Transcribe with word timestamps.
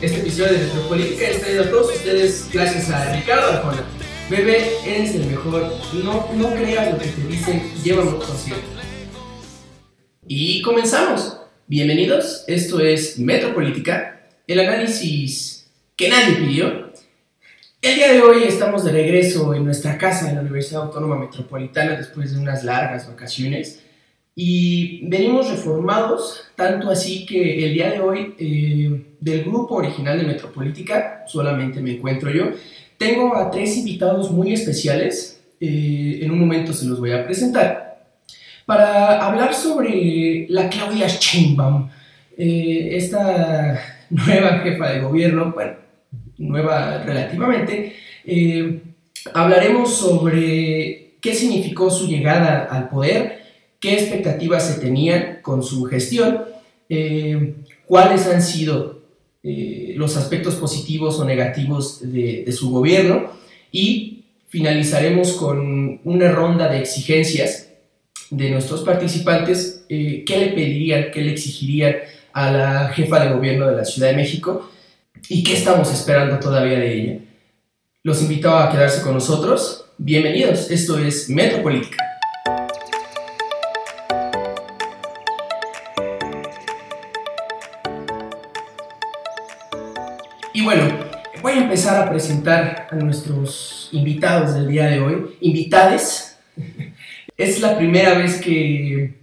Este 0.00 0.20
episodio 0.20 0.52
de 0.52 0.58
Metropolítica 0.58 1.28
es 1.28 1.40
traído 1.40 1.64
a 1.64 1.70
todos 1.70 1.92
ustedes 1.92 2.48
gracias 2.52 2.88
a 2.88 3.16
Ricardo 3.16 3.48
Arjona. 3.48 3.84
Bebé, 4.30 4.68
eres 4.86 5.16
el 5.16 5.26
mejor. 5.26 5.72
No, 6.04 6.32
no 6.36 6.54
creas 6.54 6.92
lo 6.92 6.98
que 7.00 7.08
te 7.08 7.26
dicen, 7.26 7.60
llévalo 7.82 8.20
consigo. 8.20 8.58
Y 10.28 10.62
comenzamos. 10.62 11.40
Bienvenidos, 11.66 12.44
esto 12.46 12.78
es 12.78 13.18
Metropolítica, 13.18 14.20
el 14.46 14.60
análisis 14.60 15.68
que 15.96 16.08
nadie 16.08 16.36
pidió. 16.36 16.92
El 17.82 17.94
día 17.96 18.12
de 18.12 18.22
hoy 18.22 18.44
estamos 18.44 18.84
de 18.84 18.92
regreso 18.92 19.52
en 19.52 19.64
nuestra 19.64 19.98
casa 19.98 20.28
en 20.28 20.36
la 20.36 20.42
Universidad 20.42 20.82
Autónoma 20.82 21.18
Metropolitana 21.18 21.96
después 21.96 22.32
de 22.32 22.38
unas 22.38 22.62
largas 22.62 23.08
vacaciones 23.08 23.80
y 24.40 25.04
venimos 25.08 25.50
reformados, 25.50 26.44
tanto 26.54 26.90
así 26.90 27.26
que 27.26 27.64
el 27.64 27.74
día 27.74 27.90
de 27.90 27.98
hoy 27.98 28.36
eh, 28.38 29.06
del 29.18 29.42
grupo 29.42 29.74
original 29.74 30.16
de 30.16 30.28
Metropolítica, 30.28 31.24
solamente 31.26 31.80
me 31.80 31.96
encuentro 31.96 32.30
yo, 32.30 32.52
tengo 32.96 33.34
a 33.34 33.50
tres 33.50 33.76
invitados 33.76 34.30
muy 34.30 34.52
especiales, 34.52 35.42
eh, 35.60 36.20
en 36.22 36.30
un 36.30 36.38
momento 36.38 36.72
se 36.72 36.86
los 36.86 37.00
voy 37.00 37.10
a 37.10 37.24
presentar, 37.24 38.06
para 38.64 39.26
hablar 39.26 39.52
sobre 39.54 40.46
la 40.48 40.68
Claudia 40.68 41.08
Sheinbaum, 41.08 41.90
eh, 42.36 42.90
esta 42.92 43.80
nueva 44.08 44.60
jefa 44.60 44.92
de 44.92 45.00
gobierno, 45.00 45.50
bueno, 45.52 45.72
nueva 46.36 47.02
relativamente, 47.02 47.96
hablaremos 49.34 49.96
sobre 49.96 51.14
qué 51.20 51.34
significó 51.34 51.90
su 51.90 52.06
llegada 52.06 52.68
al 52.70 52.88
poder, 52.88 53.37
qué 53.80 53.94
expectativas 53.94 54.66
se 54.66 54.80
tenían 54.80 55.38
con 55.42 55.62
su 55.62 55.84
gestión, 55.84 56.44
eh, 56.88 57.54
cuáles 57.86 58.26
han 58.26 58.42
sido 58.42 59.02
eh, 59.42 59.94
los 59.96 60.16
aspectos 60.16 60.56
positivos 60.56 61.18
o 61.20 61.24
negativos 61.24 62.00
de, 62.02 62.50
su 62.52 62.70
gobierno 62.70 63.30
y 63.70 64.24
finalizaremos 64.48 65.34
con 65.34 66.00
una 66.04 66.32
ronda 66.32 66.68
de 66.68 66.80
exigencias 66.80 67.68
de 68.30 68.50
nuestros 68.50 68.82
participantes, 68.82 69.84
eh, 69.88 70.24
qué 70.26 70.38
le 70.38 70.48
pedirían, 70.48 71.10
qué 71.12 71.22
le 71.22 71.32
exigirían 71.32 71.96
a 72.32 72.50
la 72.50 72.88
jefa 72.88 73.24
de 73.24 73.32
gobierno 73.32 73.68
de 73.68 73.76
la 73.76 73.84
Ciudad 73.84 74.08
de 74.08 74.16
México 74.16 74.70
y 75.28 75.42
qué 75.42 75.54
estamos 75.54 75.92
esperando 75.92 76.38
todavía 76.38 76.78
de 76.78 76.94
ella. 76.94 77.18
Los 78.02 78.22
invito 78.22 78.50
a 78.56 78.70
quedarse 78.70 79.02
con 79.02 79.14
nosotros. 79.14 79.86
Bienvenidos, 79.98 80.70
esto 80.70 80.98
es 80.98 81.28
Metropolítica. 81.28 82.07
Empezar 91.68 92.02
a 92.02 92.08
presentar 92.08 92.86
a 92.90 92.94
nuestros 92.94 93.90
invitados 93.92 94.54
del 94.54 94.68
día 94.68 94.86
de 94.86 95.00
hoy. 95.00 95.36
Invitades. 95.42 96.38
Es 97.36 97.60
la 97.60 97.76
primera 97.76 98.14
vez 98.14 98.40
que, 98.40 99.18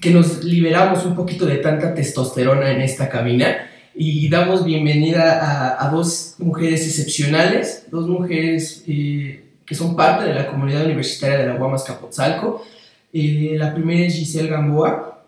que 0.00 0.10
nos 0.10 0.42
liberamos 0.42 1.06
un 1.06 1.14
poquito 1.14 1.46
de 1.46 1.58
tanta 1.58 1.94
testosterona 1.94 2.72
en 2.72 2.80
esta 2.80 3.08
cabina 3.08 3.70
y 3.94 4.28
damos 4.28 4.64
bienvenida 4.64 5.38
a, 5.38 5.86
a 5.86 5.90
dos 5.90 6.34
mujeres 6.38 6.84
excepcionales, 6.84 7.86
dos 7.88 8.08
mujeres 8.08 8.82
eh, 8.88 9.44
que 9.64 9.74
son 9.76 9.94
parte 9.94 10.24
de 10.24 10.34
la 10.34 10.48
comunidad 10.48 10.86
universitaria 10.86 11.38
de 11.38 11.46
la 11.46 11.54
Guamas 11.54 11.84
Capotzalco. 11.84 12.66
Eh, 13.12 13.54
la 13.56 13.72
primera 13.72 14.04
es 14.04 14.14
Giselle 14.14 14.48
Gamboa. 14.48 15.24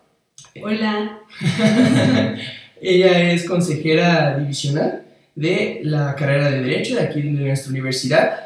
Hola. 0.60 1.20
Ella 2.82 3.32
es 3.32 3.44
consejera 3.44 4.36
divisional 4.38 5.04
de 5.38 5.82
la 5.84 6.16
carrera 6.16 6.50
de 6.50 6.62
Derecho 6.62 6.96
de 6.96 7.02
aquí 7.02 7.22
de 7.22 7.30
nuestra 7.30 7.70
universidad. 7.70 8.40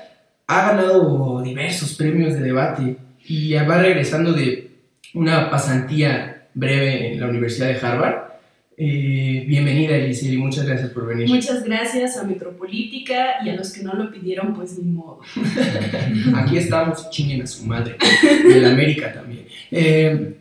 Ha 0.46 0.72
ganado 0.72 1.40
diversos 1.40 1.94
premios 1.94 2.34
de 2.34 2.40
debate 2.40 2.96
y 3.26 3.54
va 3.54 3.78
regresando 3.78 4.34
de 4.34 4.72
una 5.14 5.50
pasantía 5.50 6.48
breve 6.52 7.14
en 7.14 7.20
la 7.20 7.28
Universidad 7.28 7.68
de 7.68 7.86
Harvard. 7.86 8.32
Eh, 8.76 9.44
bienvenida, 9.48 9.96
Elisir, 9.96 10.34
y 10.34 10.36
muchas 10.36 10.66
gracias 10.66 10.90
por 10.90 11.06
venir. 11.06 11.28
Muchas 11.28 11.64
gracias 11.64 12.18
a 12.18 12.24
Metropolítica 12.24 13.36
y 13.42 13.48
a 13.48 13.54
los 13.54 13.72
que 13.72 13.82
no 13.82 13.94
lo 13.94 14.10
pidieron, 14.12 14.54
pues 14.54 14.78
ni 14.78 14.90
modo. 14.90 15.20
Aquí 16.36 16.58
estamos, 16.58 17.08
chinguen 17.08 17.40
a 17.40 17.46
su 17.46 17.64
madre, 17.64 17.96
y 18.22 18.52
en 18.52 18.66
América 18.66 19.14
también. 19.14 19.46
Eh, 19.70 20.34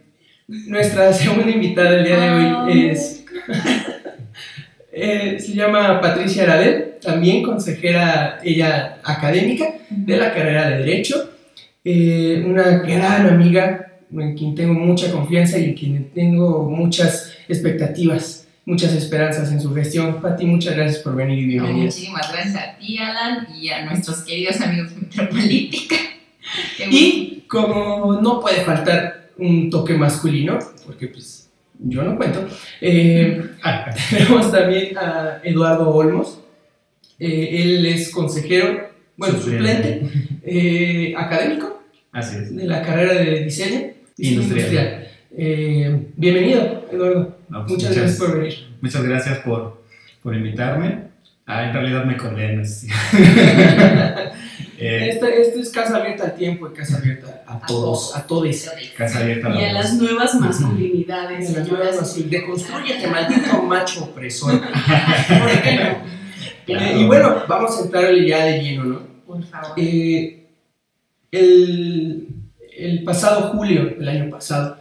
nuestra 0.48 1.14
segunda 1.14 1.50
invitada 1.50 1.92
del 1.92 2.04
día 2.04 2.20
de 2.20 2.54
hoy 2.54 2.90
es 2.90 3.22
eh, 4.92 5.40
se 5.40 5.54
llama 5.54 6.02
Patricia 6.02 6.44
Aradel, 6.44 6.96
también 7.02 7.44
consejera 7.44 8.40
ella 8.44 9.00
académica 9.04 9.76
de 9.90 10.18
la 10.18 10.34
carrera 10.34 10.70
de 10.70 10.78
Derecho, 10.80 11.30
eh, 11.84 12.44
una 12.46 12.80
gran 12.80 13.28
amiga 13.28 13.94
en 14.12 14.36
quien 14.36 14.54
tengo 14.56 14.74
mucha 14.74 15.12
confianza 15.12 15.58
y 15.58 15.66
en 15.66 15.74
quien 15.74 16.10
tengo 16.12 16.70
muchas 16.70 17.34
expectativas, 17.48 18.48
muchas 18.66 18.94
esperanzas 18.94 19.52
en 19.52 19.62
su 19.62 19.74
gestión. 19.74 20.22
Pati, 20.22 20.46
muchas 20.46 20.76
gracias 20.76 21.02
por 21.02 21.16
venir 21.16 21.40
y 21.40 21.46
bienvenida. 21.46 21.86
muchísimas 21.86 22.32
gracias 22.32 22.56
a 22.56 22.78
ti, 22.78 22.98
Alan, 22.98 23.48
y 23.56 23.70
a 23.70 23.86
nuestros 23.86 24.24
queridos 24.24 24.60
amigos 24.60 24.94
de 24.94 25.02
Metropolítica. 25.02 25.96
y 26.92 27.44
como 27.48 28.20
no 28.22 28.42
puede 28.42 28.62
faltar 28.62 29.30
un 29.38 29.70
toque 29.70 29.94
masculino, 29.94 30.60
porque 30.86 31.08
pues 31.08 31.41
yo 31.84 32.04
no 32.04 32.18
cuento. 32.18 32.48
Eh, 32.80 33.42
tenemos 34.10 34.52
también 34.52 34.98
a 34.98 35.40
Eduardo 35.44 35.90
Olmos. 35.90 36.40
Eh, 37.20 37.62
él 37.64 37.86
es 37.86 38.10
consejero, 38.10 38.90
bueno, 39.16 39.40
suplente, 39.40 40.10
eh, 40.44 41.14
académico 41.16 41.84
Así 42.12 42.38
es. 42.38 42.56
de 42.56 42.66
la 42.66 42.82
carrera 42.82 43.14
de 43.14 43.44
diseño 43.44 43.92
industrial. 44.18 45.08
bienvenido, 45.30 46.88
Eduardo. 46.92 47.38
Pues 47.48 47.68
muchas, 47.68 47.96
gracias 47.96 48.18
por 48.18 48.40
venir. 48.40 48.54
Muchas 48.82 49.04
gracias 49.04 49.38
por, 49.40 49.84
por 50.24 50.36
invitarme. 50.36 51.12
Ah, 51.46 51.66
en 51.66 51.74
realidad 51.74 52.06
me 52.06 52.18
condenas. 52.18 52.88
Eh, 54.84 55.10
esto, 55.10 55.28
es 55.28 55.70
casa 55.70 55.98
abierta 55.98 56.24
al 56.24 56.34
tiempo 56.34 56.68
y 56.68 56.74
casa 56.74 56.98
abierta 56.98 57.44
a, 57.46 57.64
todos, 57.68 58.16
a 58.16 58.26
todos. 58.26 58.68
Casa 58.98 59.20
abierta 59.20 59.50
a 59.50 59.62
Y 59.62 59.66
a 59.66 59.74
las 59.74 59.94
nuevas 59.94 60.34
masculinidades. 60.34 61.52
Y 61.52 61.54
a 61.54 61.60
las 61.60 61.68
nuevas 61.70 61.96
masculinidades. 61.98 62.42
Deconstruyete, 62.42 63.08
maldito 63.08 63.62
macho 63.64 64.06
opresor. 64.06 64.60
Eh, 66.68 67.00
y 67.00 67.06
bueno, 67.06 67.44
vamos 67.50 67.78
a 67.78 67.84
entrarle 67.84 68.26
ya 68.26 68.46
de 68.46 68.62
lleno, 68.62 68.84
¿no? 68.86 69.00
Por 69.26 69.44
favor. 69.44 69.74
Eh, 69.76 70.48
el, 71.32 72.28
el 72.78 73.04
pasado 73.04 73.50
julio, 73.50 73.96
el 74.00 74.08
año 74.08 74.30
pasado, 74.30 74.78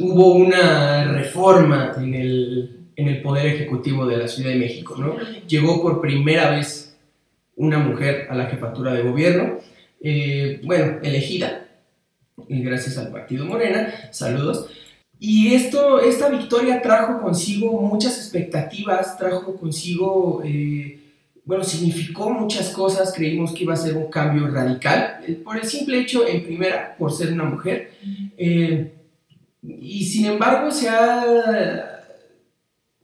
hubo 0.00 0.34
una 0.34 1.04
reforma 1.04 1.92
en 1.96 2.14
el, 2.14 2.86
en 2.96 3.08
el 3.08 3.22
Poder 3.22 3.46
Ejecutivo 3.46 4.04
de 4.06 4.16
la 4.16 4.26
Ciudad 4.26 4.50
de 4.50 4.56
México, 4.56 4.96
¿no? 4.98 5.16
Llegó 5.46 5.80
por 5.80 6.00
primera 6.00 6.50
vez 6.50 6.89
una 7.60 7.78
mujer 7.78 8.26
a 8.30 8.34
la 8.34 8.46
jefatura 8.46 8.94
de 8.94 9.02
gobierno, 9.02 9.58
eh, 10.00 10.62
bueno, 10.64 10.98
elegida, 11.02 11.68
y 12.48 12.62
gracias 12.62 12.96
al 12.96 13.12
Partido 13.12 13.44
Morena, 13.44 13.92
saludos. 14.12 14.70
Y 15.18 15.52
esto, 15.52 16.00
esta 16.00 16.30
victoria 16.30 16.80
trajo 16.80 17.20
consigo 17.20 17.82
muchas 17.82 18.16
expectativas, 18.16 19.18
trajo 19.18 19.56
consigo, 19.56 20.40
eh, 20.42 21.00
bueno, 21.44 21.62
significó 21.62 22.30
muchas 22.30 22.70
cosas, 22.70 23.12
creímos 23.14 23.52
que 23.52 23.64
iba 23.64 23.74
a 23.74 23.76
ser 23.76 23.94
un 23.94 24.10
cambio 24.10 24.48
radical, 24.48 25.20
eh, 25.28 25.34
por 25.34 25.58
el 25.58 25.64
simple 25.64 26.00
hecho, 26.00 26.26
en 26.26 26.42
primera, 26.42 26.96
por 26.98 27.12
ser 27.12 27.30
una 27.30 27.44
mujer, 27.44 27.92
y 29.62 30.04
sin 30.06 30.24
embargo 30.24 30.70
se 30.70 30.88
ha 30.88 31.99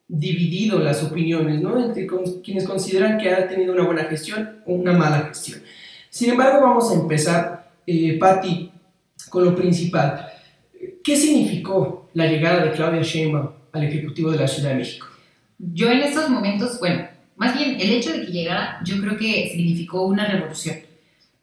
dividido 0.08 0.78
las 0.78 1.02
opiniones, 1.02 1.60
¿no? 1.60 1.84
Entre 1.84 2.06
quienes 2.42 2.64
consideran 2.64 3.18
que 3.18 3.30
ha 3.30 3.48
tenido 3.48 3.72
una 3.72 3.84
buena 3.84 4.04
gestión 4.04 4.60
o 4.64 4.74
una 4.74 4.92
mala 4.92 5.22
gestión. 5.28 5.60
Sin 6.10 6.30
embargo, 6.30 6.60
vamos 6.60 6.90
a 6.90 6.94
empezar, 6.94 7.72
eh, 7.86 8.18
con 9.28 9.44
lo 9.44 9.56
principal. 9.56 10.28
¿Qué 11.02 11.16
significó 11.16 12.08
la 12.14 12.26
llegada 12.26 12.64
de 12.64 12.72
Claudia 12.72 13.02
Sheinbaum 13.02 13.50
al 13.72 13.84
Ejecutivo 13.84 14.30
de 14.30 14.38
la 14.38 14.48
Ciudad 14.48 14.70
de 14.70 14.76
México? 14.76 15.06
Yo 15.58 15.90
en 15.90 16.00
estos 16.00 16.28
momentos, 16.28 16.78
bueno, 16.78 17.08
más 17.36 17.56
bien 17.56 17.80
el 17.80 17.92
hecho 17.92 18.12
de 18.12 18.24
que 18.24 18.32
llegara, 18.32 18.80
yo 18.84 19.00
creo 19.00 19.16
que 19.16 19.50
significó 19.50 20.06
una 20.06 20.26
revolución, 20.26 20.76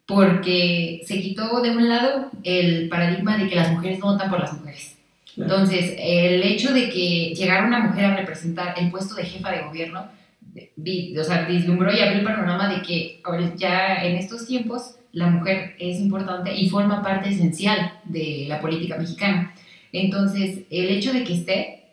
porque 0.06 1.02
se 1.06 1.20
quitó 1.22 1.62
de 1.62 1.72
un 1.72 1.90
lado 1.90 2.30
el 2.44 2.90
paradigma 2.90 3.38
de 3.38 3.50
que 3.50 3.56
las 3.56 3.72
mujeres 3.72 4.00
no 4.00 4.14
votan 4.14 4.30
por 4.30 4.40
las 4.40 4.54
mujeres 4.54 4.93
entonces, 5.38 5.96
el 5.98 6.44
hecho 6.44 6.74
de 6.74 6.90
que 6.90 7.34
llegara 7.36 7.68
una 7.68 7.80
mujer 7.80 8.06
a 8.06 8.16
representar 8.16 8.76
el 8.78 8.92
puesto 8.92 9.16
de 9.16 9.26
jefa 9.26 9.52
de 9.52 9.64
gobierno, 9.64 10.08
o 10.56 11.24
sea, 11.24 11.46
vislumbró 11.48 11.92
y 11.92 12.00
abrió 12.00 12.20
el 12.20 12.26
panorama 12.26 12.74
de 12.74 12.82
que 12.82 13.22
ya 13.56 14.04
en 14.04 14.16
estos 14.18 14.46
tiempos 14.46 14.96
la 15.12 15.28
mujer 15.28 15.76
es 15.80 16.00
importante 16.00 16.54
y 16.54 16.70
forma 16.70 17.02
parte 17.02 17.30
esencial 17.30 18.00
de 18.04 18.46
la 18.48 18.60
política 18.60 18.98
mexicana. 18.98 19.54
Entonces, 19.92 20.60
el 20.70 20.90
hecho 20.90 21.14
de 21.14 21.24
que 21.24 21.34
esté, 21.34 21.84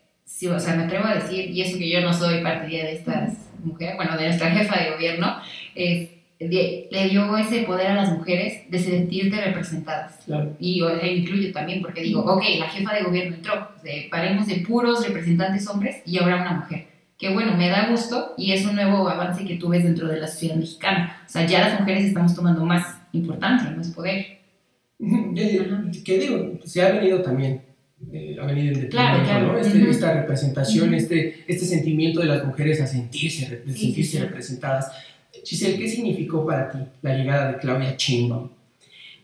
o 0.51 0.59
sea, 0.59 0.75
me 0.75 0.85
atrevo 0.85 1.07
a 1.07 1.15
decir, 1.15 1.51
y 1.51 1.63
eso 1.63 1.79
que 1.79 1.91
yo 1.91 2.01
no 2.01 2.13
soy 2.13 2.43
partidaria 2.43 2.85
de 2.85 2.93
estas 2.93 3.51
mujer, 3.65 3.97
bueno, 3.97 4.17
de 4.17 4.27
nuestra 4.27 4.51
jefa 4.51 4.79
de 4.79 4.91
gobierno, 4.91 5.37
es, 5.75 6.09
de- 6.41 6.89
le 6.91 7.09
dio 7.11 7.37
ese 7.37 7.63
poder 7.65 7.89
a 7.89 7.95
las 7.95 8.13
mujeres 8.13 8.63
de 8.71 8.79
sentirte 8.79 9.41
representadas. 9.45 10.19
Claro. 10.25 10.57
Y 10.59 10.81
o 10.81 10.89
sea, 10.99 11.07
incluyo 11.07 11.53
también, 11.53 11.83
porque 11.83 12.03
digo, 12.03 12.21
ok, 12.25 12.43
la 12.59 12.69
jefa 12.69 12.95
de 12.95 13.03
gobierno 13.03 13.37
entró, 13.37 13.69
de, 13.85 14.09
paremos 14.11 14.47
de 14.47 14.57
puros 14.57 15.07
representantes 15.07 15.69
hombres 15.69 15.97
y 16.07 16.19
ahora 16.19 16.37
una 16.41 16.53
mujer. 16.55 16.87
Que 17.19 17.33
bueno, 17.35 17.55
me 17.57 17.69
da 17.69 17.89
gusto 17.91 18.33
y 18.39 18.53
es 18.53 18.65
un 18.65 18.75
nuevo 18.77 19.07
avance 19.07 19.45
que 19.45 19.57
tú 19.57 19.69
ves 19.69 19.85
dentro 19.85 20.09
de 20.09 20.19
la 20.19 20.27
sociedad 20.27 20.57
mexicana. 20.57 21.23
O 21.27 21.29
sea, 21.29 21.47
ya 21.47 21.61
las 21.61 21.79
mujeres 21.81 22.05
estamos 22.05 22.35
tomando 22.35 22.65
más 22.65 22.97
importancia, 23.13 23.71
más 23.77 23.89
poder. 23.91 24.39
¿Qué 26.05 26.19
digo? 26.19 26.59
Se 26.65 26.83
ha 26.83 26.91
venido 26.93 27.21
también, 27.23 27.63
eh, 28.13 28.37
ha 28.41 28.47
venido 28.47 28.79
en 28.81 28.89
Claro, 28.89 29.23
claro. 29.25 29.53
¿no? 29.53 29.59
Este- 29.59 29.79
Ujú. 29.79 29.91
Esta 29.91 30.15
representación, 30.15 30.89
Ujú. 30.89 30.97
este, 30.97 31.45
este 31.47 31.67
sentimiento 31.67 32.21
de 32.21 32.27
las 32.27 32.45
mujeres 32.47 32.81
a 32.81 32.87
sentirse, 32.87 33.47
re- 33.49 33.63
Sí, 33.67 33.73
sí, 33.75 33.85
sentirse 33.87 34.13
sí. 34.13 34.19
representadas. 34.19 34.91
Giselle, 35.45 35.79
¿qué 35.79 35.89
significó 35.89 36.47
para 36.47 36.71
ti 36.71 36.79
la 37.03 37.17
llegada 37.17 37.53
de 37.53 37.59
Claudia 37.59 37.95
Sheinbaum? 37.97 38.49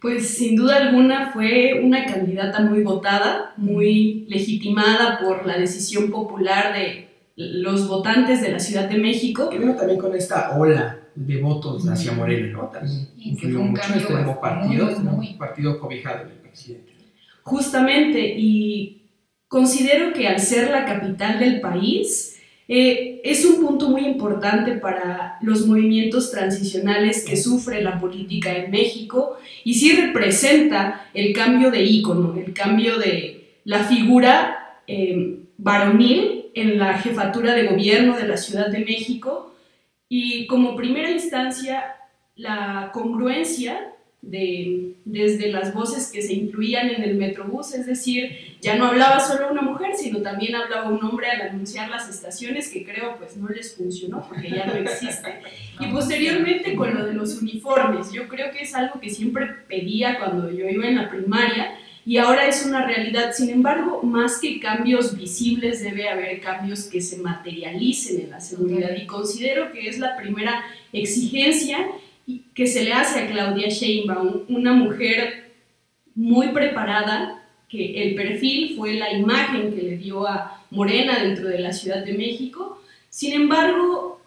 Pues 0.00 0.28
sin 0.36 0.56
duda 0.56 0.76
alguna 0.76 1.30
fue 1.32 1.80
una 1.82 2.04
candidata 2.04 2.60
muy 2.60 2.82
votada, 2.82 3.54
muy 3.56 4.26
legitimada 4.28 5.18
por 5.18 5.46
la 5.46 5.58
decisión 5.58 6.10
popular 6.10 6.74
de 6.74 7.08
los 7.36 7.88
votantes 7.88 8.40
de 8.40 8.52
la 8.52 8.58
Ciudad 8.58 8.88
de 8.88 8.98
México. 8.98 9.48
Que 9.50 9.58
vino 9.58 9.74
también 9.74 9.98
con 9.98 10.14
esta 10.14 10.56
ola 10.58 11.00
de 11.14 11.40
votos 11.40 11.88
hacia 11.88 12.12
Morena, 12.12 12.52
¿no? 12.52 12.68
También 12.68 13.08
influyó 13.18 13.60
mucho 13.60 13.94
este 13.94 14.12
nuevo 14.12 14.40
partido, 14.40 15.00
muy, 15.00 15.34
partido 15.34 15.80
cobijado 15.80 16.28
del 16.28 16.38
presidente. 16.38 16.92
Justamente, 17.42 18.34
y 18.36 19.02
considero 19.48 20.12
que 20.12 20.28
al 20.28 20.40
ser 20.40 20.70
la 20.70 20.84
capital 20.84 21.38
del 21.38 21.60
país, 21.60 22.35
eh, 22.68 23.20
es 23.22 23.44
un 23.44 23.64
punto 23.64 23.88
muy 23.88 24.04
importante 24.04 24.72
para 24.72 25.38
los 25.40 25.66
movimientos 25.66 26.32
transicionales 26.32 27.24
que 27.24 27.36
sufre 27.36 27.80
la 27.80 28.00
política 28.00 28.56
en 28.56 28.72
México 28.72 29.38
y 29.62 29.74
sí 29.74 29.92
representa 29.92 31.08
el 31.14 31.32
cambio 31.32 31.70
de 31.70 31.84
ícono, 31.84 32.34
el 32.36 32.52
cambio 32.52 32.98
de 32.98 33.60
la 33.64 33.84
figura 33.84 34.80
eh, 34.86 35.38
varonil 35.58 36.46
en 36.54 36.78
la 36.78 36.98
jefatura 36.98 37.54
de 37.54 37.68
gobierno 37.68 38.16
de 38.16 38.26
la 38.26 38.36
Ciudad 38.36 38.68
de 38.68 38.80
México 38.80 39.54
y 40.08 40.46
como 40.46 40.74
primera 40.74 41.10
instancia 41.10 41.96
la 42.34 42.90
congruencia 42.92 43.92
de, 44.22 44.94
desde 45.04 45.52
las 45.52 45.72
voces 45.72 46.10
que 46.10 46.20
se 46.20 46.34
incluían 46.34 46.88
en 46.88 47.02
el 47.02 47.14
Metrobús, 47.16 47.74
es 47.74 47.86
decir, 47.86 48.56
ya 48.60 48.76
no 48.76 48.86
hablaba 48.86 49.20
solo 49.20 49.52
una 49.52 49.62
mujer, 49.62 49.94
sino 49.94 50.20
también 50.20 50.56
hablaba 50.56 50.88
un 50.88 51.02
hombre 51.04 51.28
al 51.30 51.42
anunciar 51.42 51.88
las 51.88 52.08
estaciones, 52.08 52.68
que 52.70 52.84
creo 52.84 53.16
pues 53.18 53.36
no 53.36 53.48
les 53.48 53.76
funcionó 53.76 54.26
porque 54.28 54.50
ya 54.50 54.66
no 54.66 54.74
existe. 54.74 55.40
Y 55.80 55.92
posteriormente 55.92 56.74
con 56.74 56.94
lo 56.94 57.04
de 57.04 57.12
los 57.12 57.40
uniformes, 57.42 58.10
yo 58.10 58.26
creo 58.28 58.50
que 58.50 58.62
es 58.62 58.74
algo 58.74 58.98
que 58.98 59.10
siempre 59.10 59.46
pedía 59.68 60.18
cuando 60.18 60.50
yo 60.50 60.66
iba 60.68 60.86
en 60.86 60.96
la 60.96 61.10
primaria 61.10 61.76
y 62.06 62.18
ahora 62.18 62.46
es 62.46 62.64
una 62.64 62.86
realidad. 62.86 63.32
Sin 63.32 63.50
embargo, 63.50 64.00
más 64.02 64.38
que 64.38 64.60
cambios 64.60 65.16
visibles, 65.16 65.82
debe 65.82 66.08
haber 66.08 66.40
cambios 66.40 66.84
que 66.84 67.00
se 67.00 67.18
materialicen 67.18 68.22
en 68.22 68.30
la 68.30 68.40
seguridad 68.40 68.90
y 68.96 69.06
considero 69.06 69.72
que 69.72 69.88
es 69.88 69.98
la 69.98 70.16
primera 70.16 70.64
exigencia 70.92 71.86
que 72.54 72.66
se 72.66 72.84
le 72.84 72.92
hace 72.92 73.20
a 73.20 73.26
Claudia 73.28 73.68
Sheinbaum, 73.68 74.42
una 74.48 74.72
mujer 74.72 75.52
muy 76.14 76.48
preparada, 76.48 77.42
que 77.68 78.02
el 78.02 78.14
perfil 78.14 78.76
fue 78.76 78.94
la 78.94 79.12
imagen 79.12 79.74
que 79.74 79.82
le 79.82 79.96
dio 79.96 80.26
a 80.26 80.64
Morena 80.70 81.20
dentro 81.20 81.48
de 81.48 81.58
la 81.58 81.72
Ciudad 81.72 82.04
de 82.04 82.14
México. 82.14 82.80
Sin 83.10 83.32
embargo, 83.32 84.20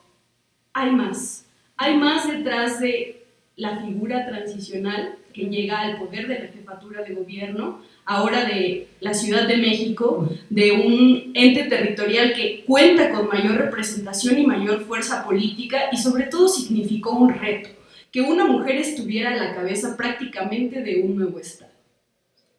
hay 0.74 0.92
más. 0.92 1.46
Hay 1.78 1.96
más 1.98 2.28
detrás 2.28 2.80
de 2.80 3.24
la 3.56 3.80
figura 3.80 4.26
transicional 4.26 5.16
que 5.34 5.44
llega 5.44 5.80
al 5.80 5.98
poder 5.98 6.28
de 6.28 6.40
la 6.40 6.48
jefatura 6.48 7.04
de 7.04 7.14
gobierno, 7.14 7.82
ahora 8.06 8.46
de 8.46 8.88
la 9.00 9.14
Ciudad 9.14 9.48
de 9.48 9.58
México, 9.58 10.30
de 10.50 10.72
un 10.72 11.32
ente 11.34 11.64
territorial 11.66 12.34
que 12.34 12.64
cuenta 12.66 13.12
con 13.12 13.28
mayor 13.28 13.56
representación 13.58 14.40
y 14.40 14.48
mayor 14.48 14.82
fuerza 14.86 15.24
política 15.24 15.90
y 15.92 15.98
sobre 15.98 16.26
todo 16.26 16.48
significó 16.48 17.12
un 17.12 17.34
reto, 17.34 17.70
que 18.12 18.22
una 18.22 18.46
mujer 18.46 18.78
estuviera 18.78 19.34
a 19.34 19.38
la 19.38 19.54
cabeza 19.56 19.96
prácticamente 19.98 20.82
de 20.82 21.02
un 21.02 21.16
nuevo 21.16 21.40
Estado. 21.40 21.72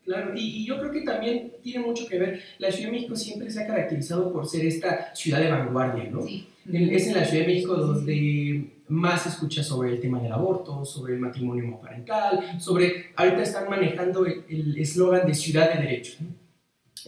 Claro, 0.04 0.32
y, 0.34 0.40
y 0.62 0.64
yo 0.66 0.78
creo 0.78 0.90
que 0.92 1.02
también 1.02 1.52
tiene 1.62 1.84
mucho 1.84 2.06
que 2.06 2.18
ver, 2.18 2.42
la 2.58 2.70
Ciudad 2.72 2.88
de 2.90 2.96
México 2.96 3.14
siempre 3.16 3.50
se 3.50 3.62
ha 3.62 3.66
caracterizado 3.66 4.32
por 4.32 4.46
ser 4.46 4.64
esta 4.64 5.14
ciudad 5.14 5.40
de 5.40 5.50
vanguardia, 5.50 6.04
¿no? 6.10 6.22
Sí. 6.26 6.46
Es 6.72 7.06
en 7.06 7.14
la 7.14 7.24
Ciudad 7.24 7.44
de 7.46 7.52
México 7.52 7.74
donde 7.76 8.64
más 8.88 9.22
se 9.22 9.28
escucha 9.28 9.62
sobre 9.62 9.90
el 9.92 10.00
tema 10.00 10.20
del 10.20 10.32
aborto, 10.32 10.84
sobre 10.84 11.14
el 11.14 11.20
matrimonio 11.20 11.64
homoparental, 11.64 12.60
sobre, 12.60 13.06
ahorita 13.14 13.42
están 13.42 13.68
manejando 13.68 14.26
el- 14.26 14.76
eslogan 14.78 15.26
de 15.26 15.34
ciudad 15.34 15.72
de 15.74 15.82
derechos. 15.82 16.20
¿no? 16.20 16.28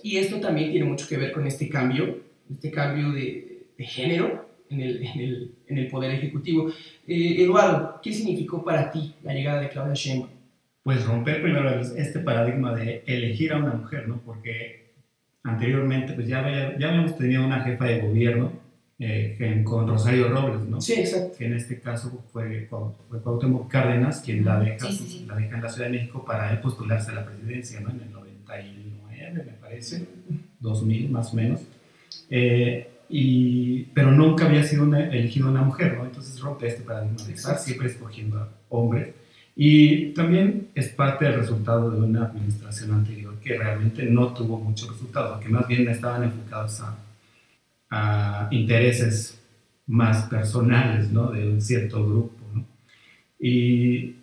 Y 0.03 0.17
esto 0.19 0.38
también 0.41 0.71
tiene 0.71 0.87
mucho 0.87 1.09
que 1.09 1.17
ver 1.17 1.33
con 1.33 1.47
este 1.47 1.69
cambio, 1.69 2.19
este 2.50 2.71
cambio 2.71 3.11
de, 3.11 3.67
de 3.77 3.85
género 3.85 4.47
en 4.73 4.81
el, 4.81 5.03
en, 5.07 5.21
el, 5.21 5.53
en 5.69 5.79
el 5.79 5.87
Poder 5.89 6.11
Ejecutivo. 6.13 6.69
Eh, 7.07 7.43
Eduardo, 7.43 8.01
¿qué 8.03 8.13
significó 8.13 8.65
para 8.65 8.91
ti 8.91 9.15
la 9.23 9.35
llegada 9.35 9.61
de 9.61 9.69
Claudia 9.69 9.95
Sheinbaum? 9.95 10.31
Pues 10.83 11.05
romper 11.07 11.43
primero 11.43 11.81
este 11.81 12.19
paradigma 12.21 12.75
de 12.75 13.05
elegir 13.07 13.53
a 13.53 13.59
una 13.59 13.73
mujer, 13.75 14.09
¿no? 14.09 14.21
Porque 14.25 14.93
anteriormente 15.45 16.13
pues 16.15 16.27
ya, 16.29 16.41
había- 16.45 16.79
ya 16.79 16.89
habíamos 16.89 17.17
tenido 17.17 17.45
una 17.45 17.61
jefa 17.63 17.85
de 17.87 18.01
gobierno 18.01 18.53
eh, 18.99 19.63
con 19.65 19.89
Rosario 19.89 20.29
Robles, 20.29 20.63
¿no? 20.69 20.81
Sí, 20.81 20.95
exacto. 20.95 21.37
que 21.37 21.47
en 21.47 21.55
este 21.55 21.81
caso 21.81 22.25
fue, 22.33 22.69
fue 23.09 23.21
Cuauhtémoc 23.21 23.69
Cárdenas 23.71 24.21
quien 24.21 24.45
la 24.45 24.61
deja, 24.61 24.87
sí, 24.87 24.93
sí. 25.09 25.25
la 25.27 25.35
deja 25.37 25.57
en 25.57 25.63
la 25.63 25.69
Ciudad 25.69 25.89
de 25.89 25.99
México 25.99 26.25
para 26.25 26.53
él 26.53 26.61
postularse 26.61 27.11
a 27.11 27.15
la 27.15 27.25
presidencia, 27.27 27.81
¿no? 27.81 27.91
En 27.91 28.01
el 28.01 28.13
99, 28.13 29.33
me 29.45 29.53
parece, 29.55 30.07
2000 30.61 31.11
más 31.11 31.33
o 31.33 31.37
menos. 31.37 31.61
Eh, 32.31 32.89
y, 33.14 33.91
pero 33.93 34.11
nunca 34.11 34.47
había 34.47 34.64
sido 34.64 34.85
una, 34.85 35.06
elegido 35.11 35.50
una 35.50 35.61
mujer, 35.61 35.99
¿no? 35.99 36.06
Entonces 36.06 36.41
rompe 36.41 36.67
este 36.67 36.82
paradigma 36.82 37.23
de 37.26 37.35
estar 37.35 37.59
siempre 37.59 37.88
escogiendo 37.88 38.38
a 38.38 38.49
hombres. 38.70 39.14
Y 39.55 40.14
también 40.14 40.69
es 40.75 40.88
parte 40.88 41.26
del 41.26 41.35
resultado 41.35 41.91
de 41.91 42.00
una 42.00 42.25
administración 42.25 42.93
anterior 42.93 43.38
que 43.38 43.59
realmente 43.59 44.05
no 44.06 44.29
tuvo 44.32 44.59
muchos 44.59 44.88
resultados, 44.88 45.43
que 45.43 45.50
más 45.50 45.69
bien 45.69 45.87
estaban 45.88 46.23
enfocados 46.25 46.81
a, 46.81 46.97
a 47.91 48.49
intereses 48.50 49.38
más 49.87 50.23
personales, 50.31 51.11
¿no? 51.11 51.31
De 51.31 51.47
un 51.50 51.61
cierto 51.61 52.03
grupo, 52.06 52.35
¿no? 52.55 52.64
Y 53.38 54.16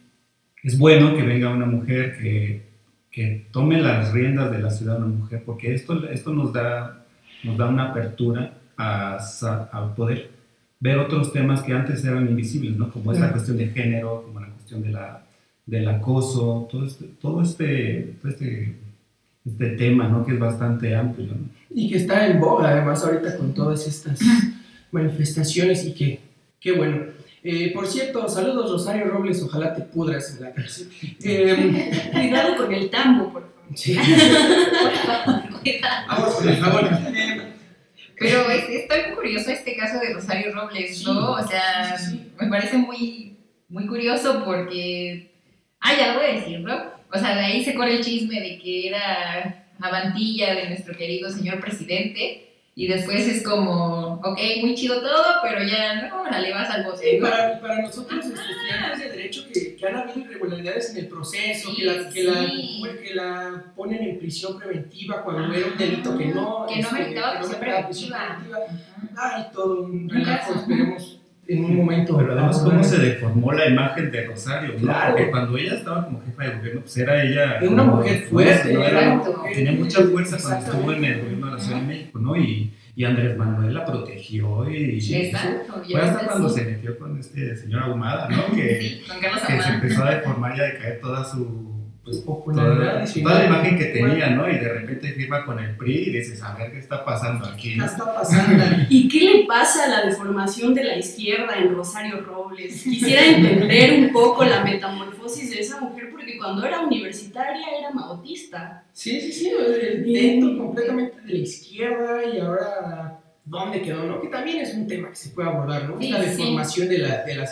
es 0.63 0.79
bueno 0.79 1.15
que 1.15 1.22
venga 1.22 1.51
una 1.51 1.67
mujer 1.67 2.17
que, 2.17 2.63
que 3.12 3.46
tome 3.51 3.79
las 3.79 4.12
riendas 4.13 4.50
de 4.50 4.58
la 4.58 4.72
ciudad, 4.72 4.98
una 4.98 5.15
mujer, 5.15 5.43
porque 5.46 5.75
esto, 5.75 6.10
esto 6.10 6.34
nos, 6.34 6.51
da, 6.51 7.05
nos 7.43 7.55
da 7.55 7.67
una 7.67 7.91
apertura 7.91 8.55
a, 8.79 9.17
a 9.71 9.93
poder 9.95 10.31
ver 10.79 10.98
otros 10.98 11.33
temas 11.33 11.62
que 11.62 11.74
antes 11.74 12.03
eran 12.05 12.27
invisibles, 12.27 12.77
¿no? 12.77 12.89
Como 12.91 13.12
es 13.12 13.19
la 13.19 13.31
cuestión 13.31 13.57
de 13.57 13.67
género, 13.67 14.24
como 14.25 14.39
la 14.39 14.48
cuestión 14.48 14.81
de 14.81 14.89
la, 14.91 15.24
del 15.65 15.88
acoso, 15.89 16.67
todo 16.71 16.86
este, 16.86 17.05
todo 17.21 17.41
este, 17.43 18.15
todo 18.21 18.31
este, 18.31 18.75
este 19.45 19.69
tema, 19.71 20.07
¿no? 20.07 20.25
Que 20.25 20.33
es 20.33 20.39
bastante 20.39 20.95
amplio, 20.95 21.27
¿no? 21.27 21.36
Y 21.69 21.89
que 21.89 21.98
está 21.98 22.25
en 22.27 22.39
boga, 22.39 22.69
además, 22.69 23.03
ahorita 23.03 23.38
con 23.38 23.53
todas 23.53 23.86
estas 23.86 24.19
manifestaciones 24.91 25.86
y 25.86 25.93
que, 25.93 26.19
qué 26.59 26.71
bueno. 26.71 26.98
Eh, 27.43 27.71
por 27.74 27.88
cierto, 27.88 28.27
saludos 28.27 28.71
Rosario 28.71 29.05
Robles, 29.05 29.41
ojalá 29.43 29.74
te 29.74 29.81
pudras 29.81 30.36
en 30.36 30.43
la 30.45 30.51
cárcel. 30.53 30.89
Eh, 31.24 32.09
Cuidado 32.12 32.57
con 32.57 32.74
el 32.74 32.89
tambo, 32.89 33.31
por 33.31 33.41
favor. 33.43 33.53
sí, 33.75 33.95
Por 34.81 34.91
favor, 34.93 35.62
cuidado. 35.62 36.07
vamos 36.07 36.33
con 36.36 36.50
el 36.50 36.57
favor. 36.57 36.83
Eh, 37.15 37.38
Pero 38.19 38.49
es, 38.51 38.69
está 38.69 38.95
muy 39.07 39.15
curioso 39.15 39.51
este 39.51 39.75
caso 39.75 39.99
de 39.99 40.13
Rosario 40.13 40.53
Robles, 40.53 41.03
¿no? 41.05 41.38
Sí, 41.38 41.45
o 41.45 41.47
sea, 41.47 41.97
sí, 41.97 42.31
me 42.39 42.47
parece 42.47 42.77
muy, 42.77 43.38
muy 43.69 43.88
curioso 43.88 44.43
porque 44.45 45.31
hay 45.79 45.99
algo 46.01 46.21
de 46.21 46.33
decirlo. 46.33 46.93
O 47.11 47.17
sea, 47.17 47.35
de 47.35 47.41
ahí 47.41 47.63
se 47.63 47.73
corre 47.73 47.95
el 47.95 48.03
chisme 48.03 48.39
de 48.39 48.59
que 48.59 48.88
era 48.88 49.65
avantilla 49.79 50.53
de 50.53 50.69
nuestro 50.69 50.95
querido 50.95 51.29
señor 51.29 51.59
presidente. 51.59 52.49
Y 52.79 52.88
después 52.88 53.27
es 53.27 53.43
como, 53.43 54.21
ok, 54.24 54.39
muy 54.62 54.74
chido 54.74 55.01
todo, 55.01 55.25
pero 55.43 55.62
ya 55.65 56.07
no, 56.07 56.21
órale, 56.21 56.53
vas 56.53 56.69
al 56.69 56.86
bote. 56.86 57.12
Sí, 57.12 57.17
para, 57.19 57.59
para 57.59 57.81
nosotros 57.81 58.25
este, 58.25 58.39
estudiantes 58.39 59.00
de 59.00 59.09
derecho 59.17 59.45
que, 59.51 59.75
que 59.75 59.86
han 59.86 59.98
habido 59.98 60.19
irregularidades 60.21 60.91
en 60.91 61.00
el 61.00 61.07
proceso, 61.09 61.71
Sí, 61.71 61.75
que, 61.75 61.83
la, 61.83 62.09
que, 62.09 62.24
la, 62.24 62.48
que 63.03 63.13
la 63.15 63.63
ponen 63.75 64.01
en 64.01 64.17
prisión 64.17 64.57
preventiva 64.57 65.21
cuando 65.25 65.53
era 65.53 65.67
un 65.67 65.77
delito 65.77 66.17
que 66.17 66.27
no, 66.27 66.65
Que 66.69 66.75
no 66.77 66.88
este, 66.88 66.93
meritaba 66.93 67.33
no 67.33 67.39
prisión 67.39 67.59
preventiva. 67.59 68.38
preventiva. 68.39 68.59
Hay 69.17 69.43
todo 69.51 69.81
un 69.81 70.07
relajo, 70.09 70.53
esperemos 70.53 71.18
en 71.50 71.65
un 71.65 71.75
momento. 71.77 72.15
Pero 72.18 72.32
además, 72.34 72.60
cómo 72.60 72.84
se 72.84 72.98
deformó 73.00 73.51
la 73.53 73.68
imagen 73.68 74.12
de 74.12 74.25
Rosario, 74.27 74.74
¿no? 74.74 74.79
Claro. 74.79 75.12
Porque 75.15 75.32
cuando 75.32 75.58
ella 75.58 75.74
estaba 75.75 76.06
como 76.06 76.22
jefa 76.24 76.44
de 76.44 76.56
gobierno, 76.58 76.82
pues 76.82 76.98
era 76.98 77.24
ella. 77.24 77.58
Era 77.58 77.70
una 77.70 77.84
como- 77.86 77.96
mujer 77.98 78.22
fuerte, 78.29 78.74
¿no? 78.74 78.84
era 78.84 78.89
Era- 79.01 79.13
una 79.13 79.24
mujer 79.38 79.53
tenía 79.56 79.72
mucha 79.74 80.01
fuerza 80.03 80.38
cuando 80.41 80.65
estuvo 80.65 80.91
en 80.94 81.03
el 81.06 81.22
gobierno 81.22 81.46
de 81.48 81.51
la 81.53 81.60
Ciudad 81.60 81.82
de 81.82 81.88
México, 81.88 82.20
¿no? 82.20 82.36
Y, 82.38 82.74
y 82.96 83.03
Andrés 83.06 83.38
Manuel 83.38 83.74
la 83.74 83.86
protegió 83.86 84.70
y, 84.70 85.00
Exacto, 85.15 85.82
fue 85.89 86.01
hasta 86.01 86.25
cuando 86.27 86.50
se 86.50 86.65
metió 86.65 86.98
con 87.00 87.18
este 87.20 87.56
señor 87.56 87.84
Ahumada, 87.84 88.27
¿no? 88.29 88.56
Que, 88.56 88.79
sí, 88.82 89.01
que 89.48 89.62
se 89.62 89.70
empezó 89.74 90.03
a 90.03 90.15
deformar 90.15 90.58
y 90.58 90.60
a 90.60 90.63
decaer 90.65 91.00
toda 91.00 91.24
su 91.24 91.78
pues, 92.10 92.22
Popularidad. 92.24 93.06
toda, 93.06 93.24
toda 93.24 93.39
la 93.39 93.46
imagen 93.46 93.78
que 93.78 93.86
tenía, 93.86 94.30
¿no? 94.32 94.50
Y 94.50 94.58
de 94.58 94.74
repente 94.74 95.13
firma 95.13 95.46
con 95.46 95.60
el 95.60 95.75
PRI 95.75 95.94
y 95.94 96.10
dices, 96.12 96.42
a 96.42 96.56
ver 96.56 96.72
qué 96.72 96.80
está 96.80 97.06
pasando 97.06 97.46
aquí. 97.46 97.72
¿Qué 97.72 97.78
¿no? 97.78 97.86
está 97.86 98.13
pasando? 98.13 98.63
¿Y 98.89 99.08
qué 99.08 99.20
le 99.22 99.46
pasa 99.46 99.86
a 99.86 99.88
la 99.88 100.06
deformación 100.06 100.74
de 100.74 100.84
la 100.84 100.98
izquierda 100.98 101.58
en 101.58 101.74
Rosario 101.74 102.22
Robles? 102.22 102.84
Quisiera 102.84 103.25
entender 103.25 104.00
un 104.00 104.12
poco 104.12 104.44
la 104.44 104.63
metamorfosis 104.63 105.51
de 105.51 105.60
esa 105.60 105.80
mujer 105.80 106.10
porque 106.12 106.38
cuando 106.38 106.66
era 106.66 106.82
universitaria 106.82 107.66
era 107.80 107.92
maotista. 107.92 108.84
Sí, 108.92 109.22
sí, 109.22 109.32
sí, 109.32 109.51
dentro 110.06 110.58
completamente 110.58 111.22
de 111.22 111.34
la 111.34 111.39
izquierda 111.39 112.25
y 112.25 112.39
ahora 112.39 113.20
dónde 113.46 113.82
quedó, 113.82 114.04
¿no? 114.04 114.22
Que 114.22 114.28
también 114.28 114.60
es 114.60 114.74
un 114.74 114.88
tema 114.88 115.10
que 115.10 115.16
se 115.16 115.30
puede 115.30 115.50
abordar, 115.50 115.89
¿no? 115.89 116.00
Sí, 116.00 116.10
la 116.10 116.24
sí. 116.24 116.30
deformación 116.30 116.89
de, 116.89 116.98
la, 117.00 117.24
de, 117.24 117.36
la, 117.36 117.50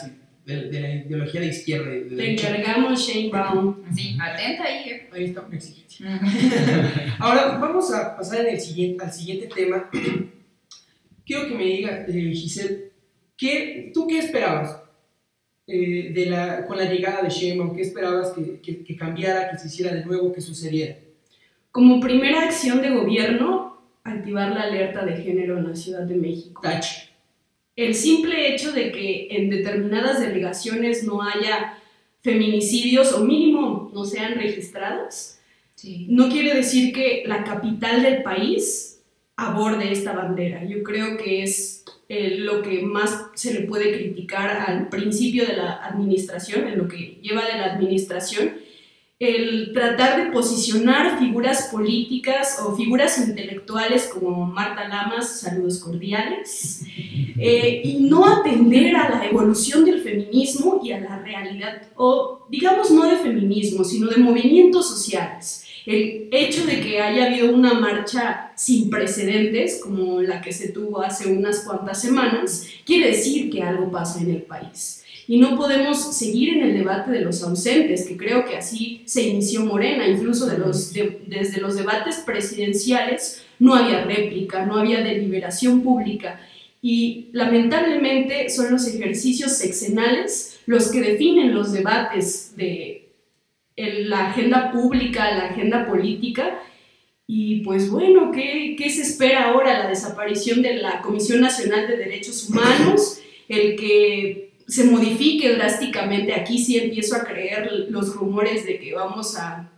de, 0.48 0.70
de 0.70 0.80
la 0.80 0.96
ideología 0.96 1.42
de 1.42 1.48
izquierda. 1.48 1.92
de 1.92 2.16
Te 2.16 2.32
encargamos 2.32 3.06
Shane 3.06 3.30
Brown. 3.30 3.84
Sí, 3.94 4.18
atenta 4.20 4.64
ahí, 4.64 4.90
¿eh? 4.90 5.10
Ahí 5.12 5.26
está 5.26 5.42
una 5.42 5.56
exigencia. 5.58 6.08
Ujú. 6.08 6.26
Ahora 7.20 7.58
vamos 7.58 7.94
a 7.94 8.16
pasar 8.16 8.46
en 8.46 8.56
el 8.56 8.62
siguiente, 8.62 9.04
al 9.04 9.12
siguiente 9.12 9.50
tema. 9.54 9.90
Quiero 11.26 11.50
que 11.50 11.56
me 11.56 11.66
diga, 11.66 12.06
eh, 12.08 12.32
Giselle, 12.34 12.92
¿qué, 13.36 13.92
¿tú 13.94 14.08
qué 14.08 14.20
esperabas 14.20 14.82
eh, 15.68 16.14
de 16.14 16.26
la, 16.28 16.66
con 16.66 16.78
la 16.78 16.86
llegada 16.86 17.24
de 17.24 17.30
Sheinbaum? 17.30 17.76
¿Qué 17.76 17.82
esperabas 17.82 18.32
que, 18.32 18.62
que, 18.62 18.86
que 18.86 18.96
cambiara, 18.96 19.52
que 19.52 19.58
se 19.58 19.68
hiciera 19.68 19.94
de 19.94 20.06
nuevo, 20.06 20.32
que 20.32 20.40
sucediera? 20.40 20.96
Como 21.72 22.00
primera 22.00 22.44
acción 22.44 22.82
de 22.82 22.92
gobierno, 22.92 23.82
activar 24.06 24.54
la 24.54 24.62
alerta 24.62 25.04
de 25.06 25.18
género 25.22 25.58
en 25.58 25.68
la 25.68 25.76
Ciudad 25.76 26.04
de 26.04 26.16
México. 26.16 26.62
Tache. 26.64 27.07
El 27.78 27.96
simple 27.96 28.54
hecho 28.54 28.74
de 28.74 28.92
que 28.92 29.28
en 29.30 29.50
determinadas 29.50 30.20
delegaciones 30.20 31.04
no 31.04 31.22
haya 31.22 31.78
feminicidios 32.22 33.14
o 33.14 33.24
mínimo 33.24 33.90
no 33.94 34.04
sean 34.04 34.36
registrados, 34.36 35.36
Sí. 35.76 36.08
no 36.10 36.28
quiere 36.28 36.56
decir 36.56 36.92
que 36.92 37.24
la 37.28 37.44
capital 37.44 38.02
del 38.02 38.24
país 38.24 39.00
aborde 39.36 39.92
esta 39.92 40.14
bandera. 40.14 40.66
Yo 40.66 40.82
creo 40.82 41.18
que 41.18 41.44
es 41.44 41.86
eh, 42.10 42.38
lo 42.40 42.64
que 42.64 42.82
más 42.82 43.28
se 43.36 43.54
le 43.54 43.68
puede 43.68 43.96
criticar 43.96 44.50
al 44.68 44.90
principio 44.90 45.46
de 45.46 45.56
la 45.56 45.74
administración, 45.86 46.68
en 46.68 46.80
lo 46.80 46.88
que 46.88 47.20
lleva 47.22 47.46
de 47.46 47.60
la 47.60 47.74
administración, 47.76 48.54
el 49.20 49.72
tratar 49.74 50.24
de 50.24 50.32
posicionar 50.32 51.18
figuras 51.18 51.70
políticas 51.72 52.60
o 52.64 52.76
figuras 52.76 53.18
intelectuales 53.18 54.12
como 54.14 54.46
Marta 54.46 54.88
Lamas, 54.88 55.40
saludos 55.40 55.80
cordiales, 55.80 56.84
eh, 57.40 57.82
y 57.84 57.94
no 58.02 58.28
atender 58.28 58.96
a 58.96 59.10
la 59.10 59.26
evolución 59.26 59.86
del 59.86 60.02
feminismo 60.02 60.82
y 60.84 60.92
a 60.92 61.00
la 61.00 61.18
realidad, 61.20 61.82
o 61.96 62.46
digamos 62.50 62.92
no 62.92 63.10
de 63.10 63.18
feminismo, 63.18 63.84
sino 63.84 64.08
de 64.08 64.18
movimientos 64.18 64.88
sociales. 64.88 65.64
El 65.88 66.28
hecho 66.32 66.66
de 66.66 66.82
que 66.82 67.02
haya 67.02 67.28
habido 67.28 67.56
una 67.56 67.74
marcha 67.74 68.52
sin 68.56 68.90
precedentes, 68.90 69.82
como 69.82 70.22
la 70.22 70.42
que 70.42 70.52
se 70.52 70.70
tuvo 70.70 71.02
hace 71.02 71.32
unas 71.32 71.62
cuantas 71.62 72.02
semanas, 72.02 72.68
quiere 72.86 73.08
decir 73.08 73.50
que 73.50 73.64
algo 73.64 73.90
pasa 73.90 74.22
en 74.22 74.30
el 74.30 74.42
país. 74.44 75.06
Y 75.30 75.40
no 75.40 75.58
podemos 75.58 76.16
seguir 76.16 76.54
en 76.58 76.64
el 76.64 76.74
debate 76.78 77.12
de 77.12 77.20
los 77.22 77.44
ausentes, 77.44 78.06
que 78.08 78.16
creo 78.16 78.46
que 78.46 78.56
así 78.56 79.02
se 79.06 79.24
inició 79.24 79.66
Morena, 79.66 80.08
incluso 80.08 80.46
de 80.46 80.58
los, 80.58 80.94
de- 80.94 81.20
desde 81.28 81.60
los 81.60 81.76
debates 81.76 82.18
presidenciales 82.26 83.44
no 83.60 83.76
había 83.76 84.06
réplica, 84.06 84.66
no 84.66 84.78
había 84.78 85.02
deliberación 85.04 85.82
pública. 85.82 86.40
Y 86.82 87.28
lamentablemente 87.34 88.50
son 88.50 88.72
los 88.72 88.88
ejercicios 88.88 89.52
sexenales 89.58 90.60
los 90.66 90.90
que 90.92 91.02
definen 91.02 91.54
los 91.54 91.74
debates 91.74 92.56
de 92.56 93.10
la 93.76 94.30
agenda 94.30 94.72
pública, 94.72 95.32
la 95.32 95.46
agenda 95.50 95.86
política. 95.88 96.60
Y 97.26 97.62
pues 97.62 97.90
bueno, 97.90 98.32
¿qué, 98.32 98.76
¿qué 98.78 98.90
se 98.90 99.02
espera 99.02 99.50
ahora? 99.50 99.80
La 99.84 99.90
desaparición 99.90 100.62
de 100.62 100.76
la 100.76 101.02
Comisión 101.02 101.42
Nacional 101.42 101.88
de 101.88 101.98
Derechos 101.98 102.50
Humanos, 102.50 103.20
el 103.50 103.76
que 103.76 104.47
se 104.68 104.84
modifique 104.84 105.56
drásticamente. 105.56 106.34
Aquí 106.34 106.60
sí 106.60 106.78
empiezo 106.78 107.16
a 107.16 107.24
creer 107.24 107.88
los 107.90 108.14
rumores 108.14 108.66
de 108.66 108.80
que 108.80 108.94
vamos 108.94 109.38
a, 109.38 109.70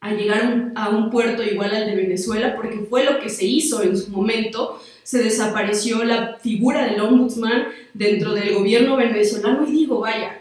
a 0.00 0.14
llegar 0.14 0.42
a 0.42 0.48
un, 0.48 0.72
a 0.74 0.88
un 0.88 1.10
puerto 1.10 1.42
igual 1.42 1.74
al 1.74 1.86
de 1.86 1.94
Venezuela, 1.94 2.56
porque 2.56 2.78
fue 2.88 3.04
lo 3.04 3.20
que 3.20 3.28
se 3.28 3.44
hizo 3.44 3.82
en 3.82 3.96
su 3.96 4.10
momento. 4.10 4.80
Se 5.02 5.22
desapareció 5.22 6.04
la 6.04 6.38
figura 6.40 6.86
del 6.86 7.00
ombudsman 7.00 7.66
dentro 7.92 8.32
del 8.32 8.54
gobierno 8.54 8.96
venezolano 8.96 9.66
y 9.68 9.72
digo, 9.72 10.00
vaya, 10.00 10.40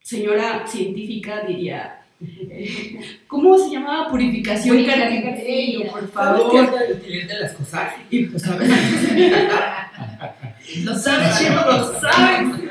señora 0.00 0.66
científica 0.66 1.42
diría, 1.46 2.00
eh, 2.20 2.98
¿cómo 3.28 3.58
se 3.58 3.70
llamaba? 3.70 4.08
Purificación 4.08 4.84
cardiaca, 4.84 5.36
por 5.90 6.08
Favor, 6.10 6.70
de 6.70 7.40
las 7.40 7.52
cosas. 7.52 7.92
Y 8.10 8.24
pues. 8.24 8.42
Lo 10.82 10.98
sabes, 10.98 11.38
Chema, 11.38 11.64
lo 11.64 12.00
sabes. 12.00 12.65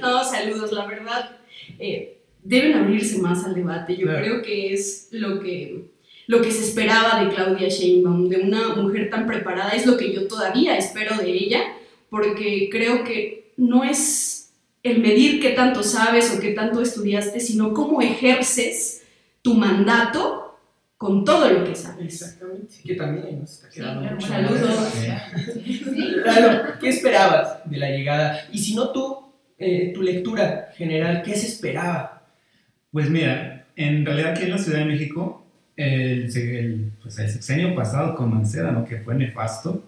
No, 0.00 0.24
saludos, 0.24 0.72
la 0.72 0.86
verdad. 0.86 1.36
eh, 1.78 2.18
deben 2.42 2.74
abrirse 2.74 3.18
más 3.18 3.44
al 3.44 3.54
debate. 3.54 3.96
Yo 3.96 4.06
Claro. 4.06 4.20
creo 4.24 4.42
que 4.42 4.72
es 4.72 5.08
lo 5.12 5.40
que, 5.40 5.84
lo 6.26 6.40
que 6.40 6.50
se 6.50 6.64
esperaba 6.64 7.22
de 7.22 7.34
Claudia 7.34 7.68
Sheinbaum, 7.68 8.28
de 8.28 8.38
una 8.38 8.74
mujer 8.76 9.10
tan 9.10 9.26
preparada, 9.26 9.70
es 9.70 9.84
lo 9.86 9.96
que 9.96 10.12
yo 10.12 10.26
todavía 10.26 10.76
espero 10.76 11.16
de 11.16 11.30
ella, 11.30 11.60
porque 12.08 12.68
creo 12.70 13.04
que 13.04 13.52
no 13.56 13.84
es 13.84 14.52
el 14.82 15.00
medir 15.00 15.40
qué 15.40 15.50
tanto 15.50 15.82
sabes 15.82 16.34
o 16.34 16.40
qué 16.40 16.52
tanto 16.52 16.80
estudiaste, 16.80 17.40
sino 17.40 17.74
cómo 17.74 18.00
ejerces 18.00 19.02
tu 19.42 19.54
mandato 19.54 20.58
con 20.96 21.24
todo 21.24 21.48
lo 21.50 21.64
que 21.64 21.74
sabes. 21.74 22.14
Exactamente. 22.22 22.74
Que 22.84 22.94
también 22.94 23.40
nos 23.40 23.50
está 23.52 23.68
quedando 23.70 24.10
mucho. 24.10 24.26
Saludos. 24.26 24.92
¿qué 26.80 26.88
esperabas 26.88 27.58
de 27.70 27.76
la 27.78 27.90
llegada? 27.90 28.48
Y 28.52 28.58
si 28.58 28.74
no 28.74 28.90
tú, 28.90 29.29
eh, 29.60 29.92
tu 29.94 30.02
lectura 30.02 30.70
general, 30.76 31.22
¿qué 31.22 31.34
se 31.36 31.46
esperaba? 31.46 32.22
Pues 32.90 33.08
mira, 33.10 33.66
en 33.76 34.04
realidad 34.04 34.32
aquí 34.32 34.44
en 34.44 34.50
la 34.50 34.58
Ciudad 34.58 34.80
de 34.80 34.84
México, 34.86 35.46
el, 35.76 36.36
el, 36.36 36.92
pues 37.02 37.18
el 37.18 37.30
sexenio 37.30 37.74
pasado 37.74 38.14
con 38.16 38.30
Mancera, 38.34 38.72
¿no? 38.72 38.84
que 38.84 38.98
fue 38.98 39.14
nefasto, 39.14 39.84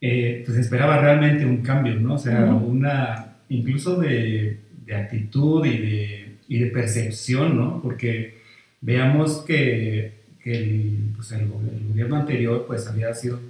eh, 0.00 0.42
pues 0.46 0.58
esperaba 0.58 1.00
realmente 1.00 1.44
un 1.44 1.62
cambio, 1.62 1.94
¿no? 1.94 2.14
O 2.14 2.18
sea, 2.18 2.44
Ujú. 2.44 2.66
una, 2.66 3.36
incluso 3.48 3.96
de, 4.00 4.58
de 4.86 4.94
actitud 4.94 5.64
y 5.66 5.78
de, 5.78 6.36
y 6.48 6.58
de 6.58 6.66
percepción, 6.66 7.56
¿no? 7.56 7.80
Porque 7.82 8.38
veamos 8.80 9.38
que, 9.46 10.12
que 10.42 10.52
el, 10.56 11.12
pues 11.16 11.32
el, 11.32 11.40
el 11.42 11.88
gobierno 11.88 12.16
anterior, 12.16 12.64
pues 12.66 12.86
había 12.86 13.12
sido, 13.14 13.40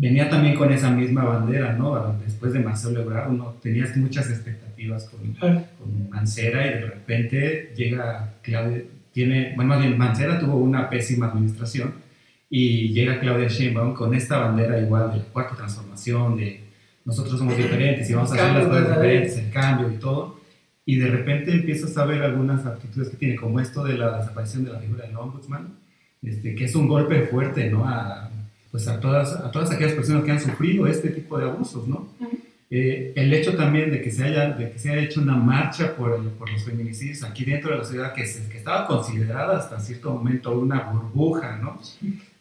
venía 0.00 0.30
también 0.30 0.54
con 0.54 0.72
esa 0.72 0.90
misma 0.90 1.24
bandera, 1.24 1.74
¿no? 1.74 2.16
Después 2.24 2.54
de 2.54 2.60
Marcelo 2.60 3.02
Ebrard, 3.02 3.30
uno 3.30 3.56
tenías 3.62 3.94
muchas 3.98 4.30
expectativas 4.30 5.10
con, 5.10 5.34
con 5.34 6.08
Mancera 6.08 6.66
y 6.66 6.70
de 6.70 6.86
repente 6.86 7.72
llega 7.76 8.32
Claudia, 8.40 8.82
tiene, 9.12 9.52
bueno, 9.56 9.68
más 9.68 9.80
bien 9.80 9.98
Mancera 9.98 10.38
tuvo 10.38 10.56
una 10.56 10.88
pésima 10.88 11.26
administración 11.26 11.92
y 12.48 12.94
llega 12.94 13.20
Claudia 13.20 13.48
Sheinbaum 13.48 13.92
con 13.92 14.14
esta 14.14 14.38
bandera 14.38 14.80
igual 14.80 15.12
de 15.12 15.18
la 15.18 15.24
cuarta 15.24 15.54
transformación, 15.54 16.38
de 16.38 16.60
nosotros 17.04 17.38
somos 17.38 17.56
diferentes 17.58 18.08
y 18.08 18.14
vamos 18.14 18.32
a 18.32 18.34
hacer 18.36 18.54
las 18.54 18.68
cosas 18.68 18.88
diferentes, 18.88 19.36
el 19.36 19.50
cambio 19.50 19.90
y 19.90 19.98
todo. 19.98 20.40
Y 20.86 20.96
de 20.96 21.08
repente 21.08 21.52
empiezas 21.52 21.96
a 21.98 22.06
ver 22.06 22.22
algunas 22.22 22.64
actitudes 22.64 23.10
que 23.10 23.18
tiene, 23.18 23.36
como 23.36 23.60
esto 23.60 23.84
de 23.84 23.98
la 23.98 24.16
desaparición 24.16 24.64
de 24.64 24.72
la 24.72 24.78
figura 24.78 25.06
del 25.06 25.14
ombudsman, 25.14 25.74
este, 26.22 26.54
que 26.54 26.64
es 26.64 26.74
un 26.74 26.88
golpe 26.88 27.26
fuerte, 27.26 27.70
¿no? 27.70 27.86
A, 27.86 28.30
pues 28.70 28.86
a 28.88 29.00
todas, 29.00 29.34
a 29.34 29.50
todas 29.50 29.70
aquellas 29.72 29.94
personas 29.94 30.24
que 30.24 30.30
han 30.30 30.40
sufrido 30.40 30.86
este 30.86 31.10
tipo 31.10 31.38
de 31.38 31.44
abusos, 31.44 31.86
¿no? 31.88 32.08
Eh, 32.72 33.12
el 33.16 33.34
hecho 33.34 33.56
también 33.56 33.90
de 33.90 34.00
que 34.00 34.12
se 34.12 34.22
haya, 34.24 34.50
de 34.52 34.70
que 34.70 34.78
se 34.78 34.90
haya 34.90 35.02
hecho 35.02 35.20
una 35.20 35.34
marcha 35.34 35.96
por, 35.96 36.14
el- 36.14 36.28
por 36.30 36.48
los 36.52 36.62
feminicidios 36.64 37.24
aquí 37.24 37.44
dentro 37.44 37.72
de 37.72 37.78
la 37.78 37.84
ciudad, 37.84 38.12
que, 38.14 38.24
se- 38.26 38.48
que 38.48 38.58
estaba 38.58 38.86
considerada 38.86 39.58
hasta 39.58 39.80
cierto 39.80 40.12
momento 40.14 40.52
una 40.56 40.82
burbuja, 40.92 41.56
¿no? 41.56 41.80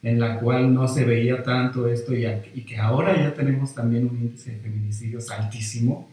En 0.03 0.19
la 0.19 0.39
cual 0.39 0.71
no 0.73 0.87
se 0.87 1.03
veía 1.03 1.41
tanto 1.41 1.87
esto 1.87 2.15
y, 2.15 2.25
y 2.53 2.61
que 2.63 2.77
ahora 2.77 3.17
ya 3.17 3.33
tenemos 3.33 3.73
también 3.73 4.07
un 4.07 4.17
índice 4.21 4.51
de 4.51 4.57
feminicidios 4.59 5.31
altísimo, 5.31 6.09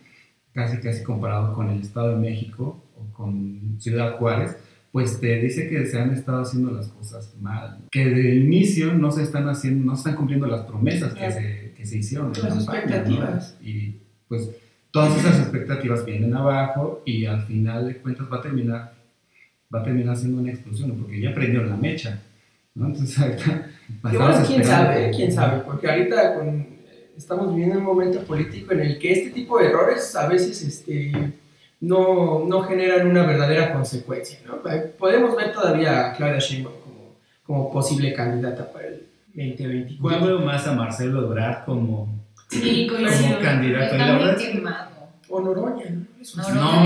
casi 0.54 0.78
casi 0.78 1.02
comparado 1.02 1.52
con 1.52 1.68
el 1.68 1.82
Estado 1.82 2.12
de 2.12 2.16
México 2.16 2.82
o 2.99 3.12
con 3.12 3.76
Ciudad 3.78 4.16
Juárez, 4.16 4.56
pues 4.97 5.21
te 5.21 5.38
dice 5.43 5.69
que 5.69 5.85
se 5.85 6.00
han 6.00 6.11
estado 6.15 6.41
haciendo 6.41 6.71
las 6.71 6.88
cosas 6.88 7.35
mal, 7.38 7.81
que 7.91 8.07
de 8.07 8.37
inicio 8.37 8.95
no 8.95 9.12
se 9.12 9.25
están 9.25 9.47
haciendo, 9.47 9.85
no 9.85 9.95
se 9.95 10.00
están 10.00 10.15
cumpliendo 10.15 10.47
las 10.47 10.62
promesas 10.62 11.12
que, 11.12 11.31
se, 11.31 11.75
que 11.76 11.85
se 11.85 11.99
hicieron. 11.99 12.33
Las 12.33 12.41
campaña, 12.41 12.57
¿no? 12.57 12.62
expectativas. 12.62 13.59
Y 13.61 13.97
pues 14.26 14.53
todas 14.91 15.19
esas 15.19 15.38
expectativas 15.41 16.03
vienen 16.07 16.35
abajo 16.35 17.03
y 17.05 17.26
al 17.26 17.43
final 17.43 17.88
de 17.88 17.99
cuentas 17.99 18.26
va 18.33 18.38
a 18.38 18.41
terminar, 18.41 18.95
va 19.75 19.81
a 19.81 19.83
terminar 19.83 20.17
siendo 20.17 20.41
una 20.41 20.50
explosión, 20.50 20.88
¿no? 20.88 20.95
porque 20.95 21.21
ya 21.21 21.35
prendieron 21.35 21.69
la 21.69 21.76
mecha, 21.76 22.23
¿no? 22.75 22.87
Entonces 22.87 23.19
ahorita 23.21 23.69
bueno, 24.00 24.45
quién 24.47 24.65
sabe, 24.65 25.11
quién 25.15 25.31
sabe, 25.31 25.61
porque 25.61 25.91
ahorita 25.91 26.37
con 26.37 26.49
eh, 26.49 27.11
estamos 27.15 27.55
viviendo 27.55 27.81
un 27.81 27.85
momento 27.85 28.21
político 28.23 28.73
en 28.73 28.81
el 28.81 28.99
que 28.99 29.12
este 29.12 29.29
tipo 29.29 29.59
de 29.59 29.67
errores 29.67 30.17
a 30.17 30.26
veces 30.26 30.62
este, 30.62 31.12
no, 31.80 32.45
no 32.47 32.62
generan 32.62 33.06
una 33.09 33.25
verdadera 33.26 33.73
consecuencia. 33.73 34.38
¿no? 34.47 34.59
Podemos 34.99 35.37
ver 35.37 35.52
todavía 35.52 36.06
a 36.09 36.12
Claudia 36.14 36.38
Sheinbaum 36.38 36.75
como, 36.80 37.16
como 37.45 37.73
posible 37.73 38.12
candidata 38.14 38.71
para 38.73 38.87
el 38.88 39.06
2024. 39.35 40.21
Yo 40.21 40.26
veo 40.26 40.38
más 40.40 40.66
a 40.66 40.73
Marcelo 40.73 41.25
Ebrard 41.26 41.64
como, 41.64 42.09
Sí, 42.49 42.87
como 42.88 43.02
coincido. 43.02 43.40
candidato. 43.40 43.95
Y 43.95 43.99
la 43.99 44.12
verdad 44.12 44.40
es. 44.40 44.50
O 45.28 45.40
Noroña, 45.40 45.90
¿no? 45.90 46.06
Eso 46.23 46.40
sí. 46.42 46.52
No, 46.54 46.85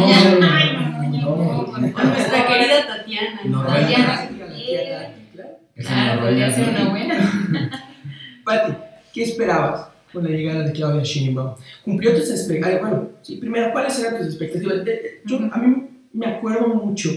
No, 1.21 1.79
nuestra 1.79 2.47
querida 2.47 2.87
Tatiana. 2.87 3.41
No, 3.45 3.65
Ay, 3.69 3.87
ya. 3.91 4.29
Sí, 4.29 4.39
la 4.39 4.47
tía 4.49 4.99
Tati, 4.99 5.21
claro. 5.35 6.29
es 6.31 6.59
una 6.59 6.89
buena. 6.89 7.17
Pati, 8.45 8.73
¿qué 9.13 9.23
esperabas 9.25 9.90
con 10.13 10.25
la 10.25 10.31
llegada 10.31 10.65
de 10.65 10.73
Claudia 10.73 11.03
Sheinbaum? 11.03 11.55
¿Cumplió 11.85 12.15
tus 12.15 12.31
expectativas? 12.31 12.81
Bueno, 12.81 13.09
sí, 13.23 13.37
primero, 13.37 13.73
¿cuáles 13.73 13.99
eran 13.99 14.19
tus 14.19 14.27
expectativas? 14.27 14.87
Eh, 14.87 14.91
eh, 15.05 15.21
Yo, 15.27 15.39
a 15.53 15.59
mí 15.59 15.87
me 16.13 16.27
acuerdo 16.27 16.69
mucho 16.69 17.11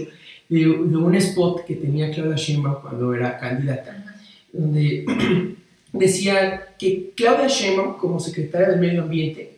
de, 0.48 0.58
de 0.60 0.66
un 0.66 1.14
spot 1.16 1.64
que 1.64 1.74
tenía 1.76 2.10
Claudia 2.10 2.36
Sheinbaum 2.36 2.80
cuando 2.82 3.14
era 3.14 3.38
candidata, 3.38 4.04
donde 4.52 5.04
decía 5.92 6.68
que 6.78 7.12
Claudia 7.16 7.48
Sheinbaum, 7.48 7.96
como 7.98 8.20
secretaria 8.20 8.68
del 8.68 8.80
Medio 8.80 9.02
Ambiente, 9.02 9.50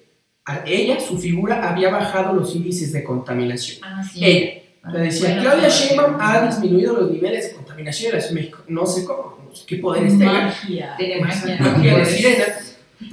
a 0.45 0.63
ella, 0.65 1.01
su 1.01 1.19
figura, 1.19 1.69
había 1.69 1.91
bajado 1.91 2.33
los 2.35 2.55
índices 2.55 2.93
de 2.93 3.03
contaminación. 3.03 3.81
Ah, 3.83 4.03
sí. 4.03 4.25
Ella. 4.25 4.63
O 4.87 4.91
sea, 4.93 5.01
decía, 5.01 5.29
Bueno, 5.31 5.43
Claudia. 5.43 5.69
Sheinbaum 5.69 6.17
ha 6.21 6.47
disminuido 6.47 6.95
los 6.95 7.11
niveles 7.11 7.49
de 7.49 7.55
contaminación 7.57 8.11
en 8.13 8.17
la 8.19 8.23
Ciudad 8.23 8.35
de 8.37 8.41
México. 8.43 8.59
No 8.69 8.87
sé 8.87 9.05
cómo, 9.05 9.39
no 9.45 9.53
sé 9.55 9.65
qué 9.67 9.77
poderes 9.79 10.17
tenga. 10.17 10.33
Magia. 10.45 10.95
Tiene 10.97 11.21
magia. 11.21 11.57
Magia 11.59 11.99
de 11.99 12.05
sirena. 12.07 12.45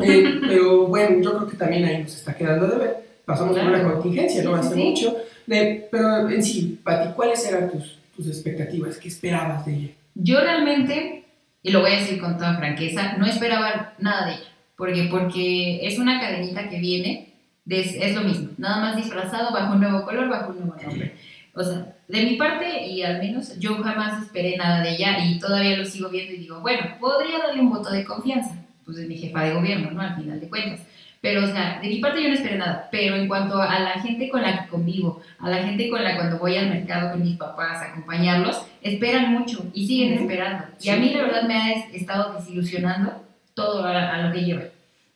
Eh, 0.04 0.40
pero 0.48 0.88
bueno, 0.88 1.22
yo 1.22 1.34
creo 1.38 1.48
que 1.48 1.58
también 1.58 1.86
ahí 1.86 2.02
nos 2.04 2.16
está 2.16 2.36
quedando 2.36 2.68
de 2.68 2.78
ver. 2.78 2.98
Pasamos 3.26 3.58
por 3.58 3.66
una 3.68 3.80
Claro. 3.80 3.94
contingencia, 4.02 4.44
¿no? 4.44 4.54
Sí, 4.54 4.60
Hace 4.68 4.76
sí. 4.76 4.82
mucho. 4.84 5.16
Eh, 5.50 5.88
pero 5.92 6.30
en 6.30 6.44
sí, 6.44 6.80
Pati, 6.84 7.10
¿cuáles 7.16 7.46
eran 7.48 7.70
tus, 7.72 7.98
tus 8.16 8.28
expectativas? 8.28 8.98
¿Qué 8.98 9.08
esperabas 9.10 9.66
de 9.66 9.74
ella? 9.76 9.90
Yo 10.16 10.40
realmente, 10.42 11.24
y 11.62 11.72
lo 11.72 11.82
voy 11.82 11.92
a 11.92 12.00
decir 12.00 12.20
con 12.20 12.38
toda 12.38 12.56
franqueza, 12.58 13.18
no 13.18 13.26
esperaba 13.26 13.94
nada 14.00 14.28
de 14.28 14.32
ella. 14.34 14.44
Porque, 14.76 15.08
porque 15.12 15.86
es 15.88 16.00
una 16.00 16.20
cadenita 16.20 16.68
que 16.70 16.80
viene, 16.80 17.30
de- 17.66 17.82
es 17.82 18.16
lo 18.16 18.22
mismo, 18.22 18.50
nada 18.58 18.80
más 18.82 18.96
disfrazado 18.98 19.54
bajo 19.54 19.74
un 19.74 19.82
nuevo 19.82 20.04
color, 20.04 20.28
bajo 20.30 20.52
un 20.52 20.60
nuevo 20.66 20.76
nombre. 20.82 21.16
O 21.56 21.64
sea, 21.64 21.96
de 22.08 22.24
mi 22.24 22.36
parte, 22.36 22.88
y 22.88 23.04
al 23.04 23.20
menos 23.20 23.58
yo 23.60 23.76
jamás 23.84 24.24
esperé 24.24 24.58
nada 24.58 24.82
de 24.82 24.96
ella 24.96 25.24
y 25.24 25.40
todavía 25.40 25.78
lo 25.78 25.86
sigo 25.86 26.10
viendo 26.10 26.34
y 26.34 26.38
digo, 26.38 26.60
bueno, 26.62 26.82
podría 27.00 27.38
darle 27.40 27.62
un 27.62 27.70
voto 27.70 27.92
de 27.92 28.04
confianza, 28.04 28.56
pues 28.86 28.98
es 28.98 29.08
mi 29.08 29.18
jefa 29.18 29.44
de 29.44 29.54
gobierno, 29.54 29.92
¿no? 29.92 30.02
Al 30.02 30.16
final 30.16 30.40
de 30.40 30.50
cuentas. 30.50 30.82
Pero, 31.22 31.46
o 31.46 31.48
sea, 31.48 31.80
de 31.82 31.88
mi 31.88 32.00
parte 32.00 32.22
yo 32.22 32.28
no 32.28 32.36
esperé 32.36 32.58
nada. 32.58 32.90
Pero 32.92 33.16
en 33.16 33.28
cuanto 33.30 33.62
a 33.62 33.80
la 33.80 33.92
gente 34.02 34.28
con 34.30 34.42
la 34.42 34.64
que 34.64 34.70
convivo, 34.70 35.22
a 35.40 35.50
la 35.50 35.64
gente 35.64 35.90
con 35.90 36.04
la 36.04 36.16
cuando 36.18 36.38
voy 36.38 36.58
al 36.58 36.70
mercado 36.70 37.12
con 37.12 37.24
mis 37.24 37.38
papás 37.38 37.82
a 37.82 37.92
acompañarlos, 37.92 38.66
esperan 38.82 39.32
mucho 39.32 39.66
y 39.74 39.88
siguen 39.88 40.14
esperando. 40.14 40.66
Y 40.82 40.90
a 40.90 40.98
mí 40.98 41.12
la 41.14 41.22
verdad 41.24 41.44
me 41.44 41.56
ha 41.56 41.72
es- 41.72 41.94
estado 41.96 42.34
desilusionando 42.34 43.24
todo 43.54 43.86
a, 43.86 44.14
a 44.16 44.22
lo 44.28 44.34
que 44.34 44.44
lleva. 44.44 44.64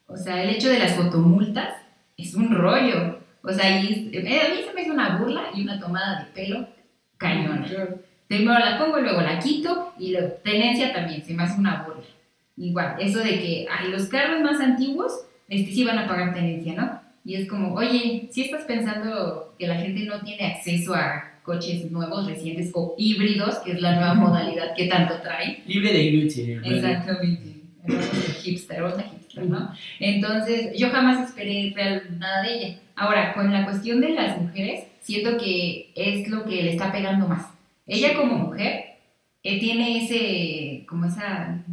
O 0.08 0.16
sea, 0.16 0.42
el 0.42 0.50
hecho 0.52 0.70
de 0.70 0.80
las 0.80 0.94
fotomultas 0.96 1.74
es 2.16 2.34
un 2.36 2.56
rollo. 2.56 3.20
O 3.44 3.52
sea, 3.52 3.82
y 3.82 4.10
eh, 4.14 4.42
a 4.46 4.50
mí 4.54 4.62
se 4.66 4.74
me 4.74 4.84
hizo 4.84 4.94
una 4.94 5.18
burla 5.18 5.44
y 5.54 5.62
una 5.64 5.78
tomada 5.80 6.20
de 6.20 6.26
pelo 6.32 6.68
cañona. 7.18 7.66
Primero 8.30 8.60
la 8.60 8.78
pongo, 8.78 9.00
luego 9.00 9.22
la 9.22 9.40
quito 9.40 9.94
y 10.00 10.12
luego 10.12 10.30
tenencia 10.44 10.94
también, 10.94 11.24
se 11.26 11.34
me 11.34 11.44
hace 11.44 11.60
una 11.60 11.84
burla. 11.84 12.04
Igual, 12.58 12.96
eso 13.00 13.20
de 13.20 13.40
que 13.40 13.68
ay, 13.70 13.92
los 13.92 14.08
carros 14.08 14.42
más 14.42 14.60
antiguos 14.60 15.14
este, 15.48 15.72
sí 15.72 15.84
van 15.84 16.00
a 16.00 16.08
pagar 16.08 16.34
tenencia, 16.34 16.74
¿no? 16.74 17.00
Y 17.24 17.36
es 17.36 17.48
como, 17.48 17.74
oye, 17.74 18.30
si 18.32 18.42
estás 18.42 18.64
pensando 18.66 19.54
que 19.60 19.68
la 19.68 19.76
gente 19.76 20.06
no 20.06 20.22
tiene 20.22 20.48
acceso 20.48 20.96
a 20.96 21.40
coches 21.44 21.92
nuevos, 21.92 22.28
recientes 22.28 22.72
o 22.74 22.96
híbridos, 22.98 23.60
que 23.60 23.72
es 23.72 23.82
la 23.82 23.96
nueva 23.96 24.14
modalidad 24.14 24.76
que 24.76 24.88
tanto 24.88 25.22
trae, 25.22 25.62
Libre 25.66 25.94
de 25.94 26.12
gluten. 26.12 26.66
Exactamente. 26.66 27.54
Hipster, 28.44 28.84
otra 28.84 29.04
hipster, 29.04 29.46
¿no? 29.46 29.72
Entonces, 30.00 30.78
yo 30.78 30.90
jamás 30.90 31.30
esperé 31.30 31.72
real 31.76 32.18
nada 32.20 32.44
de 32.44 32.54
ella. 32.54 32.80
Ahora, 32.96 33.34
con 33.34 33.52
la 33.52 33.64
cuestión 33.66 34.02
de 34.02 34.10
las 34.10 34.42
mujeres, 34.42 34.86
siento 35.00 35.38
que 35.38 35.92
es 35.96 36.28
lo 36.28 36.44
que 36.44 36.64
le 36.64 36.72
está 36.72 36.92
pegando 36.92 37.28
más. 37.28 37.46
Ella 37.86 38.14
como 38.14 38.38
mujer 38.38 38.98
eh, 39.44 39.60
tiene 39.60 40.04
ese, 40.04 40.86
como 40.86 41.06
esa, 41.06 41.64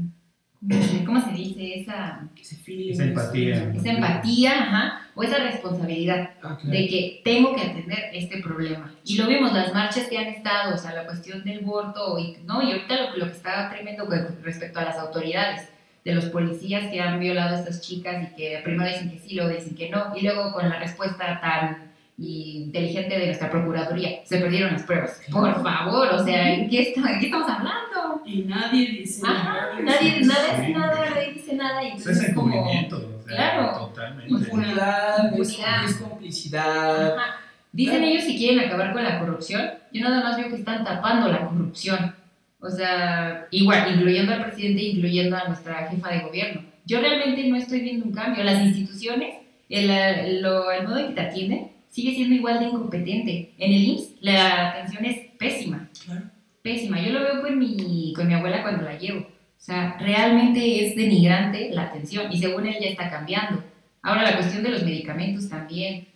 ¿cómo 1.04 1.20
se 1.20 1.32
dice? 1.32 1.80
Esa, 1.80 2.28
Ese 2.40 2.56
feeling, 2.56 2.92
Esa 2.92 3.04
empatía. 3.04 3.72
esa 3.74 3.90
empatía, 3.90 4.50
ajá, 4.62 5.00
o 5.14 5.22
esa 5.22 5.38
responsabilidad 5.38 6.30
Ah, 6.42 6.56
claro. 6.60 6.70
de 6.70 6.86
que 6.88 7.20
tengo 7.24 7.54
que 7.54 7.62
atender 7.62 7.98
este 8.12 8.38
problema. 8.42 8.92
Y 9.04 9.16
lo 9.18 9.26
vimos, 9.26 9.52
las 9.52 9.72
marchas 9.74 10.06
que 10.08 10.18
han 10.18 10.26
estado, 10.26 10.74
o 10.74 10.78
sea, 10.78 10.92
la 10.94 11.06
cuestión 11.06 11.44
del 11.44 11.62
aborto, 11.64 12.18
y, 12.18 12.36
¿no? 12.44 12.62
y 12.62 12.72
ahorita 12.72 13.10
lo, 13.10 13.16
lo 13.18 13.26
que 13.26 13.32
está 13.32 13.68
tremendo 13.70 14.06
con 14.06 14.38
respecto 14.42 14.78
a 14.80 14.84
las 14.84 14.96
autoridades, 14.98 15.68
de 16.04 16.14
los 16.14 16.26
policías 16.26 16.90
que 16.90 17.00
han 17.00 17.18
violado 17.18 17.56
a 17.56 17.58
estas 17.60 17.80
chicas 17.80 18.28
y 18.30 18.36
que 18.36 18.60
primero 18.62 18.90
dicen 18.90 19.10
que 19.10 19.18
sí, 19.20 19.34
luego 19.36 19.50
dicen 19.54 19.74
que 19.74 19.88
no, 19.88 20.14
y 20.14 20.20
luego 20.22 20.52
con 20.52 20.68
la 20.68 20.78
respuesta 20.78 21.40
tan 21.40 21.93
inteligente 22.18 23.18
de 23.18 23.26
nuestra 23.26 23.50
Procuraduría, 23.50 24.20
se 24.24 24.38
perdieron 24.38 24.72
las 24.72 24.82
pruebas. 24.84 25.20
Por 25.30 25.62
favor, 25.62 26.08
o 26.14 26.24
sea, 26.24 26.52
¿en 26.54 26.68
qué, 26.68 26.82
está- 26.82 27.12
¿en 27.12 27.18
qué 27.20 27.26
estamos 27.26 27.48
hablando? 27.50 28.22
Y 28.24 28.42
nadie 28.42 28.86
dice 28.92 29.22
Ajá, 29.26 29.44
nada. 29.44 29.80
nadie, 29.82 30.20
nadie 30.20 30.50
hace 30.52 30.68
nada, 30.70 31.10
nadie 31.10 31.32
dice 31.32 31.54
nada, 31.54 31.82
y 31.82 31.86
Eso 31.88 31.96
entonces 31.98 32.22
es 32.22 32.28
es 32.28 32.34
como... 32.34 32.54
encubrimiento. 32.54 32.96
o 32.96 33.22
sea, 33.26 33.36
Claro. 33.36 33.78
Totalmente. 33.88 34.30
Impunidad, 34.32 35.18
es- 35.18 35.24
Impunidad. 35.54 35.84
Es, 35.84 35.96
complicidad. 35.96 37.16
Ajá. 37.18 37.36
Dicen 37.72 37.96
Claro. 37.98 38.12
ellos 38.12 38.24
que 38.24 38.36
quieren 38.36 38.60
acabar 38.60 38.92
con 38.92 39.02
la 39.02 39.18
corrupción. 39.18 39.70
Yo 39.92 40.02
nada 40.08 40.22
más 40.22 40.36
veo 40.36 40.48
que 40.48 40.54
están 40.56 40.84
tapando 40.84 41.28
la 41.28 41.48
corrupción. 41.48 42.14
O 42.60 42.70
sea, 42.70 43.46
igual, 43.50 43.92
incluyendo 43.94 44.32
al 44.32 44.44
presidente, 44.44 44.82
incluyendo 44.82 45.36
a 45.36 45.48
nuestra 45.48 45.88
jefa 45.88 46.08
de 46.10 46.20
gobierno. 46.20 46.62
Yo 46.86 47.00
realmente 47.00 47.46
no 47.48 47.56
estoy 47.56 47.80
viendo 47.80 48.06
un 48.06 48.12
cambio. 48.12 48.44
Las 48.44 48.62
instituciones, 48.62 49.34
el, 49.68 49.90
el- 49.90 50.42
lo- 50.42 50.70
el 50.70 50.86
modo 50.86 50.98
en 50.98 51.08
que 51.08 51.14
te 51.14 51.20
atienden, 51.22 51.68
sigue 51.94 52.14
siendo 52.14 52.34
igual 52.34 52.58
de 52.58 52.66
incompetente. 52.66 53.52
En 53.58 53.72
el 53.72 53.84
IMSS, 53.84 54.08
la 54.20 54.70
atención 54.70 55.04
es 55.04 55.18
pésima. 55.38 55.88
Claro. 56.04 56.22
Pésima. 56.62 57.00
Yo 57.00 57.12
lo 57.12 57.20
veo 57.20 57.40
con 57.42 57.58
mi, 57.58 58.12
con 58.16 58.26
mi 58.26 58.34
abuela 58.34 58.62
cuando 58.62 58.82
la 58.82 58.98
llevo. 58.98 59.20
O 59.20 59.60
sea, 59.64 59.96
realmente 60.00 60.86
es 60.86 60.96
denigrante 60.96 61.70
la 61.72 61.84
atención 61.84 62.30
y 62.32 62.38
según 62.38 62.66
él 62.66 62.76
ya 62.80 62.88
está 62.88 63.08
cambiando. 63.10 63.62
Ahora 64.02 64.22
la 64.22 64.36
cuestión 64.36 64.62
de 64.62 64.70
los 64.70 64.82
medicamentos 64.82 65.48
también. 65.48 66.08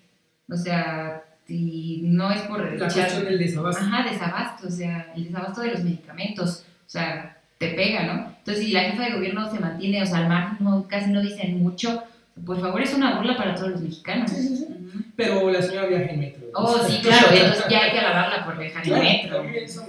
O 0.50 0.56
sea, 0.56 1.22
si 1.46 2.00
no 2.04 2.30
es 2.32 2.40
por 2.42 2.60
La 2.78 2.86
echar- 2.86 2.94
cuestión 2.94 3.24
del 3.26 3.38
desabasto. 3.38 3.82
Ajá, 3.84 4.10
desabasto, 4.10 4.66
o 4.68 4.70
sea, 4.70 5.12
el 5.16 5.24
desabasto 5.24 5.60
de 5.62 5.70
los 5.72 5.84
medicamentos, 5.84 6.64
o 6.86 6.90
sea, 6.90 7.38
te 7.58 7.68
pega, 7.70 8.02
¿no? 8.04 8.34
Entonces, 8.38 8.64
si 8.66 8.72
la 8.72 8.82
jefa 8.82 9.04
de 9.04 9.12
gobierno 9.14 9.50
se 9.50 9.60
mantiene, 9.60 10.02
o 10.02 10.06
sea, 10.06 10.18
al 10.18 10.28
margen, 10.28 10.58
no, 10.64 10.86
casi 10.88 11.10
no 11.10 11.22
dicen 11.22 11.58
mucho, 11.62 12.02
por 12.44 12.60
favor, 12.60 12.82
es 12.82 12.92
una 12.94 13.16
burla 13.16 13.36
para 13.36 13.54
todos 13.54 13.70
los 13.70 13.80
mexicanos. 13.82 14.30
Sí, 14.30 14.42
sí, 14.48 14.56
sí. 14.56 14.64
Ujú. 14.64 15.04
Pero 15.18 15.50
la 15.50 15.60
señora 15.60 15.86
viaja 15.88 16.04
en 16.12 16.20
metro. 16.20 16.46
Oh, 16.54 16.78
sí, 16.86 17.00
claro, 17.02 17.26
entonces 17.32 17.64
ya 17.68 17.82
hay 17.82 17.90
que 17.90 17.98
alabarla 17.98 18.44
por 18.44 18.56
viajar 18.56 18.86
en 18.86 18.92
metro. 19.00 19.42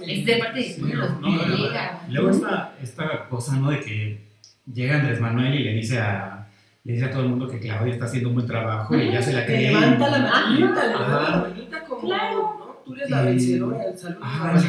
Es 0.04 0.26
de 0.26 0.36
parte 0.38 0.58
de 0.58 0.64
Sí, 0.64 0.80
todos, 0.80 1.20
no, 1.20 1.28
no, 1.30 1.46
no. 1.46 1.56
llega. 1.56 2.00
Luego 2.08 2.30
está 2.30 2.74
esta 2.82 3.28
cosa, 3.28 3.54
¿no? 3.56 3.70
De 3.70 3.78
que 3.80 4.26
llega 4.74 4.96
Andrés 4.96 5.20
Manuel 5.20 5.54
y 5.54 5.62
le 5.62 5.72
dice 5.74 6.00
a, 6.00 6.48
le 6.82 6.94
dice 6.94 7.04
a 7.04 7.10
todo 7.12 7.22
el 7.22 7.28
mundo 7.28 7.46
que 7.48 7.60
Claudia 7.60 7.92
está 7.92 8.06
haciendo 8.06 8.30
un 8.30 8.34
buen 8.34 8.46
trabajo 8.48 8.96
y 8.96 9.12
ya 9.12 9.22
se 9.22 9.32
la 9.32 9.46
cree. 9.46 9.70
levanta 9.70 10.10
la 10.10 10.18
manita, 10.18 10.86
levanta 10.88 11.30
la 11.30 11.36
manita 11.48 11.84
como, 11.84 12.00
Claro. 12.08 12.56
¿no? 12.58 12.82
Tú 12.84 12.94
eres 12.96 13.08
la 13.10 13.22
vencedora 13.22 13.84
del 13.86 13.96
salud. 13.96 14.16
Ah, 14.20 14.48
como 14.50 14.60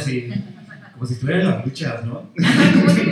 si, 0.00 0.30
como 0.94 1.06
si 1.06 1.26
las 1.26 1.64
luchas, 1.66 2.04
¿no? 2.06 2.30
Como 2.32 2.88
si 2.90 3.02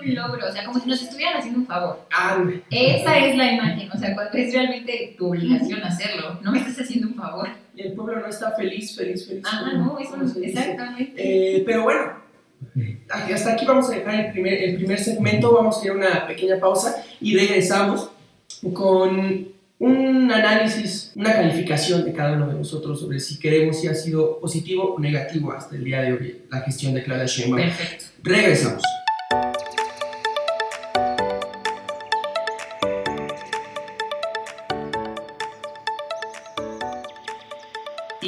un 0.00 0.14
logro, 0.14 0.48
o 0.48 0.52
sea, 0.52 0.64
como 0.64 0.78
si 0.80 0.88
nos 0.88 1.02
estuvieran 1.02 1.36
haciendo 1.38 1.60
un 1.60 1.66
favor. 1.66 2.06
Ah, 2.12 2.40
güey. 2.42 2.62
Esa 2.70 3.18
es 3.18 3.36
la 3.36 3.52
imagen, 3.52 3.90
o 3.92 3.98
sea, 3.98 4.14
cuando 4.14 4.32
es 4.38 4.52
realmente 4.52 5.14
tu 5.18 5.28
obligación 5.30 5.82
hacerlo, 5.82 6.38
no 6.42 6.52
me 6.52 6.58
estás 6.58 6.80
haciendo 6.80 7.08
un 7.08 7.14
favor. 7.14 7.48
Y 7.74 7.82
el 7.82 7.92
pueblo 7.92 8.20
no 8.20 8.26
está 8.26 8.50
feliz, 8.52 8.96
feliz, 8.96 9.26
feliz. 9.26 9.42
Como- 9.44 9.84
no, 9.84 9.98
eso 9.98 10.16
no, 10.16 10.24
exactamente. 10.42 11.12
Eh, 11.16 11.62
pero 11.64 11.82
bueno, 11.84 12.12
hasta 13.32 13.52
aquí 13.52 13.64
vamos 13.66 13.88
a 13.88 13.92
dejar 13.94 14.14
el 14.26 14.32
primer, 14.32 14.54
el 14.62 14.76
primer 14.76 14.98
segmento, 14.98 15.52
vamos 15.54 15.80
a 15.80 15.84
ir 15.84 15.90
a 15.92 15.94
una 15.94 16.26
pequeña 16.26 16.58
pausa 16.58 17.02
y 17.20 17.36
regresamos 17.36 18.10
con 18.72 19.48
un 19.78 20.30
análisis, 20.30 21.12
una 21.16 21.32
calificación 21.32 22.04
de 22.04 22.12
cada 22.12 22.34
uno 22.34 22.48
de 22.48 22.54
nosotros 22.54 23.00
sobre 23.00 23.18
si 23.18 23.38
queremos 23.38 23.80
si 23.80 23.88
ha 23.88 23.94
sido 23.94 24.38
positivo 24.38 24.94
o 24.94 25.00
negativo 25.00 25.52
hasta 25.52 25.74
el 25.76 25.84
día 25.84 26.02
de 26.02 26.12
hoy 26.12 26.42
la 26.50 26.60
gestión 26.60 26.92
de 26.92 27.02
Claudia 27.02 27.24
Sheinbaum. 27.24 27.62
Perfecto. 27.62 28.04
Regresamos. 28.22 28.82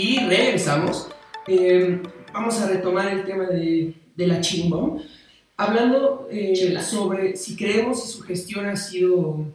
Y 0.03 0.19
regresamos. 0.19 1.07
Eh, 1.47 2.03
vamos 2.33 2.61
a 2.61 2.69
retomar 2.69 3.13
el 3.13 3.25
tema 3.25 3.47
de, 3.47 3.95
de 4.17 4.27
la 4.27 4.41
Chimbom, 4.41 5.01
hablando 5.57 6.27
eh, 6.29 6.77
sobre 6.83 7.37
si 7.37 7.55
creemos 7.55 8.03
si 8.03 8.13
su 8.15 8.23
gestión 8.23 8.67
ha 8.67 8.75
sido 8.75 9.47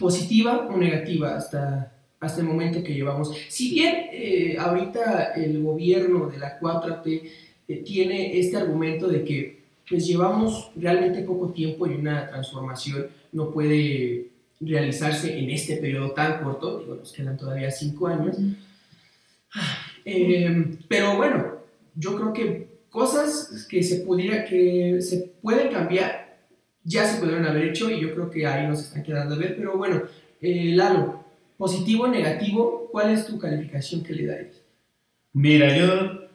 ¿Positiva 0.00 0.66
o 0.68 0.76
negativa 0.76 1.36
hasta, 1.36 1.92
hasta 2.18 2.40
el 2.40 2.48
momento 2.48 2.82
que 2.82 2.94
llevamos? 2.94 3.30
Si 3.48 3.70
bien 3.70 4.08
eh, 4.10 4.56
ahorita 4.58 5.34
el 5.36 5.62
gobierno 5.62 6.26
de 6.30 6.38
la 6.38 6.58
4T 6.58 7.22
eh, 7.68 7.76
tiene 7.84 8.40
este 8.40 8.56
argumento 8.56 9.06
de 9.06 9.22
que 9.22 9.62
pues 9.88 10.04
llevamos 10.04 10.72
realmente 10.74 11.22
poco 11.22 11.50
tiempo 11.52 11.86
y 11.86 11.94
una 11.94 12.26
transformación 12.26 13.06
no 13.30 13.52
puede 13.52 14.30
realizarse 14.60 15.38
en 15.38 15.48
este 15.50 15.76
periodo 15.76 16.10
tan 16.10 16.42
corto, 16.42 16.80
digo, 16.80 16.96
nos 16.96 17.12
quedan 17.12 17.36
todavía 17.36 17.70
cinco 17.70 18.08
años, 18.08 18.36
eh, 20.04 20.78
pero 20.88 21.16
bueno, 21.16 21.56
yo 21.94 22.16
creo 22.16 22.32
que 22.32 22.66
cosas 22.90 23.66
que 23.68 23.82
se 23.82 24.00
pudiera, 24.00 24.44
que 24.44 25.00
se 25.00 25.32
pueden 25.42 25.72
cambiar, 25.72 26.38
ya 26.84 27.04
se 27.04 27.20
pudieron 27.20 27.44
haber 27.44 27.64
hecho 27.64 27.90
y 27.90 28.00
yo 28.00 28.14
creo 28.14 28.30
que 28.30 28.46
ahí 28.46 28.66
nos 28.66 28.80
están 28.80 29.02
quedando 29.02 29.34
a 29.34 29.38
ver, 29.38 29.56
pero 29.56 29.76
bueno, 29.76 30.02
eh, 30.40 30.72
Lalo, 30.74 31.24
positivo, 31.56 32.06
negativo, 32.06 32.88
¿cuál 32.92 33.10
es 33.12 33.26
tu 33.26 33.38
calificación 33.38 34.02
que 34.02 34.14
le 34.14 34.26
darías? 34.26 34.62
Mira, 35.32 35.76
yo 35.76 36.28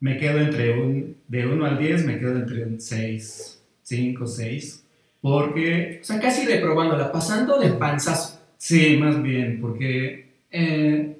me 0.00 0.16
quedo 0.16 0.38
entre 0.38 0.78
un, 0.80 1.16
de 1.28 1.46
1 1.46 1.66
al 1.66 1.78
10, 1.78 2.06
me 2.06 2.18
quedo 2.18 2.36
entre 2.36 2.64
un 2.64 2.80
6, 2.80 3.62
5, 3.82 4.26
6, 4.26 4.84
porque... 5.20 5.98
O 6.00 6.04
sea, 6.04 6.20
casi 6.20 6.46
reprobándola, 6.46 7.10
pasando 7.10 7.58
de 7.58 7.70
panzazo. 7.70 8.40
Sí, 8.58 8.96
más 8.96 9.22
bien, 9.22 9.60
porque 9.60 10.30
eh, 10.50 11.16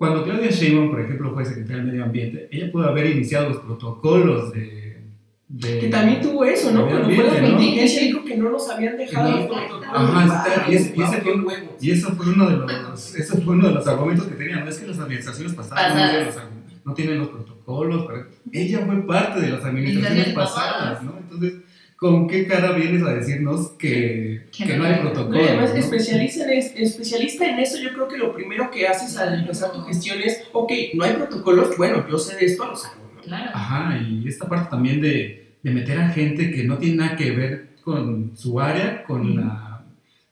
cuando 0.00 0.24
Claudia 0.24 0.50
Sheinbaum, 0.50 0.90
por 0.90 1.00
ejemplo, 1.02 1.34
fue 1.34 1.44
secretaria 1.44 1.76
del 1.76 1.86
Medio 1.86 2.04
Ambiente, 2.04 2.48
ella 2.50 2.72
pudo 2.72 2.88
haber 2.88 3.06
iniciado 3.06 3.50
los 3.50 3.58
protocolos 3.58 4.50
de... 4.52 5.02
de 5.48 5.78
que 5.78 5.88
también 5.88 6.22
tuvo 6.22 6.42
eso, 6.44 6.70
¿no? 6.72 6.88
Cuando 6.88 7.04
fue 7.10 7.22
la 7.24 7.40
contingencia 7.50 8.02
dijo 8.02 8.24
que 8.24 8.36
no 8.38 8.48
nos 8.50 8.70
habían 8.70 8.96
dejado 8.96 9.30
los 9.30 9.40
Exacto. 9.42 9.78
protocolos. 9.78 10.10
Ajá, 10.10 10.44
Ay, 10.66 10.72
y 10.72 10.76
ese- 10.76 10.94
y 10.96 11.02
ese 11.02 11.20
guau, 11.20 11.22
fue- 11.22 11.22
qué 11.22 11.30
huevos. 11.40 11.84
Y 11.84 11.90
eso 11.90 12.08
fue 12.16 12.26
uno 12.32 12.48
de 12.50 12.56
los, 12.56 13.14
eso 13.14 13.34
fue 13.42 13.54
uno 13.54 13.68
de 13.68 13.74
los 13.74 13.86
argumentos 13.86 14.26
que 14.26 14.34
tenían. 14.36 14.64
No 14.64 14.70
es 14.70 14.78
que 14.78 14.86
las 14.86 14.98
administraciones 14.98 15.52
pasadas 15.54 15.82
no 15.94 16.00
Pasadas. 16.00 16.10
tienen 16.10 16.26
los, 16.26 16.36
argu- 16.36 16.80
no 16.86 16.94
tienen 16.94 17.18
los 17.18 17.28
protocolos. 17.28 18.06
pero 18.08 18.26
ella 18.52 18.86
fue 18.86 19.06
parte 19.06 19.40
de 19.40 19.48
las 19.50 19.64
administraciones 19.64 20.32
pasadas. 20.32 21.02
¿no? 21.02 21.14
Entonces, 21.20 21.52
¿con 22.00 22.26
qué 22.28 22.46
cara 22.46 22.72
vienes 22.72 23.02
a 23.02 23.12
decirnos 23.14 23.72
que, 23.78 24.48
Que 24.56 24.64
que 24.64 24.76
no 24.76 24.84
no 24.84 24.88
hay. 24.88 25.02
No, 25.02 25.36
y 25.36 25.48
además, 25.48 25.70
¿no? 25.74 25.76
especialista 25.78 26.44
en, 26.44 26.58
es- 26.58 26.72
especialista 26.74 27.46
en 27.46 27.58
eso, 27.60 27.78
yo 27.78 27.92
creo 27.92 28.08
que 28.08 28.16
lo 28.16 28.32
primero 28.34 28.70
que 28.70 28.88
haces 28.88 29.16
al 29.18 29.38
empezar 29.38 29.70
tu 29.72 29.82
gestión 29.82 30.18
es, 30.24 30.42
ok, 30.52 30.72
no 30.94 31.04
hay 31.04 31.12
protocolos, 31.12 31.76
bueno, 31.76 32.04
yo 32.10 32.18
sé 32.18 32.36
de 32.36 32.46
esto, 32.46 32.64
lo 32.64 32.72
¿no? 32.72 33.20
Claro. 33.22 33.50
Ajá, 33.52 33.98
y 33.98 34.26
esta 34.26 34.48
parte 34.48 34.70
también 34.70 35.02
de, 35.02 35.56
de 35.62 35.70
meter 35.70 35.98
a 35.98 36.08
gente 36.08 36.50
que 36.50 36.64
no 36.64 36.78
tiene 36.78 36.96
nada 36.96 37.16
que 37.16 37.32
ver 37.32 37.68
con 37.82 38.32
su 38.34 38.58
área, 38.58 39.04
con, 39.04 39.36
la, 39.36 39.84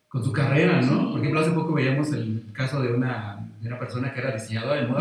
con 0.08 0.24
su 0.24 0.32
carrera, 0.32 0.80
¿no? 0.80 1.00
Sí. 1.00 1.06
Por 1.10 1.20
ejemplo, 1.20 1.40
hace 1.40 1.50
poco 1.50 1.74
veíamos 1.74 2.10
el 2.14 2.44
caso 2.54 2.80
de 2.80 2.94
una, 2.94 3.37
de 3.60 3.68
una 3.68 3.78
persona 3.78 4.12
que 4.12 4.20
era 4.20 4.32
diseñadora 4.32 4.80
de 4.80 4.86
moda. 4.86 5.00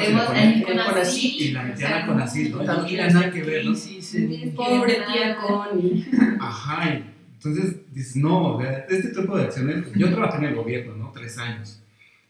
Conacyt, 0.66 1.42
y 1.42 1.52
la 1.52 1.64
metían 1.64 1.94
a 1.94 2.08
Conacyt, 2.08 2.52
¿no? 2.52 2.64
Y 2.64 2.66
no 2.66 2.86
tiene 2.86 3.08
nada 3.14 3.32
que 3.32 3.44
ver, 3.44 3.66
¿no? 3.66 3.76
Sí, 3.76 4.02
sí. 4.02 4.54
Pobre 4.56 4.94
tía 4.94 5.38
Connie. 5.38 6.06
Ajá, 6.40 6.90
y 6.90 7.04
entonces 7.34 7.76
dices, 7.94 8.16
no, 8.16 8.60
este 8.62 9.10
tipo 9.10 9.38
de 9.38 9.44
acciones, 9.44 9.86
yo 9.96 10.10
trabajé 10.10 10.38
en 10.38 10.44
el 10.46 10.56
gobierno, 10.56 10.96
¿no? 10.96 11.12
Tres 11.12 11.38
años, 11.38 11.82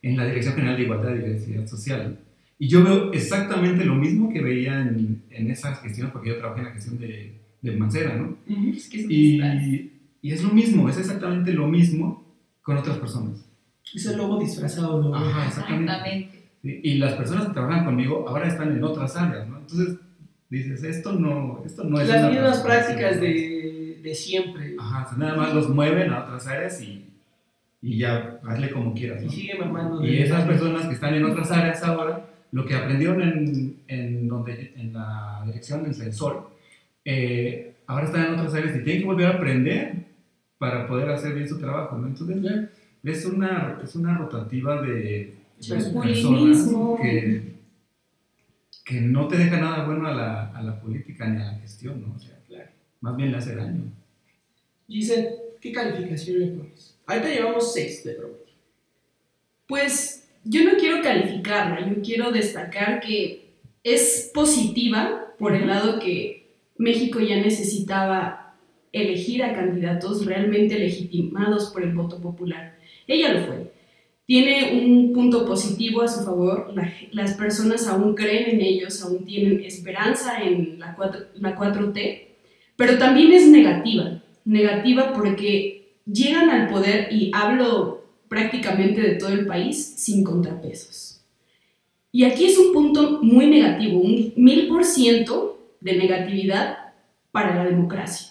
en 0.02 0.18
la 0.18 0.26
Dirección 0.26 0.56
General 0.56 0.76
de 0.76 0.84
Igualdad 0.84 1.16
y 1.16 1.20
Diversidad 1.20 1.66
Social, 1.66 2.20
y 2.60 2.68
yo 2.68 2.84
veo 2.84 3.14
exactamente 3.14 3.86
lo 3.86 3.96
mismo 3.96 4.30
que 4.30 4.42
veía 4.42 4.82
en, 4.82 5.24
en 5.30 5.52
esas 5.52 5.80
gestiones, 5.82 6.12
porque 6.12 6.30
yo 6.30 6.38
trabajé 6.38 6.60
en 6.60 6.66
la 6.66 6.74
gestión 6.74 6.98
de, 7.00 7.40
de 7.62 7.72
Mancera, 7.78 8.16
¿no? 8.16 8.36
Es 8.76 8.90
que 8.90 9.00
es. 9.02 9.06
Y, 9.10 9.92
y 10.22 10.32
es 10.32 10.44
lo 10.44 10.50
mismo, 10.50 10.90
es 10.90 10.98
exactamente 10.98 11.54
lo 11.54 11.68
mismo 11.68 12.26
con 12.64 12.78
otras 12.78 12.98
personas. 12.98 13.47
Es 13.98 14.06
el 14.06 14.18
lobo 14.18 14.40
disfrazado, 14.40 15.02
¿no? 15.02 15.16
Ajá, 15.16 15.48
exactamente. 15.48 15.92
Exactamente. 15.92 16.50
Sí, 16.62 16.82
Y 16.84 16.94
las 17.00 17.14
personas 17.14 17.48
que 17.48 17.54
trabajan 17.54 17.86
conmigo 17.86 18.26
ahora 18.28 18.48
están 18.48 18.72
en 18.72 18.84
otras 18.84 19.16
áreas, 19.16 19.48
¿no? 19.48 19.58
Entonces 19.58 19.98
dices, 20.50 20.84
esto 20.84 21.14
no, 21.14 21.64
esto 21.66 21.84
no 21.84 22.00
es 22.00 22.08
Las 22.08 22.20
una 22.24 22.30
mismas 22.30 22.60
prácticas 22.60 23.20
de, 23.20 24.00
de 24.04 24.16
siempre. 24.16 24.76
Ajá, 24.80 25.06
o 25.06 25.10
sea, 25.10 25.18
nada 25.18 25.36
más 25.36 25.54
los 25.54 25.70
mueven 25.70 26.12
a 26.12 26.26
otras 26.26 26.48
áreas 26.48 26.80
y, 26.82 27.10
y 27.82 27.98
ya 27.98 28.40
hazle 28.48 28.70
como 28.72 28.94
quieras. 28.94 29.24
Y 29.24 29.26
¿no? 29.26 29.32
sigue 29.32 29.56
mamando. 29.56 30.06
Y 30.06 30.20
esas 30.20 30.46
personas 30.46 30.86
que 30.86 30.94
están 30.94 31.16
en 31.16 31.26
otras 31.26 31.52
áreas 31.52 31.82
ahora, 31.84 32.26
lo 32.52 32.66
que 32.66 32.76
aprendieron 32.76 33.22
en, 33.22 33.78
en, 33.88 34.28
donde, 34.28 34.74
en 34.78 34.94
la 34.94 35.42
dirección 35.46 35.84
del 35.84 35.96
sensor, 35.96 36.52
eh, 37.04 37.76
ahora 37.88 38.06
están 38.06 38.26
en 38.26 38.34
otras 38.34 38.54
áreas 38.54 38.76
y 38.76 38.84
tienen 38.84 39.02
que 39.02 39.08
volver 39.08 39.28
a 39.28 39.36
aprender 39.36 40.06
para 40.58 40.88
poder 40.88 41.10
hacer 41.10 41.34
bien 41.34 41.48
su 41.48 41.60
trabajo. 41.60 41.98
¿no? 41.98 42.08
Entonces, 42.08 42.42
Ya. 42.42 42.70
Es 43.04 43.26
una, 43.26 43.80
es 43.84 43.96
una 43.96 44.18
rotativa 44.18 44.82
de, 44.82 44.90
de 45.60 45.76
Masculinismo. 45.76 46.98
personas 46.98 47.02
que, 47.02 47.54
que 48.86 49.02
no 49.02 49.28
te 49.28 49.38
deja 49.38 49.60
nada 49.60 49.86
bueno 49.86 50.08
a 50.08 50.14
la, 50.14 50.48
a 50.52 50.62
la 50.62 50.80
política 50.80 51.28
ni 51.28 51.42
a 51.42 51.52
la 51.52 51.60
gestión, 51.60 52.02
¿no? 52.02 52.16
O 52.16 52.20
sea, 52.20 52.36
Claro. 52.48 52.70
más 53.02 53.16
bien 53.18 53.32
le 53.32 53.38
hace 53.38 53.56
daño. 53.56 53.84
Giselle, 54.88 55.30
¿qué 55.60 55.72
calificación 55.74 56.40
le 56.40 56.48
pones? 56.48 56.98
Ahorita 57.06 57.30
llevamos 57.30 57.74
6 57.74 58.04
de 58.06 58.14
promedio. 58.14 58.38
Pues 59.68 60.30
yo 60.46 60.64
no 60.64 60.78
quiero 60.78 61.02
calificarla, 61.04 61.90
yo 61.94 62.02
quiero 62.02 62.32
destacar 62.32 63.02
que 63.02 63.50
es 63.84 64.32
positiva 64.34 65.34
por 65.38 65.54
el 65.56 65.68
lado 65.68 66.00
que 66.00 66.56
México 66.78 67.20
ya 67.20 67.36
necesitaba 67.38 68.56
elegir 68.94 69.44
a 69.44 69.54
candidatos 69.54 70.26
realmente 70.26 70.80
legitimados 70.80 71.70
por 71.72 71.84
el 71.84 71.94
voto 71.94 72.20
popular. 72.22 72.77
Ella 73.08 73.34
lo 73.34 73.46
fue. 73.46 73.72
Tiene 74.26 74.82
un 74.84 75.14
punto 75.14 75.46
positivo 75.46 76.02
a 76.02 76.08
su 76.08 76.24
favor, 76.26 76.72
la- 76.76 76.92
las 77.12 77.34
personas 77.36 77.88
aún 77.88 78.14
creen 78.14 78.50
en 78.56 78.62
ellos, 78.62 79.02
aún 79.02 79.24
tienen 79.26 79.62
esperanza 79.64 80.42
en 80.44 80.80
la 80.80 80.96
4, 80.96 81.22
la 81.36 81.56
4T, 81.56 82.28
pero 82.76 82.98
también 82.98 83.32
es 83.32 83.48
negativa, 83.48 84.22
negativa 84.44 85.14
porque 85.14 85.94
llegan 86.06 86.50
al 86.50 86.68
poder 86.68 87.08
y 87.12 87.32
hablo 87.34 88.04
prácticamente 88.28 89.02
de 89.02 89.16
todo 89.16 89.30
el 89.30 89.46
país 89.48 89.94
sin 89.98 90.24
contrapesos. 90.26 91.22
Y 92.12 92.26
aquí 92.26 92.46
es 92.46 92.58
un 92.58 92.74
punto 92.74 93.20
muy 93.22 93.48
negativo, 93.48 94.00
un 94.00 94.34
mil 94.36 94.68
por 94.68 94.84
ciento 94.84 95.58
de 95.80 95.94
negatividad 95.96 96.78
para 97.32 97.56
la 97.56 97.66
democracia. 97.66 98.30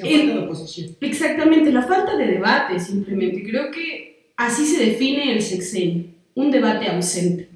Aparte 0.00 0.26
de 0.26 0.34
la 0.34 0.40
oposición. 0.42 0.96
Exactamente, 1.00 1.72
la 1.72 1.82
falta 1.82 2.16
de 2.16 2.26
debate 2.26 2.78
simplemente. 2.80 3.42
Creo 3.42 3.70
que 3.70 4.32
así 4.36 4.66
se 4.66 4.84
define 4.84 5.32
el 5.32 5.42
sexenio, 5.42 6.04
un 6.34 6.50
debate 6.50 6.88
ausente. 6.88 7.48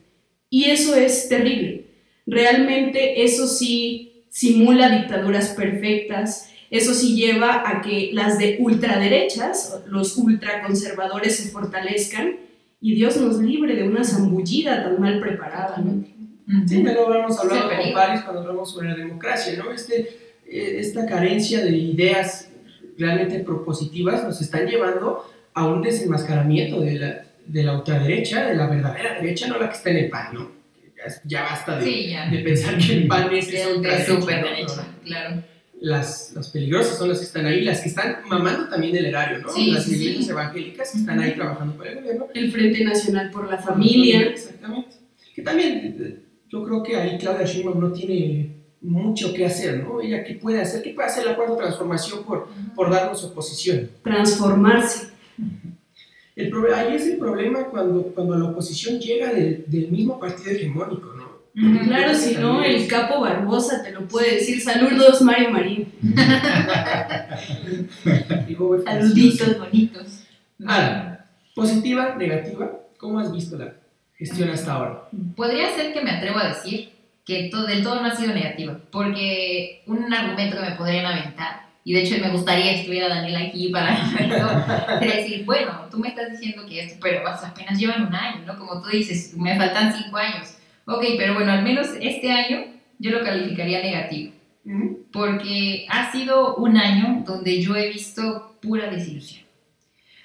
Y 0.50 0.64
eso 0.64 0.94
es 0.94 1.28
terrible. 1.28 1.86
Realmente 2.26 3.24
eso 3.24 3.46
sí 3.46 4.26
simula 4.30 4.88
dictaduras 4.88 5.50
perfectas, 5.50 6.50
eso 6.70 6.94
sí 6.94 7.14
lleva 7.14 7.68
a 7.68 7.82
que 7.82 8.10
las 8.12 8.38
de 8.38 8.56
ultraderechas, 8.58 9.82
los 9.86 10.16
ultraconservadores 10.16 11.36
se 11.36 11.50
fortalezcan 11.50 12.36
y 12.80 12.94
Dios 12.94 13.16
nos 13.16 13.38
libre 13.38 13.76
de 13.76 13.84
una 13.84 14.04
zambullida 14.04 14.82
tan 14.82 15.00
mal 15.00 15.20
preparada. 15.20 15.78
¿no? 15.78 16.04
Sí, 16.66 16.82
ya 16.82 16.92
lo 16.92 17.08
habíamos 17.08 17.38
hablado 17.38 17.70
Sí, 17.70 17.76
con. 17.76 17.92
Paris 17.94 18.20
cuando 18.22 18.40
hablamos 18.42 18.72
sobre 18.72 18.88
la 18.90 18.96
democracia, 18.96 19.54
¿no? 19.56 19.70
Este, 19.70 20.23
esta 20.50 21.06
carencia 21.06 21.64
de 21.64 21.76
ideas 21.76 22.50
realmente 22.98 23.40
propositivas 23.40 24.22
nos 24.24 24.40
están 24.40 24.66
llevando 24.66 25.24
a 25.54 25.66
un 25.66 25.82
desenmascaramiento 25.82 26.80
de 26.80 26.94
la, 26.98 27.26
de 27.46 27.62
la 27.62 27.74
ultraderecha, 27.76 28.46
de 28.46 28.56
la 28.56 28.66
verdadera 28.66 29.14
derecha, 29.14 29.48
no 29.48 29.58
la 29.58 29.68
que 29.68 29.76
está 29.76 29.90
en 29.90 29.96
el 29.96 30.10
PAN, 30.10 30.34
¿no? 30.34 30.50
Ya, 30.96 31.12
ya 31.24 31.42
basta 31.42 31.78
de, 31.78 31.84
Sí, 31.84 32.10
ya. 32.10 32.28
de 32.30 32.38
pensar 32.38 32.78
que 32.78 32.92
el 32.92 33.06
PAN 33.06 33.34
es 33.34 33.50
De, 33.50 33.66
ultraderecha, 33.74 34.12
¿no? 34.12 34.20
super 34.20 34.42
derecha, 34.44 34.88
claro. 35.04 35.42
Las, 35.80 36.32
las 36.34 36.48
peligrosas 36.50 36.96
son 36.96 37.10
las 37.10 37.18
que 37.18 37.24
están 37.24 37.46
ahí, 37.46 37.60
las 37.62 37.80
que 37.80 37.88
están 37.90 38.18
mamando 38.26 38.68
también 38.68 38.92
del 38.94 39.06
erario, 39.06 39.38
¿no? 39.38 39.50
Sí, 39.50 39.70
las 39.72 39.86
iglesias 39.88 40.24
sí. 40.24 40.30
evangélicas 40.30 40.92
que 40.92 40.98
están 40.98 41.20
ahí 41.20 41.32
trabajando 41.34 41.76
para 41.76 41.90
el 41.90 41.96
gobierno. 41.96 42.26
El 42.32 42.50
Frente 42.52 42.84
Nacional 42.84 43.30
por 43.30 43.50
la 43.50 43.58
Familia. 43.58 44.22
Exactamente. 44.22 44.96
Que 45.34 45.42
también 45.42 45.96
eh, 46.00 46.18
yo 46.48 46.64
creo 46.64 46.82
que 46.82 46.96
ahí 46.96 47.18
Claudia 47.18 47.44
Sheinbaum 47.44 47.80
no 47.80 47.92
tiene 47.92 48.63
mucho 48.84 49.32
que 49.32 49.46
hacer, 49.46 49.82
¿no? 49.82 50.00
Ella 50.00 50.22
qué 50.24 50.34
puede 50.34 50.60
hacer, 50.60 50.82
qué 50.82 50.90
puede 50.90 51.08
hacer 51.08 51.24
la 51.26 51.34
cuarta 51.36 51.56
transformación 51.56 52.22
por, 52.24 52.48
por 52.76 52.90
darnos 52.90 53.24
oposición. 53.24 53.90
transformarse. 54.02 55.08
El 56.36 56.52
ahí 56.74 56.96
es 56.96 57.06
el 57.06 57.16
problema 57.18 57.64
cuando, 57.66 58.02
cuando 58.14 58.36
la 58.36 58.46
oposición 58.46 58.98
llega 58.98 59.32
del- 59.32 59.64
del 59.68 59.88
mismo 59.90 60.18
partido 60.18 60.50
hegemónico, 60.50 61.12
¿no? 61.16 61.24
Claro, 61.84 62.12
si 62.14 62.34
no, 62.34 62.64
el 62.64 62.88
capo 62.88 63.20
Barbosa 63.20 63.80
te 63.84 63.92
lo 63.92 64.08
puede 64.08 64.34
decir. 64.34 64.60
Saludos, 64.60 65.22
Mario 65.22 65.50
Marín. 65.50 65.92
Saluditos 68.84 69.58
bonitos. 69.58 70.24
Ah, 70.66 71.18
positiva, 71.54 72.16
negativa, 72.16 72.72
¿cómo 72.98 73.18
has 73.20 73.32
visto 73.32 73.56
la 73.56 73.74
gestión 74.16 74.50
hasta 74.50 74.72
ahora? 74.72 75.08
Podría 75.36 75.72
ser 75.74 75.92
que 75.92 76.02
me 76.02 76.10
atrevo 76.10 76.38
a 76.38 76.48
decir 76.48 76.90
que 77.24 77.48
todo, 77.50 77.66
del 77.66 77.82
todo 77.82 78.00
no 78.00 78.08
ha 78.08 78.16
sido 78.16 78.34
negativa, 78.34 78.78
porque 78.90 79.82
un 79.86 80.12
argumento 80.12 80.56
que 80.56 80.70
me 80.70 80.76
podrían 80.76 81.06
aventar 81.06 81.64
y 81.86 81.92
de 81.92 82.02
hecho 82.02 82.16
me 82.18 82.30
gustaría 82.30 82.72
que 82.72 82.80
estuviera 82.80 83.08
Daniel 83.08 83.36
aquí 83.36 83.68
para 83.68 83.94
decir, 85.00 85.44
bueno, 85.44 85.86
tú 85.90 85.98
me 85.98 86.08
estás 86.08 86.30
diciendo 86.30 86.64
que 86.66 86.80
esto, 86.80 86.98
pero 87.00 87.28
apenas 87.28 87.78
llevan 87.78 88.06
un 88.06 88.14
año, 88.14 88.42
¿no? 88.46 88.58
Como 88.58 88.80
tú 88.80 88.88
dices, 88.88 89.36
me 89.36 89.56
faltan 89.56 89.92
cinco 89.92 90.16
años. 90.16 90.56
Ok, 90.86 91.04
pero 91.18 91.34
bueno, 91.34 91.52
al 91.52 91.62
menos 91.62 91.88
este 92.00 92.32
año 92.32 92.64
yo 92.98 93.10
lo 93.10 93.22
calificaría 93.22 93.82
negativo, 93.82 94.32
porque 95.12 95.86
ha 95.90 96.10
sido 96.10 96.56
un 96.56 96.78
año 96.78 97.22
donde 97.26 97.60
yo 97.60 97.76
he 97.76 97.90
visto 97.90 98.56
pura 98.62 98.88
desilusión. 98.88 99.44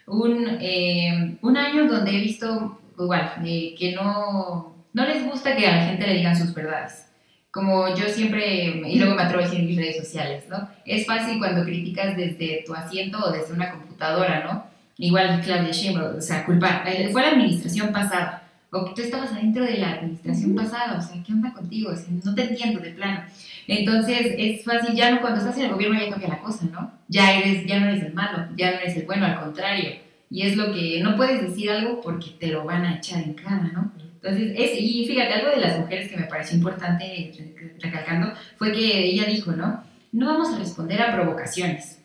Un, 0.07 0.57
eh, 0.61 1.37
un 1.41 1.57
año 1.57 1.87
donde 1.87 2.11
he 2.11 2.21
visto, 2.21 2.79
igual, 2.97 3.33
eh, 3.45 3.75
que 3.77 3.91
no, 3.91 4.75
no 4.93 5.05
les 5.05 5.23
gusta 5.25 5.55
que 5.55 5.67
a 5.67 5.75
la 5.75 5.85
gente 5.85 6.07
le 6.07 6.15
digan 6.15 6.35
sus 6.35 6.53
verdades 6.53 7.09
como 7.51 7.93
yo 7.95 8.07
siempre, 8.07 8.65
y 8.87 8.99
luego 8.99 9.15
me 9.15 9.23
atrevo 9.23 9.41
a 9.41 9.45
decir 9.45 9.61
en 9.61 9.67
mis 9.67 9.77
redes 9.77 9.97
sociales, 9.97 10.43
¿no? 10.49 10.69
Es 10.85 11.05
fácil 11.05 11.39
cuando 11.39 11.63
criticas 11.63 12.15
desde 12.15 12.63
tu 12.65 12.75
asiento 12.75 13.17
o 13.19 13.31
desde 13.31 13.53
una 13.53 13.71
computadora, 13.71 14.43
¿no? 14.43 14.65
Igual 14.97 15.41
Claudia 15.41 15.71
Sheinbaum, 15.71 16.17
o 16.17 16.21
sea, 16.21 16.45
culpar, 16.45 16.83
eh, 16.87 17.09
fue 17.11 17.21
la 17.21 17.29
administración 17.29 17.91
pasada, 17.91 18.43
o 18.71 18.93
tú 18.93 19.01
estabas 19.01 19.31
adentro 19.31 19.63
de 19.63 19.77
la 19.77 19.93
administración 19.93 20.53
pasada, 20.53 20.99
o 20.99 21.01
sea, 21.01 21.23
¿qué 21.23 21.33
onda 21.33 21.51
contigo? 21.51 21.91
no 22.23 22.35
te 22.35 22.43
entiendo 22.43 22.79
de 22.81 22.91
plano. 22.91 23.23
Entonces, 23.67 24.35
es 24.37 24.63
fácil, 24.63 24.93
ya 24.95 25.09
no, 25.09 25.21
cuando 25.21 25.39
estás 25.39 25.57
en 25.57 25.65
el 25.65 25.71
gobierno 25.71 25.99
ya 25.99 26.09
cambia 26.11 26.29
la 26.29 26.39
cosa, 26.39 26.65
¿no? 26.71 26.91
Ya, 27.07 27.39
eres, 27.39 27.65
ya 27.65 27.79
no 27.79 27.87
eres 27.87 28.03
el 28.03 28.13
malo, 28.13 28.47
ya 28.55 28.71
no 28.71 28.77
eres 28.77 28.95
el 28.95 29.05
bueno, 29.07 29.25
al 29.25 29.39
contrario. 29.39 29.89
Y 30.29 30.43
es 30.43 30.55
lo 30.55 30.71
que 30.71 31.01
no 31.01 31.15
puedes 31.15 31.41
decir 31.41 31.71
algo 31.71 31.99
porque 32.01 32.29
te 32.39 32.47
lo 32.47 32.63
van 32.63 32.85
a 32.85 32.97
echar 32.97 33.23
en 33.23 33.33
cara, 33.33 33.71
¿no? 33.73 33.91
Entonces, 34.21 34.53
es, 34.57 34.71
y 34.81 35.05
fíjate, 35.07 35.33
algo 35.33 35.51
de 35.51 35.61
las 35.61 35.79
mujeres 35.79 36.09
que 36.09 36.17
me 36.17 36.25
pareció 36.25 36.57
importante 36.57 37.31
recalcando 37.79 38.33
fue 38.57 38.73
que 38.73 39.05
ella 39.05 39.25
dijo, 39.25 39.51
¿no? 39.53 39.83
No 40.11 40.27
vamos 40.27 40.53
a 40.53 40.59
responder 40.59 41.01
a 41.01 41.13
provocaciones. 41.13 41.99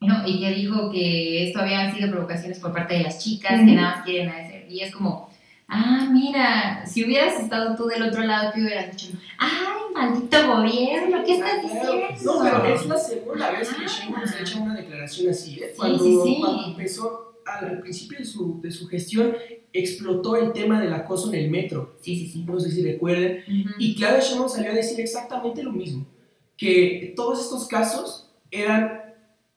¿no? 0.00 0.26
Y 0.26 0.40
que 0.40 0.50
dijo 0.50 0.90
que 0.90 1.48
esto 1.48 1.60
había 1.60 1.92
sido 1.94 2.10
provocaciones 2.10 2.58
por 2.58 2.72
parte 2.72 2.94
de 2.94 3.04
las 3.04 3.18
chicas, 3.18 3.60
que 3.60 3.72
nada 3.72 3.96
más 3.96 4.04
quieren 4.04 4.28
hacer. 4.28 4.66
Y 4.68 4.80
es 4.80 4.94
como, 4.94 5.30
ah, 5.68 6.08
mira, 6.12 6.84
si 6.86 7.04
hubieras 7.04 7.40
estado 7.40 7.74
tú 7.76 7.86
del 7.86 8.02
otro 8.02 8.22
lado, 8.22 8.52
¿qué 8.54 8.60
hubieras 8.60 8.90
dicho? 8.90 9.16
¡Ay, 9.38 9.94
maldito 9.94 10.46
gobierno! 10.46 11.24
¿Qué 11.24 11.34
estás 11.34 11.62
diciendo? 11.62 11.92
No, 12.24 12.60
pero 12.62 12.74
es 12.74 12.86
la 12.86 12.98
segunda 12.98 13.50
vez 13.50 13.68
que 13.72 13.86
Sheinbaum 13.86 14.26
se 14.26 14.36
ha 14.36 14.40
hecho 14.40 14.60
una 14.60 14.74
declaración 14.74 15.30
así, 15.30 15.60
¿eh? 15.60 15.72
Cuando, 15.76 15.98
sí, 15.98 16.12
sí, 16.12 16.20
sí. 16.24 16.40
cuando 16.40 16.66
empezó 16.66 17.40
al 17.46 17.80
principio 17.80 18.18
de 18.18 18.24
su, 18.24 18.60
de 18.60 18.70
su, 18.70 18.88
gestión 18.88 19.34
explotó 19.78 20.36
el 20.36 20.52
tema 20.52 20.80
del 20.80 20.92
acoso 20.92 21.32
en 21.32 21.40
el 21.40 21.50
metro. 21.50 21.96
Sí, 22.00 22.16
sí, 22.16 22.26
sí. 22.28 22.44
No 22.46 22.58
sé 22.58 22.70
si 22.70 22.82
recuerden. 22.82 23.44
Y 23.78 23.94
Claudia 23.94 24.20
Sheinbaum 24.20 24.48
salió 24.48 24.70
a 24.70 24.74
decir 24.74 25.00
exactamente 25.00 25.62
lo 25.62 25.72
mismo, 25.72 26.06
que 26.56 27.12
todos 27.16 27.40
estos 27.40 27.66
casos 27.66 28.30
eran 28.50 29.02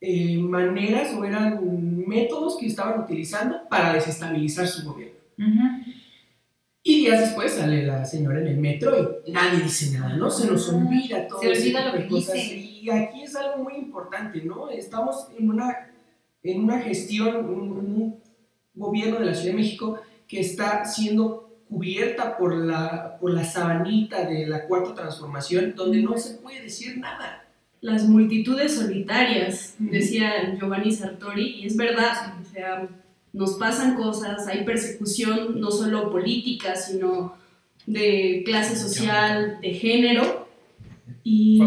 eh, 0.00 0.38
maneras 0.38 1.14
o 1.14 1.24
eran 1.24 1.60
métodos 2.06 2.56
que 2.56 2.66
estaban 2.66 3.00
utilizando 3.00 3.68
para 3.68 3.92
desestabilizar 3.92 4.66
su 4.66 4.84
gobierno. 4.84 5.18
Y 6.82 7.00
días 7.00 7.20
después 7.20 7.52
sale 7.52 7.84
la 7.84 8.04
señora 8.04 8.40
en 8.40 8.46
el 8.46 8.56
metro 8.56 9.20
y 9.26 9.32
nadie 9.32 9.60
dice 9.60 9.98
nada, 9.98 10.16
¿no? 10.16 10.30
Se 10.30 10.46
nos 10.46 10.68
olvida 10.70 11.28
todo. 11.28 11.40
Se 11.40 11.48
olvida 11.48 11.92
lo 11.92 11.98
que 11.98 12.08
cosas. 12.08 12.34
Dice. 12.34 12.56
Y 12.56 12.90
aquí 12.90 13.22
es 13.22 13.36
algo 13.36 13.64
muy 13.64 13.74
importante, 13.74 14.42
¿no? 14.42 14.70
Estamos 14.70 15.28
en 15.38 15.50
una 15.50 15.90
en 16.42 16.64
una 16.64 16.80
gestión, 16.80 17.36
un, 17.36 17.70
un, 17.72 18.20
gobierno 18.72 19.18
de 19.18 19.26
la 19.26 19.34
Ciudad 19.34 19.50
de 19.50 19.60
México 19.60 20.00
que 20.30 20.38
está 20.38 20.84
siendo 20.84 21.50
cubierta 21.68 22.38
por 22.38 22.56
la, 22.56 23.18
por 23.20 23.32
la 23.32 23.44
sabanita 23.44 24.24
de 24.24 24.46
la 24.46 24.66
cuarta 24.66 24.94
transformación, 24.94 25.74
donde 25.76 26.00
no 26.02 26.16
se 26.16 26.34
puede 26.34 26.62
decir 26.62 26.98
nada. 26.98 27.48
Las 27.80 28.04
multitudes 28.04 28.76
solitarias, 28.76 29.74
decía 29.78 30.54
Giovanni 30.56 30.92
Sartori, 30.92 31.60
y 31.60 31.66
es 31.66 31.76
verdad, 31.76 32.34
o 32.40 32.44
sea, 32.52 32.88
nos 33.32 33.54
pasan 33.54 33.96
cosas, 33.96 34.46
hay 34.46 34.64
persecución 34.64 35.60
no 35.60 35.72
solo 35.72 36.12
política, 36.12 36.76
sino 36.76 37.34
de 37.86 38.42
clase 38.44 38.76
social, 38.76 39.58
de 39.60 39.74
género, 39.74 40.46
y 41.24 41.60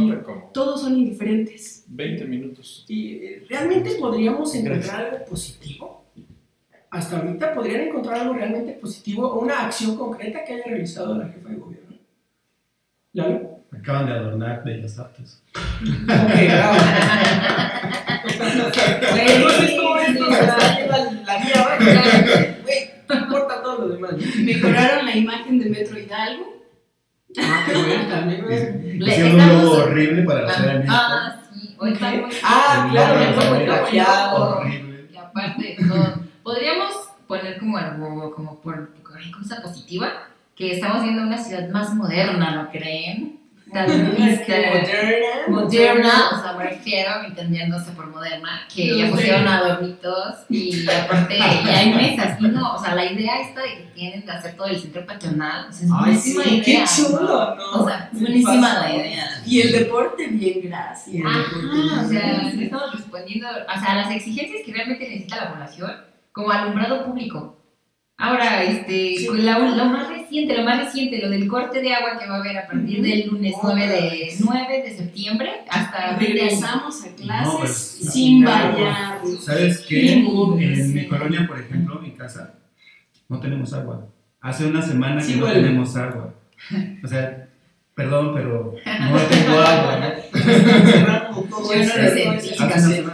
todos 0.54 0.82
son 0.82 0.98
indiferentes. 0.98 1.84
20 1.88 2.26
minutos. 2.26 2.86
¿Y 2.88 3.16
eh, 3.16 3.46
realmente 3.50 3.96
podríamos 3.96 4.56
encontrar 4.56 5.06
algo 5.06 5.26
positivo? 5.26 6.03
Hasta 6.94 7.18
ahorita 7.18 7.56
podrían 7.56 7.82
encontrar 7.82 8.20
algo 8.22 8.36
realmente 8.36 8.74
positivo 8.74 9.28
o 9.28 9.40
una 9.40 9.66
acción 9.66 9.98
concreta 9.98 10.46
que 10.46 10.54
haya 10.54 10.64
realizado 10.68 11.18
la 11.18 11.28
jefa 11.28 11.50
de 11.50 11.56
gobierno. 11.56 11.96
¿Lalo? 13.14 13.60
Acaban 13.76 14.06
de 14.06 14.12
adornar 14.14 14.64
Bellas 14.64 15.00
Artes. 15.00 15.42
ok, 15.52 16.04
bravo. 16.06 16.76
Entonces 18.26 19.76
todo 19.76 19.98
esto 19.98 20.26
se 20.26 20.46
la 21.26 21.38
guía, 21.44 21.78
güey, 22.64 22.90
no 23.10 23.16
importa 23.16 23.62
todo 23.64 23.88
lo 23.88 23.88
demás. 23.96 24.12
Mejoraron 24.38 25.06
la 25.08 25.16
imagen 25.18 25.60
de 25.60 25.70
Metro 25.72 25.98
Hidalgo 25.98 26.54
Ah, 27.40 27.64
qué 27.66 27.74
bueno, 27.74 28.08
también. 28.08 29.02
Hicieron 29.02 29.40
un 29.42 29.48
logo 29.48 29.78
horrible 29.78 30.22
para 30.22 30.42
la 30.44 30.54
Ciudad 30.54 30.74
de 30.74 30.80
México. 30.80 30.96
Ah, 30.96 31.40
sí. 31.52 31.76
Hoy 31.80 31.94
está 31.94 32.12
muy 32.12 32.32
Ah, 32.44 32.88
claro, 32.92 33.20
ya 33.20 33.34
fue 33.34 33.50
muy 33.50 33.70
horrible. 33.70 35.08
Y 35.12 35.18
aparte 35.18 35.64
de 35.64 35.76
todo, 35.88 36.23
podríamos 36.44 36.94
poner 37.28 37.58
como 37.58 37.78
algo, 37.78 38.34
como 38.36 38.60
por 38.60 38.94
cosa 39.38 39.62
positiva, 39.62 40.28
que 40.56 40.74
estamos 40.74 41.04
viendo 41.04 41.24
una 41.24 41.38
ciudad 41.38 41.70
más 41.70 41.94
moderna, 41.96 42.52
¿no 42.52 42.72
creen? 42.72 43.44
moderna. 43.74 45.48
Moderna, 45.48 46.30
o 46.32 46.42
sea, 46.42 46.54
me 46.58 46.66
refiero, 46.66 47.24
entendiéndose 47.26 47.92
por 47.94 48.08
moderna, 48.08 48.68
que 48.74 48.98
ya 48.98 49.10
pusieron 49.10 49.48
adornitos 49.48 50.46
y 50.50 50.88
aparte 50.88 51.38
ya 51.40 51.80
hay 51.80 51.94
mesas. 51.94 52.40
Y 52.40 52.50
no, 52.50 52.76
o 52.76 52.80
sea, 52.80 52.94
la 52.94 53.12
idea 53.12 53.42
esta 53.42 53.62
de 53.62 53.70
que 53.70 53.84
tienen 53.96 54.24
que 54.24 54.32
hacer 54.32 54.56
todo 54.56 54.68
el 54.68 54.80
centro 54.80 55.06
patronal, 55.06 55.70
o 55.70 55.72
sea, 55.72 55.86
es 55.86 55.92
buenísima 55.92 56.44
idea. 56.46 56.64
Qué 56.64 56.84
chulo, 56.96 57.56
¿no? 57.56 57.72
O 57.82 57.88
sea, 57.88 58.10
es 58.14 58.22
buenísima 58.22 58.74
la 58.80 58.96
idea. 58.96 59.42
Y 59.46 59.62
el 59.62 59.72
deporte, 59.72 60.28
bien, 60.28 60.62
gracias. 60.64 61.26
Ajá, 61.26 62.02
o 62.06 62.10
sea, 62.10 62.50
estamos 62.50 62.94
respondiendo, 62.94 63.48
o 63.48 63.80
sea, 63.80 63.92
a 63.92 63.96
las 63.96 64.12
exigencias 64.12 64.62
que 64.66 64.72
realmente 64.72 65.10
necesita 65.10 65.38
la 65.38 65.54
población, 65.54 66.13
como 66.34 66.52
alumbrado 66.52 67.06
público. 67.06 67.60
Ahora, 68.18 68.64
este, 68.64 69.16
lo 69.28 69.86
más 69.86 70.10
reciente, 70.10 70.58
lo 70.58 70.64
más 70.64 70.86
reciente, 70.86 71.22
lo 71.22 71.30
del 71.30 71.48
corte 71.48 71.82
de 71.82 71.94
agua 71.94 72.18
que 72.20 72.28
va 72.28 72.36
a 72.36 72.40
haber 72.40 72.58
a 72.58 72.68
partir 72.68 73.02
del 73.02 73.28
lunes 73.28 73.54
9 73.62 73.88
de, 73.88 74.34
9 74.40 74.84
de 74.84 74.96
septiembre 74.96 75.52
hasta 75.70 76.16
regresamos 76.18 77.04
a 77.04 77.16
clases 77.16 77.54
pues, 77.58 78.12
sin 78.14 78.44
bañar. 78.44 79.20
¿Sabes 79.42 79.80
qué? 79.88 80.14
En 80.14 80.94
mi 80.94 81.08
colonia, 81.08 81.46
por 81.48 81.60
ejemplo, 81.60 82.00
mi 82.00 82.12
casa, 82.12 82.54
no 83.28 83.40
tenemos 83.40 83.74
agua. 83.74 84.08
Hace 84.42 84.68
una 84.68 84.82
semana 84.82 85.26
que 85.26 85.36
no 85.36 85.52
tenemos 85.52 85.96
agua. 85.96 86.34
O 87.04 87.08
sea, 87.08 87.50
perdón, 87.96 88.34
pero 88.36 88.76
no 88.86 89.20
tengo 89.22 89.60
agua. 89.60 90.14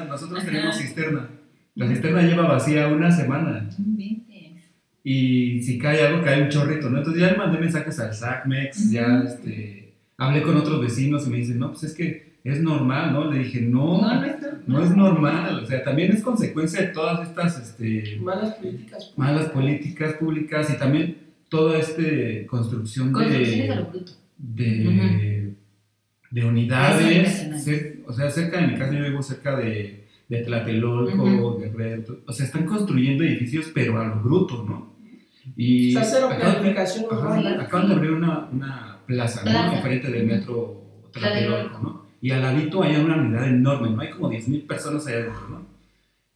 Nosotros 0.07 0.45
tenemos 0.45 0.77
cisterna. 0.77 1.38
La 1.79 1.87
cisterna 1.87 2.21
lleva 2.23 2.45
vacía 2.45 2.89
una 2.89 3.09
semana. 3.09 3.69
Y 5.01 5.63
si 5.63 5.79
cae 5.79 6.05
algo, 6.05 6.21
cae 6.21 6.43
un 6.43 6.49
chorrito, 6.49 6.89
¿no? 6.89 6.97
Entonces 6.97 7.21
ya 7.21 7.31
le 7.31 7.37
mandé 7.37 7.57
mensajes 7.57 7.97
al 8.01 8.13
SACMEX, 8.13 8.91
ya 8.91 9.23
este, 9.25 9.93
hablé 10.17 10.41
con 10.41 10.57
otros 10.57 10.81
vecinos 10.81 11.25
y 11.25 11.29
me 11.29 11.37
dicen, 11.37 11.57
no, 11.57 11.71
pues 11.71 11.85
es 11.85 11.93
que 11.93 12.33
es 12.43 12.61
normal, 12.61 13.13
¿no? 13.13 13.31
Le 13.31 13.39
dije, 13.39 13.61
no, 13.61 14.01
no, 14.01 14.25
no, 14.67 14.83
es, 14.83 14.93
normal. 14.93 15.63
O 15.63 15.65
sea, 15.65 15.81
también 15.81 16.11
es 16.11 16.21
consecuencia 16.21 16.81
de 16.81 16.87
todas 16.87 17.29
estas 17.29 17.57
este, 17.61 18.19
malas 18.21 18.55
políticas 18.55 19.05
públicas. 19.05 19.17
Malas 19.17 19.45
políticas 19.49 20.13
públicas 20.15 20.69
y 20.73 20.77
también 20.77 21.17
toda 21.47 21.79
esta 21.79 22.03
construcción 22.47 23.13
de, 23.13 23.95
de, 24.37 25.53
de, 26.29 26.45
unidades. 26.45 27.47
o 28.05 28.11
sea, 28.11 28.29
cerca 28.29 28.59
de 28.59 28.67
mi 28.67 28.77
casa, 28.77 28.93
yo 28.93 29.03
vivo 29.05 29.23
cerca 29.23 29.55
de 29.55 29.98
de 30.29 30.43
Tlatelolco, 30.43 31.57
de 31.59 31.69
Red, 31.69 32.05
o 32.25 32.31
sea, 32.31 32.45
están 32.45 32.65
construyendo 32.65 33.23
edificios, 33.23 33.71
pero 33.73 33.99
a 33.99 34.07
lo 34.07 34.21
bruto, 34.21 34.63
¿no? 34.63 34.93
Y 35.57 35.95
o 35.95 36.03
sea, 36.03 36.29
acaban, 36.29 37.59
acaban 37.59 37.89
de 37.89 37.95
abrir 37.95 38.11
una, 38.11 38.47
una 38.51 38.99
plaza, 39.07 39.43
¿no? 39.43 39.73
Enfrente 39.73 40.11
del 40.11 40.27
metro 40.27 40.83
Tlatelolco, 41.11 41.79
¿no? 41.79 42.05
Y 42.21 42.31
al 42.31 42.41
ladito 42.41 42.83
hay 42.83 42.95
una 42.97 43.17
unidad 43.17 43.47
enorme, 43.47 43.89
¿no? 43.89 44.01
Hay 44.01 44.11
como 44.11 44.29
10.000 44.29 44.67
personas 44.67 45.07
allá 45.07 45.17
adentro, 45.17 45.49
¿no? 45.49 45.65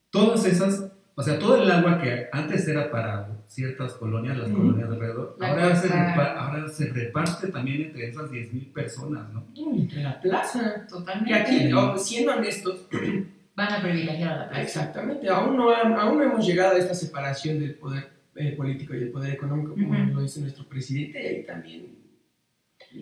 Todas 0.09 0.45
esas, 0.45 0.91
o 1.13 1.21
sea, 1.21 1.37
todo 1.37 1.61
el 1.61 1.69
agua 1.69 2.01
que 2.01 2.27
antes 2.31 2.67
era 2.67 2.89
para 2.89 3.43
ciertas 3.47 3.93
colonias, 3.93 4.37
las 4.37 4.49
colonias 4.49 4.89
de 4.89 4.95
alrededor, 4.95 5.37
ahora 5.39 5.75
se, 5.75 5.93
ahora 5.93 6.67
se, 6.67 6.89
reparte 6.91 7.49
también 7.49 7.81
entre 7.83 8.09
esas 8.09 8.31
10.000 8.31 8.73
personas, 8.73 9.29
¿no? 9.31 9.45
Entre 9.55 10.01
la 10.01 10.19
plaza. 10.19 10.87
Totalmente. 10.89 11.31
Que 11.31 11.39
aquí, 11.39 11.71
siendo 11.97 12.33
honestos, 12.33 12.87
van 13.55 13.73
a 13.73 13.81
privilegiar 13.81 14.29
a 14.33 14.37
la 14.37 14.49
plaza. 14.49 14.61
Exactamente, 14.63 15.27
aún 15.29 15.55
no, 15.57 15.69
aún 15.71 16.17
no 16.17 16.23
hemos 16.23 16.45
llegado 16.45 16.75
a 16.75 16.79
esta 16.79 16.93
separación 16.95 17.59
del 17.59 17.75
poder 17.75 18.09
eh, 18.35 18.53
político 18.57 18.93
y 18.95 18.97
el 19.03 19.09
poder 19.11 19.33
económico, 19.33 19.73
como 19.75 19.93
lo 19.95 20.21
dice 20.21 20.41
nuestro 20.41 20.65
presidente, 20.65 21.21
y 21.23 21.27
ahí 21.27 21.43
también 21.43 21.87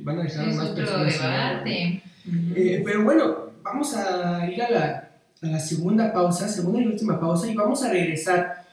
van 0.03 0.19
a 0.19 0.23
dejar 0.23 0.53
más 0.53 0.69
personas. 0.69 1.13
Debate. 1.13 2.03
Eh, 2.55 2.81
pero 2.85 3.03
bueno, 3.03 3.51
vamos 3.63 3.95
a 3.95 4.49
ir 4.49 4.61
a 4.61 4.69
la, 4.69 5.09
a 5.41 5.45
la 5.47 5.59
segunda 5.59 6.11
pausa, 6.13 6.47
segunda 6.47 6.81
y 6.81 6.87
última 6.87 7.19
pausa, 7.19 7.49
y 7.49 7.55
vamos 7.55 7.81
a 7.83 7.91
regresar 7.91 8.65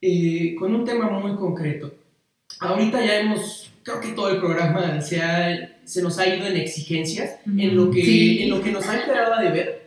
eh, 0.00 0.54
con 0.58 0.74
un 0.74 0.84
tema 0.84 1.08
muy 1.10 1.34
concreto. 1.36 1.92
Ahorita 2.60 3.04
ya 3.04 3.20
hemos, 3.20 3.70
creo 3.82 4.00
que 4.00 4.12
todo 4.12 4.30
el 4.30 4.38
programa 4.40 5.00
se, 5.02 5.20
ha- 5.20 5.76
se 5.84 6.02
nos 6.02 6.18
ha 6.18 6.26
ido 6.26 6.46
en 6.46 6.56
exigencias, 6.56 7.36
en, 7.46 7.76
lo 7.76 7.90
que, 7.90 8.02
Sí. 8.02 8.42
en 8.42 8.50
lo 8.50 8.62
que 8.62 8.72
nos 8.72 8.88
ha 8.88 9.04
quedado 9.04 9.34
a 9.34 9.42
deber, 9.42 9.85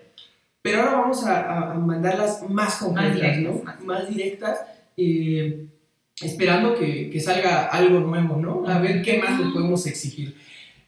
pero 0.61 0.81
ahora 0.81 0.91
vamos 0.93 1.25
a, 1.25 1.73
mandarlas 1.75 2.43
más 2.49 2.75
concretas, 2.75 3.15
directas, 3.15 3.43
¿no? 3.43 3.63
más. 3.63 3.83
Más 3.83 4.09
directas, 4.09 4.59
eh, 4.97 5.65
esperando 6.21 6.75
que, 6.75 7.09
que 7.09 7.19
salga 7.19 7.67
algo 7.67 7.99
nuevo, 7.99 8.35
¿no? 8.35 8.67
A 8.67 8.79
ver 8.79 9.01
qué 9.01 9.19
más 9.19 9.39
le 9.39 9.51
podemos 9.51 9.85
exigir. 9.87 10.35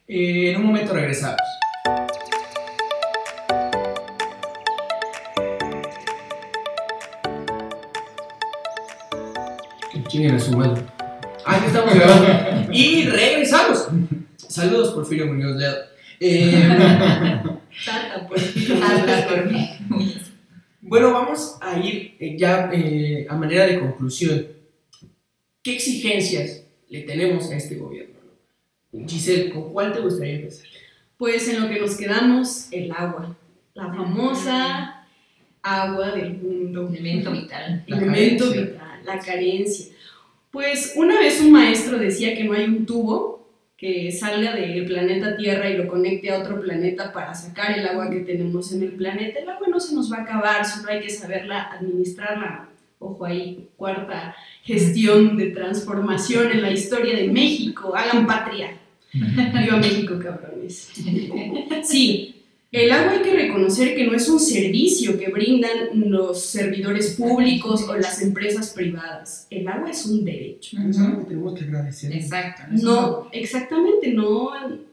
Eh, 0.06 0.50
en 0.50 0.60
un 0.60 0.66
momento 0.66 0.92
regresamos. 0.92 1.40
Chinguen 10.08 10.34
a 10.34 10.38
su 10.38 10.54
madre. 10.54 10.82
Ah, 11.46 11.58
ya 11.58 11.66
estamos 11.68 11.94
grabando. 11.94 12.70
y 12.70 13.06
regresamos. 13.06 13.88
Saludos, 14.36 14.92
Porfirio 14.92 15.26
Muñoz 15.26 15.56
Ledo. 15.56 15.91
Eh. 16.24 16.54
Habla 17.88 19.26
por 19.28 19.50
mí. 19.50 19.70
bueno, 20.80 21.12
vamos 21.12 21.58
a 21.60 21.76
ir 21.80 22.14
eh, 22.20 22.36
ya 22.38 22.70
eh, 22.72 23.26
a 23.28 23.34
manera 23.34 23.66
de 23.66 23.80
conclusión. 23.80 24.46
¿Qué 25.64 25.74
exigencias 25.74 26.64
le 26.88 27.00
tenemos 27.00 27.50
a 27.50 27.56
este 27.56 27.74
gobierno? 27.74 28.14
no? 28.92 29.08
Giselle, 29.08 29.50
¿con 29.50 29.72
cuál 29.72 29.92
te 29.92 30.00
gustaría 30.00 30.36
empezar? 30.36 30.66
Pues 31.16 31.48
en 31.48 31.60
lo 31.60 31.68
que 31.68 31.80
nos 31.80 31.96
quedamos, 31.96 32.68
el 32.70 32.92
agua. 32.92 33.36
La 33.74 33.88
famosa 33.88 35.06
agua 35.60 36.12
del 36.12 36.34
mundo. 36.34 36.88
Elemento 36.88 37.32
vital. 37.32 37.82
Elemento 37.88 38.52
vital, 38.52 39.02
la 39.04 39.18
carencia. 39.18 39.92
Pues 40.52 40.92
una 40.94 41.18
vez 41.18 41.40
un 41.40 41.50
maestro 41.50 41.98
decía 41.98 42.36
que 42.36 42.44
no 42.44 42.52
hay 42.52 42.64
un 42.64 42.86
tubo 42.86 43.41
que 43.82 44.12
salga 44.12 44.54
del 44.54 44.84
planeta 44.84 45.36
Tierra 45.36 45.68
y 45.68 45.76
lo 45.76 45.88
conecte 45.88 46.30
a 46.30 46.38
otro 46.38 46.60
planeta 46.60 47.12
para 47.12 47.34
sacar 47.34 47.76
el 47.76 47.84
agua 47.84 48.08
que 48.08 48.20
tenemos 48.20 48.72
en 48.72 48.84
el 48.84 48.92
planeta. 48.92 49.40
El 49.40 49.48
agua 49.48 49.66
no 49.68 49.80
se 49.80 49.92
nos 49.96 50.10
va 50.12 50.18
a 50.18 50.22
acabar, 50.22 50.64
solo 50.64 50.88
hay 50.88 51.00
que 51.00 51.10
saberla 51.10 51.64
administrarla. 51.64 52.68
Ojo 53.00 53.24
ahí, 53.24 53.66
cuarta 53.76 54.36
gestión 54.62 55.36
de 55.36 55.46
transformación 55.46 56.52
en 56.52 56.62
la 56.62 56.70
historia 56.70 57.16
de 57.16 57.26
México. 57.26 57.92
Hagan 57.96 58.24
patria. 58.24 58.78
Viva 59.12 59.76
México, 59.78 60.16
cabrones. 60.22 60.92
Sí, 61.82 62.41
el 62.72 62.90
agua 62.90 63.12
hay 63.12 63.22
que 63.22 63.34
reconocer 63.34 63.94
que 63.94 64.06
no 64.06 64.14
es 64.14 64.26
un 64.30 64.40
servicio 64.40 65.18
que 65.18 65.30
brindan 65.30 65.90
los 66.10 66.42
servidores 66.46 67.16
públicos 67.16 67.82
o 67.86 67.94
las 67.96 68.22
empresas 68.22 68.70
privadas. 68.70 69.46
El 69.50 69.68
agua 69.68 69.90
es 69.90 70.06
un 70.06 70.24
derecho. 70.24 70.78
Es 70.88 70.98
algo 70.98 71.20
que 71.20 71.26
tenemos 71.26 71.58
que 71.58 71.64
agradecer. 71.66 72.12
Exacto. 72.14 72.62
No, 72.70 73.28
exactamente, 73.30 74.12
no, 74.12 74.52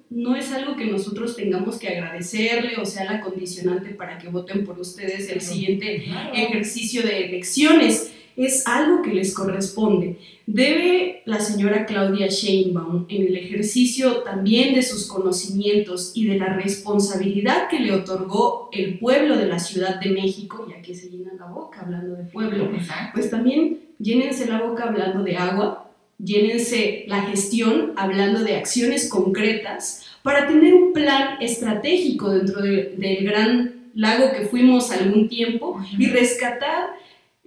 no 0.10 0.36
es 0.36 0.52
algo 0.52 0.76
que 0.76 0.88
nosotros 0.88 1.38
tengamos 1.38 1.80
que 1.80 1.88
agradecerle 1.88 2.76
o 2.78 2.86
sea 2.86 3.06
la 3.06 3.22
condicionante 3.22 3.92
para 3.92 4.18
que 4.18 4.28
voten 4.28 4.65
por 4.65 4.78
ustedes 4.78 5.30
el 5.30 5.39
siguiente 5.39 6.04
ejercicio 6.34 7.02
de 7.02 7.28
elecciones. 7.28 8.12
Es 8.45 8.65
algo 8.67 9.02
que 9.02 9.13
les 9.13 9.34
corresponde. 9.34 10.17
Debe 10.47 11.21
la 11.25 11.39
señora 11.41 11.86
Claudia 11.86 12.28
Sheinbaum, 12.28 13.06
en 13.10 13.28
el 13.28 13.36
ejercicio 13.36 14.23
también 14.23 14.73
de 14.75 14.82
sus 14.82 15.08
conocimientos 15.08 16.12
y 16.15 16.25
de 16.28 16.38
la 16.39 16.54
responsabilidad 16.54 17.67
que 17.69 17.80
le 17.80 17.91
otorgó 17.93 18.69
el 18.71 18.97
pueblo 18.97 19.38
de 19.38 19.45
la 19.47 19.60
Ciudad 19.60 19.99
de 19.99 20.10
México, 20.12 20.65
ya 20.69 20.82
que 20.82 20.95
se 20.95 21.10
llenan 21.10 21.38
la 21.38 21.47
boca 21.47 21.82
hablando 21.82 22.15
de 22.15 22.23
pueblo, 22.23 22.69
pues 23.13 23.30
también 23.30 23.80
llénense 23.99 24.45
la 24.47 24.62
boca 24.62 24.86
hablando 24.86 25.21
de 25.23 25.36
agua, 25.38 25.91
llénense 26.17 27.06
la 27.08 27.21
gestión 27.23 27.93
hablando 27.95 28.43
de 28.43 28.56
acciones 28.56 29.10
concretas 29.10 30.06
para 30.23 30.47
tener 30.47 30.73
un 30.73 30.93
plan 30.93 31.41
estratégico 31.41 32.30
dentro 32.32 32.62
de- 32.62 32.93
del 32.97 33.25
gran 33.25 33.89
lago 33.95 34.32
que 34.32 34.45
fuimos 34.47 34.91
algún 34.91 35.28
tiempo 35.28 35.80
y 35.97 36.08
rescatar 36.08 36.89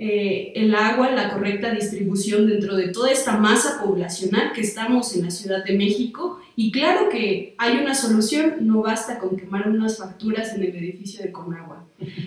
eh, 0.05 0.53
el 0.57 0.75
agua, 0.75 1.13
la 1.13 1.31
correcta 1.33 1.71
distribución 1.71 2.49
dentro 2.49 2.75
de 2.75 2.89
toda 2.89 3.13
esta 3.13 3.37
masa 3.37 3.81
poblacional 3.81 4.53
que 4.53 4.61
estamos 4.61 5.15
en 5.15 5.27
la 5.27 5.31
Ciudad 5.31 5.65
de 5.65 5.77
México. 5.79 6.41
Y 6.57 6.73
claro 6.73 7.09
que 7.09 7.55
hay 7.57 7.77
una 7.77 7.95
solución, 7.95 8.55
no 8.63 8.83
basta 8.83 9.21
con 9.21 9.37
quemar 9.37 9.69
unas 9.69 9.99
facturas 9.99 10.57
en 10.57 10.65
el 10.65 10.75
edificio 10.75 11.23
de 11.23 11.31
Conagua. 11.31 11.87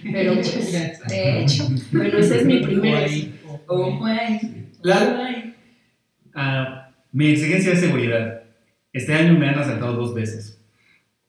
Pero 0.10 0.36
pues, 0.36 0.72
De 1.10 1.42
hecho. 1.42 1.68
bueno, 1.92 2.18
ese 2.18 2.38
es 2.38 2.46
mi 2.46 2.62
primer... 2.62 2.96
Ahí. 2.96 3.42
Oh. 3.68 4.00
Ah, 6.34 6.92
mi 7.12 7.28
exigencia 7.28 7.74
es 7.74 7.82
seguridad. 7.82 8.44
Este 8.94 9.14
año 9.14 9.38
me 9.38 9.50
han 9.50 9.60
asaltado 9.60 9.98
dos 9.98 10.14
veces. 10.14 10.55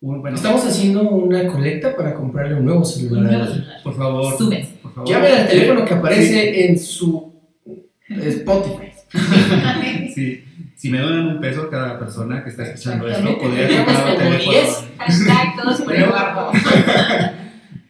Un- 0.00 0.20
bueno, 0.20 0.36
Estamos 0.36 0.64
haciendo 0.66 1.02
una 1.02 1.46
colecta 1.48 1.96
para 1.96 2.14
comprarle 2.14 2.54
un 2.56 2.64
nuevo 2.66 2.84
celular. 2.84 3.24
Un 3.24 3.30
nuevo 3.30 3.46
celular. 3.52 3.76
por 3.82 3.96
favor, 3.96 4.36
Súbense. 4.38 4.72
por 4.82 4.92
favor. 4.94 5.08
Llame 5.10 5.28
al 5.28 5.48
teléfono 5.48 5.84
que 5.84 5.94
aparece 5.94 6.66
en 6.68 6.78
su 6.78 7.32
Spotify. 8.08 8.92
Sí, 10.14 10.42
si 10.76 10.90
me 10.90 10.98
donan 10.98 11.26
un 11.28 11.40
peso 11.40 11.68
cada 11.70 11.98
persona 11.98 12.42
que 12.42 12.48
está 12.50 12.64
escuchando 12.64 13.06
esto, 13.06 13.38
podría 13.38 13.84
comprar 13.84 14.12
un 14.12 14.18
teléfono. 14.18 14.50
10. 14.50 14.84
Hashtag 14.98 15.56
todos 15.62 15.80
por 15.82 15.94
el 15.94 16.06
guapo. 16.06 16.52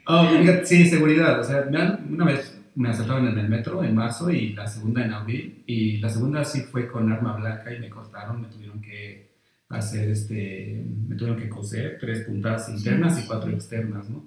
Oh, 0.09 0.25
sí, 0.63 0.87
seguridad. 0.89 1.41
O 1.41 1.43
sea, 1.43 1.67
me 1.69 1.79
han- 1.81 2.07
una 2.13 2.27
vez 2.27 2.57
me 2.77 2.89
asaltaron 2.91 3.27
en 3.27 3.39
el 3.39 3.49
metro 3.49 3.83
en 3.83 3.93
marzo 3.93 4.31
y 4.31 4.53
la 4.53 4.65
segunda 4.69 5.05
en 5.05 5.13
abril. 5.13 5.65
Y 5.67 5.97
la 5.99 6.09
segunda 6.09 6.45
sí 6.45 6.61
fue 6.61 6.87
con 6.87 7.11
arma 7.11 7.37
blanca 7.37 7.75
y 7.75 7.81
me 7.81 7.89
cortaron, 7.91 8.41
me 8.43 8.47
tuvieron 8.47 8.81
que 8.81 9.26
hacer 9.69 10.09
este, 10.11 10.85
me 11.09 11.17
tuvieron 11.17 11.41
que 11.41 11.49
coser 11.49 11.99
tres 12.01 12.21
puntas 12.21 12.69
internas 12.69 13.23
y 13.23 13.27
cuatro 13.27 13.51
externas, 13.51 14.09
¿no? 14.09 14.25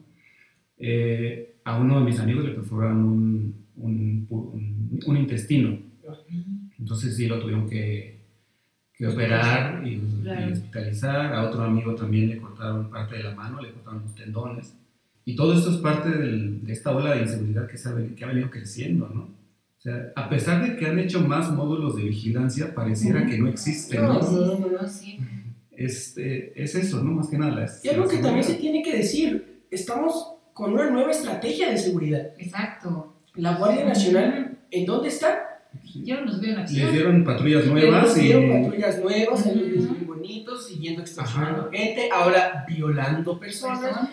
Eh, 0.78 1.56
a 1.63 1.78
uno 1.78 1.99
de 1.99 2.06
mis 2.06 2.19
amigos 2.19 2.45
le 2.45 2.52
perforaron 2.52 3.04
un, 3.06 3.65
un, 3.78 4.28
un- 4.30 4.99
un 5.06 5.17
intestino. 5.17 5.78
Entonces 6.78 7.15
sí 7.15 7.28
lo 7.28 7.39
tuvieron 7.39 7.69
que, 7.69 8.19
que 8.93 9.08
operar 9.08 9.86
y, 9.86 9.95
y 9.95 10.19
Claro. 10.23 10.52
hospitalizar. 10.54 11.34
A 11.34 11.43
otro 11.43 11.63
amigo 11.63 11.95
también 11.95 12.30
le 12.30 12.38
cortaron 12.38 12.89
parte 12.89 13.17
de 13.17 13.23
la 13.23 13.36
mano, 13.36 13.62
le 13.62 13.71
cortaron 13.71 14.02
los 14.04 14.15
tendones. 14.15 14.75
Y 15.25 15.36
todo 15.36 15.54
esto 15.54 15.69
es 15.71 15.78
parte 15.78 16.10
del- 16.10 16.65
de 16.65 16.73
esta 16.73 16.91
ola 16.95 17.13
de 17.15 17.21
inseguridad 17.23 17.67
que, 17.67 17.78
se 17.78 17.89
ha, 17.89 17.93
que 18.15 18.23
ha 18.23 18.28
venido 18.28 18.49
creciendo, 18.49 19.10
¿no? 19.13 19.30
O 19.80 19.82
sea, 19.82 20.12
a 20.18 20.28
pesar 20.28 20.62
de 20.62 20.76
que 20.76 20.88
han 20.88 21.00
hecho 21.00 21.22
más 21.22 21.50
módulos 21.54 21.96
de 21.96 22.04
vigilancia, 22.04 22.76
pareciera 22.76 23.26
que 23.26 23.38
no 23.38 23.48
existen, 23.48 24.02
No, 24.02 24.13
¿no? 24.20 24.32
no, 24.32 24.60
no, 24.60 24.68
no. 24.82 24.88
Sí. 24.89 25.18
Este, 25.72 26.62
es 26.62 26.76
eso, 26.76 27.02
¿no? 27.02 27.12
Más 27.13 27.30
que 27.30 27.38
nada. 27.38 27.56
la- 27.56 27.72
Y 27.82 27.88
algo 27.88 28.04
la 28.06 28.12
que 28.12 28.18
también 28.18 28.44
se 28.44 28.56
tiene 28.56 28.84
que 28.84 28.98
decir, 28.98 29.62
estamos 29.72 30.34
con 30.54 30.74
una 30.74 30.89
nueva 30.89 31.12
estrategia 31.12 31.70
de 31.72 31.78
seguridad. 31.78 32.34
Exacto. 32.38 33.15
La 33.36 33.56
Guardia 33.56 33.86
Nacional, 33.86 34.58
¿en 34.70 34.86
dónde 34.86 35.08
está? 35.08 35.46
Yo 36.04 36.15
no 36.20 36.26
los 36.26 36.42
veo 36.42 36.50
en 36.50 36.56
Les 36.58 36.63
acción. 36.72 36.92
dieron 36.92 37.24
patrullas 37.24 37.65
nuevas 37.68 38.18
y... 38.18 38.22
dieron 38.22 38.63
patrullas 38.63 39.00
nuevas, 39.00 39.46
Ujú. 39.46 39.60
ellos 39.60 39.89
muy 39.92 40.00
bonitos, 40.06 40.68
siguiendo 40.68 41.02
extorsionando 41.04 41.70
gente, 41.72 42.10
ahora 42.12 42.65
violando 42.68 43.39
personas. 43.39 43.80
Personas. 43.80 44.10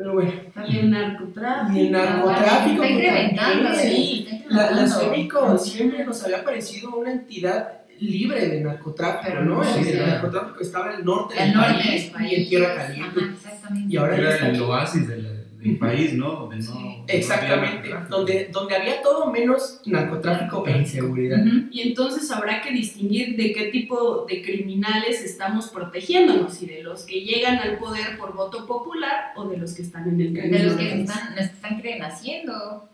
Pero 0.00 0.14
bueno, 0.14 0.32
También 0.54 0.90
narcotráfico. 0.92 1.76
Y 1.78 1.80
el 1.86 1.92
narcotráfico. 1.92 2.82
Está 2.82 2.94
incrementando. 2.94 3.64
también, 3.68 3.76
sí, 3.94 4.26
sí. 4.30 4.44
la, 4.48 4.70
la. 4.70 4.86
Sónico 4.88 5.58
siempre 5.58 6.06
nos 6.06 6.24
había 6.24 6.42
parecido 6.42 6.96
una 6.96 7.12
entidad 7.12 7.68
libre 7.98 8.48
de 8.48 8.60
narcotráfico, 8.62 9.24
Pero 9.26 9.44
¿no? 9.44 9.56
no, 9.56 9.62
el, 9.62 9.68
sí, 9.84 9.90
el 9.90 9.98
sí. 9.98 10.06
narcotráfico 10.06 10.60
estaba 10.62 10.92
en 10.94 11.00
el 11.00 11.04
norte 11.04 11.34
El 11.38 11.44
del 11.48 11.54
norte 11.54 11.74
país 11.84 12.04
país. 12.06 12.32
y 12.32 12.34
en 12.42 12.48
tierra 12.48 12.74
caliente. 12.76 13.20
Ajá, 13.20 13.30
exactamente. 13.34 13.92
Y 13.92 13.96
ahora 13.98 14.16
Era 14.16 14.48
el 14.48 14.62
oasis 14.62 15.06
del, 15.08 15.39
del 15.62 15.76
país, 15.78 16.14
¿no? 16.14 16.32
Donde 16.32 16.56
no... 16.56 16.62
Sí. 16.62 16.72
no 16.72 17.04
Exactamente, 17.06 17.88
narcotráfico. 17.90 18.16
donde, 18.16 18.48
donde 18.52 18.76
había 18.76 19.02
todo 19.02 19.30
menos 19.30 19.80
narcotráfico 19.86 20.66
e 20.66 20.78
inseguridad. 20.78 21.38
Ujú. 21.46 21.68
Y 21.70 21.80
entonces 21.88 22.30
habrá 22.30 22.62
que 22.62 22.70
distinguir 22.72 23.36
de 23.36 23.52
qué 23.52 23.64
tipo 23.66 24.24
de 24.28 24.42
criminales 24.42 25.22
estamos 25.22 25.68
protegiéndonos, 25.68 26.54
si 26.54 26.66
de 26.66 26.82
los 26.82 27.02
que 27.04 27.20
llegan 27.22 27.58
al 27.58 27.78
poder 27.78 28.16
por 28.18 28.34
voto 28.34 28.66
popular 28.66 29.32
o 29.36 29.48
de 29.48 29.56
los 29.58 29.74
que 29.74 29.82
están 29.82 30.08
en 30.08 30.20
el 30.20 30.32
De 30.34 30.40
camino. 30.40 30.64
los 30.64 30.74
que 30.74 31.00
están, 31.00 31.38
están 31.38 31.80
creen 31.80 32.02
haciendo. 32.02 32.88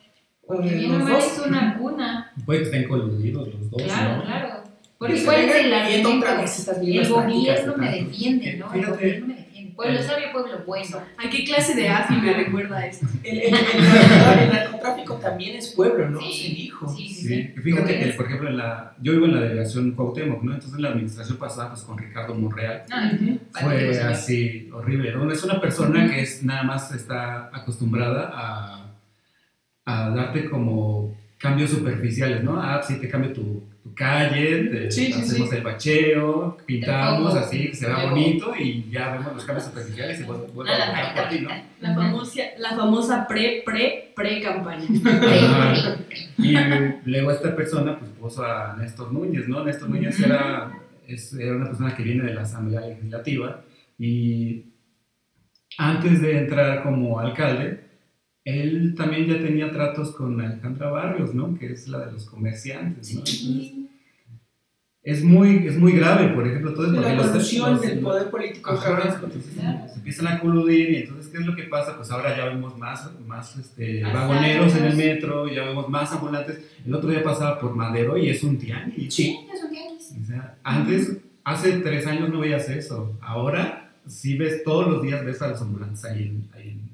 Porque 0.47 0.69
bien 0.75 0.99
dos. 1.01 1.25
es 1.25 1.43
una 1.47 1.77
cuna. 1.79 2.33
Puede 2.45 2.61
que 2.61 2.65
estén 2.67 2.89
coludidos 2.89 3.49
los 3.49 3.71
dos, 3.71 3.83
Claro, 3.83 4.17
¿no? 4.19 4.23
claro. 4.25 4.49
Y 4.65 4.99
Porque 4.99 5.17
se 5.19 5.25
cuál 5.27 5.41
es 5.41 5.47
vengan 5.55 5.87
el 5.87 7.09
gobierno 7.09 7.73
de 7.73 7.79
me 7.79 7.91
defiende, 7.91 8.57
¿no? 8.57 8.73
El 8.73 8.87
gobierno 8.87 9.27
me 9.27 9.35
defiende. 9.35 9.36
Pueblo 9.77 10.03
sabio, 10.03 10.33
pueblo 10.33 10.65
bueno. 10.67 11.03
¿A 11.19 11.29
qué 11.31 11.45
clase 11.45 11.75
de 11.75 11.89
AFI 11.89 12.15
me 12.17 12.33
recuerda 12.33 12.87
esto? 12.87 13.07
El, 13.23 13.39
el- 13.39 13.45
el 13.47 13.53
narcotráfico- 13.53 14.43
el 14.43 14.49
narcotráfico 14.53 15.15
también 15.17 15.57
es 15.57 15.69
pueblo, 15.75 16.09
¿no? 16.11 16.21
Sí, 16.21 16.33
Se 16.33 16.55
dijo. 16.55 16.89
Sí, 16.89 17.09
sí, 17.11 17.55
fíjate 17.63 17.99
que, 18.01 18.07
por 18.15 18.27
ejemplo, 18.27 18.49
en 18.49 18.57
la, 18.57 18.95
yo 19.03 19.13
vivo 19.13 19.27
en 19.27 19.35
la 19.35 19.41
delegación 19.43 19.93
Cuauhtémoc, 19.93 20.43
¿no? 20.43 20.53
Entonces 20.55 20.77
en 20.77 20.83
la 20.83 20.89
administración 20.89 21.37
pasada, 21.37 21.69
pues 21.71 21.83
con 21.83 21.99
Ricardo 21.99 22.35
Monreal, 22.35 22.85
Ay, 22.91 23.39
fue 23.53 23.63
vale, 23.75 24.01
así 24.01 24.71
horrible, 24.73 25.13
¿no? 25.13 25.31
Es 25.31 25.45
una 25.45 25.61
persona 25.61 26.09
que 26.11 26.23
es 26.23 26.43
nada 26.43 26.63
más 26.63 26.93
está 26.95 27.51
acostumbrada 27.55 28.31
a, 28.35 28.95
a 29.85 30.11
darte 30.11 30.49
como 30.49 31.15
cambios 31.39 31.71
superficiales, 31.71 32.43
¿no? 32.43 32.59
Ah, 32.61 32.83
sí, 32.83 32.99
te 32.99 33.09
cambio 33.11 33.33
tu 33.33 33.63
calle, 33.95 34.91
Sí, 34.91 35.13
hacemos 35.13 35.51
sí. 35.51 35.57
el 35.57 35.63
bacheo, 35.63 36.57
pintamos 36.67 37.33
pongo 37.33 37.45
así, 37.45 37.73
se 37.75 37.87
vea 37.87 38.05
bonito 38.11 38.53
y 38.59 38.89
ya 38.91 39.13
vemos 39.13 39.35
los 39.35 39.45
cambios 39.45 39.67
superficiales 39.67 40.21
y 40.21 40.25
Una 40.25 41.11
a 41.11 41.15
por 41.15 41.29
ti, 41.29 41.41
¿no? 41.41 41.51
La 41.81 41.95
famosa, 41.95 42.43
la 42.59 42.71
famosa 42.77 43.27
pre, 43.29 43.63
pre, 43.65 44.13
pre 44.15 44.41
campaña. 44.41 44.87
Y 46.39 46.55
luego 47.05 47.31
esta 47.33 47.55
persona 47.57 47.99
pues 47.99 48.11
puso 48.13 48.45
a 48.45 48.77
Néstor 48.79 49.13
Núñez, 49.13 49.49
¿no? 49.49 49.65
Néstor 49.65 49.89
Núñez 49.91 50.19
era, 50.21 50.71
es- 51.07 51.33
era 51.35 51.57
una 51.57 51.67
persona 51.67 51.95
que 51.97 52.03
viene 52.03 52.25
de 52.25 52.35
la 52.35 52.43
Asamblea 52.43 52.81
Legislativa 52.83 53.63
y 53.99 54.65
antes 55.79 56.23
de 56.23 56.39
entrar 56.39 56.83
como 56.83 57.19
alcalde, 57.19 57.86
él 58.47 58.95
también 58.97 59.27
ya 59.27 59.39
tenía 59.43 59.71
tratos 59.73 60.13
con 60.13 60.41
Alejandra 60.41 60.89
Barrios, 60.91 61.35
¿no? 61.35 61.59
Que 61.59 61.73
es 61.73 61.87
la 61.89 62.07
de 62.07 62.13
los 62.13 62.25
comerciantes, 62.27 63.13
¿no? 63.13 63.21
Entonces, 63.21 63.73
es 65.03 65.23
muy, 65.23 65.67
es 65.69 65.77
muy 65.79 65.93
grave, 65.93 66.29
por 66.35 66.47
ejemplo, 66.47 66.75
todo 66.75 66.87
porque 66.93 67.01
la 67.15 67.17
corrupción 67.17 67.73
los- 67.75 67.81
del 67.83 68.01
poder 68.01 68.29
político 68.31 68.71
Ajá, 68.73 69.19
entonces, 69.25 69.53
Claro. 69.55 69.89
se 69.89 69.95
empiezan 69.97 70.27
a 70.27 70.41
coludir 70.41 70.91
y 70.91 70.97
entonces 70.97 71.29
¿qué 71.31 71.39
es 71.39 71.47
lo 71.47 71.55
que 71.55 71.63
pasa? 71.65 71.97
Pues 71.97 72.11
ahora 72.11 72.37
ya 72.37 72.47
vemos 72.47 72.77
más, 72.77 73.09
más 73.27 73.57
este, 73.57 74.03
vagoneros 74.03 74.75
en 74.75 74.85
el 74.85 74.97
metro, 74.97 75.49
ya 75.49 75.65
vemos 75.65 75.89
más 75.89 76.11
ambulantes. 76.13 76.59
El 76.85 76.93
otro 76.95 77.11
día 77.11 77.23
pasaba 77.23 77.61
por 77.61 77.75
Madero 77.77 78.17
y 78.17 78.31
es 78.31 78.43
un 78.43 78.59
tianguis. 78.59 79.15
Sí. 79.15 79.39
es 79.55 79.63
un 79.63 79.71
tianguis. 79.71 80.13
O 80.23 80.27
sea, 80.27 80.57
antes, 80.65 81.19
hace 81.45 81.79
tres 81.79 82.05
años 82.09 82.29
no 82.31 82.41
veías 82.41 82.69
eso. 82.69 83.17
Ahora 83.21 83.93
sí 84.09 84.37
ves, 84.37 84.65
todos 84.65 84.89
los 84.89 85.03
días 85.03 85.25
ves 85.25 85.41
a 85.43 85.49
los 85.49 85.61
ambulantes 85.63 86.05
ahí 86.05 86.23
en, 86.25 86.49
ahí 86.53 86.69
en, 86.71 86.86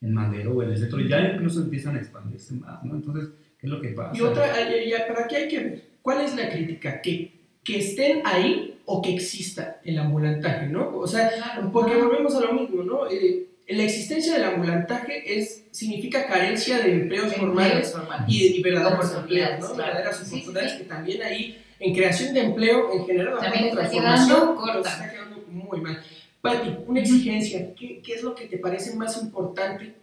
en 0.00 0.14
Madero 0.14 0.54
o 0.56 0.62
en 0.62 0.70
el 0.70 0.78
centro. 0.78 1.00
y 1.00 1.08
Ya 1.08 1.20
incluso 1.20 1.60
empiezan 1.62 1.96
a 1.96 1.98
expandirse 2.00 2.54
más, 2.54 2.82
¿no? 2.84 2.94
Entonces, 2.94 3.28
¿qué 3.58 3.66
es 3.66 3.70
lo 3.72 3.80
que 3.80 3.88
pasa? 3.90 4.16
Y 4.16 4.20
otra, 4.22 4.46
ya, 4.86 5.04
pero 5.06 5.20
aquí 5.24 5.34
hay 5.36 5.48
que 5.48 5.58
ver, 5.58 5.84
¿cuál 6.02 6.22
es 6.22 6.34
la 6.36 6.48
crítica? 6.50 7.00
Que, 7.00 7.32
que 7.62 7.78
estén 7.78 8.22
ahí 8.24 8.80
o 8.86 9.02
que 9.02 9.14
exista 9.14 9.80
el 9.84 9.98
ambulantaje, 9.98 10.66
¿no? 10.66 10.96
O 10.96 11.06
sea, 11.06 11.30
porque 11.72 11.96
volvemos 11.96 12.34
a 12.34 12.40
lo 12.40 12.52
mismo, 12.54 12.82
¿no? 12.82 13.08
Eh, 13.10 13.46
la 13.68 13.84
existencia 13.84 14.34
del 14.34 14.44
ambulantaje 14.44 15.38
es, 15.38 15.64
significa 15.70 16.26
carencia 16.26 16.78
de 16.80 16.92
empleos 16.94 17.32
formales 17.34 17.94
y 18.26 18.40
de, 18.50 18.56
y 18.56 18.62
verdaderos 18.62 19.14
empleos, 19.14 19.14
Oportunidades, 19.14 19.60
¿no? 19.60 19.66
claro. 19.74 19.76
Verdaderas 19.92 20.16
Sí, 20.18 20.24
sí, 20.24 20.30
oportunidades 20.32 20.72
sí. 20.72 20.78
que 20.78 20.84
también 20.84 21.22
ahí, 21.22 21.62
en 21.78 21.94
creación 21.94 22.34
de 22.34 22.40
empleo, 22.40 22.92
en 22.92 23.06
general, 23.06 23.34
la 23.34 23.52
transformación, 23.52 24.38
quedando 24.40 24.54
corta. 24.56 24.90
está 24.90 25.10
quedando 25.12 25.44
muy 25.48 25.80
mal. 25.80 26.00
Pati, 26.40 26.70
una 26.86 27.00
exigencia, 27.00 27.74
¿qué, 27.74 28.00
qué 28.02 28.14
es 28.14 28.22
lo 28.22 28.34
que 28.34 28.46
te 28.46 28.58
parece 28.58 28.94
más 28.96 29.20
importante 29.22 29.94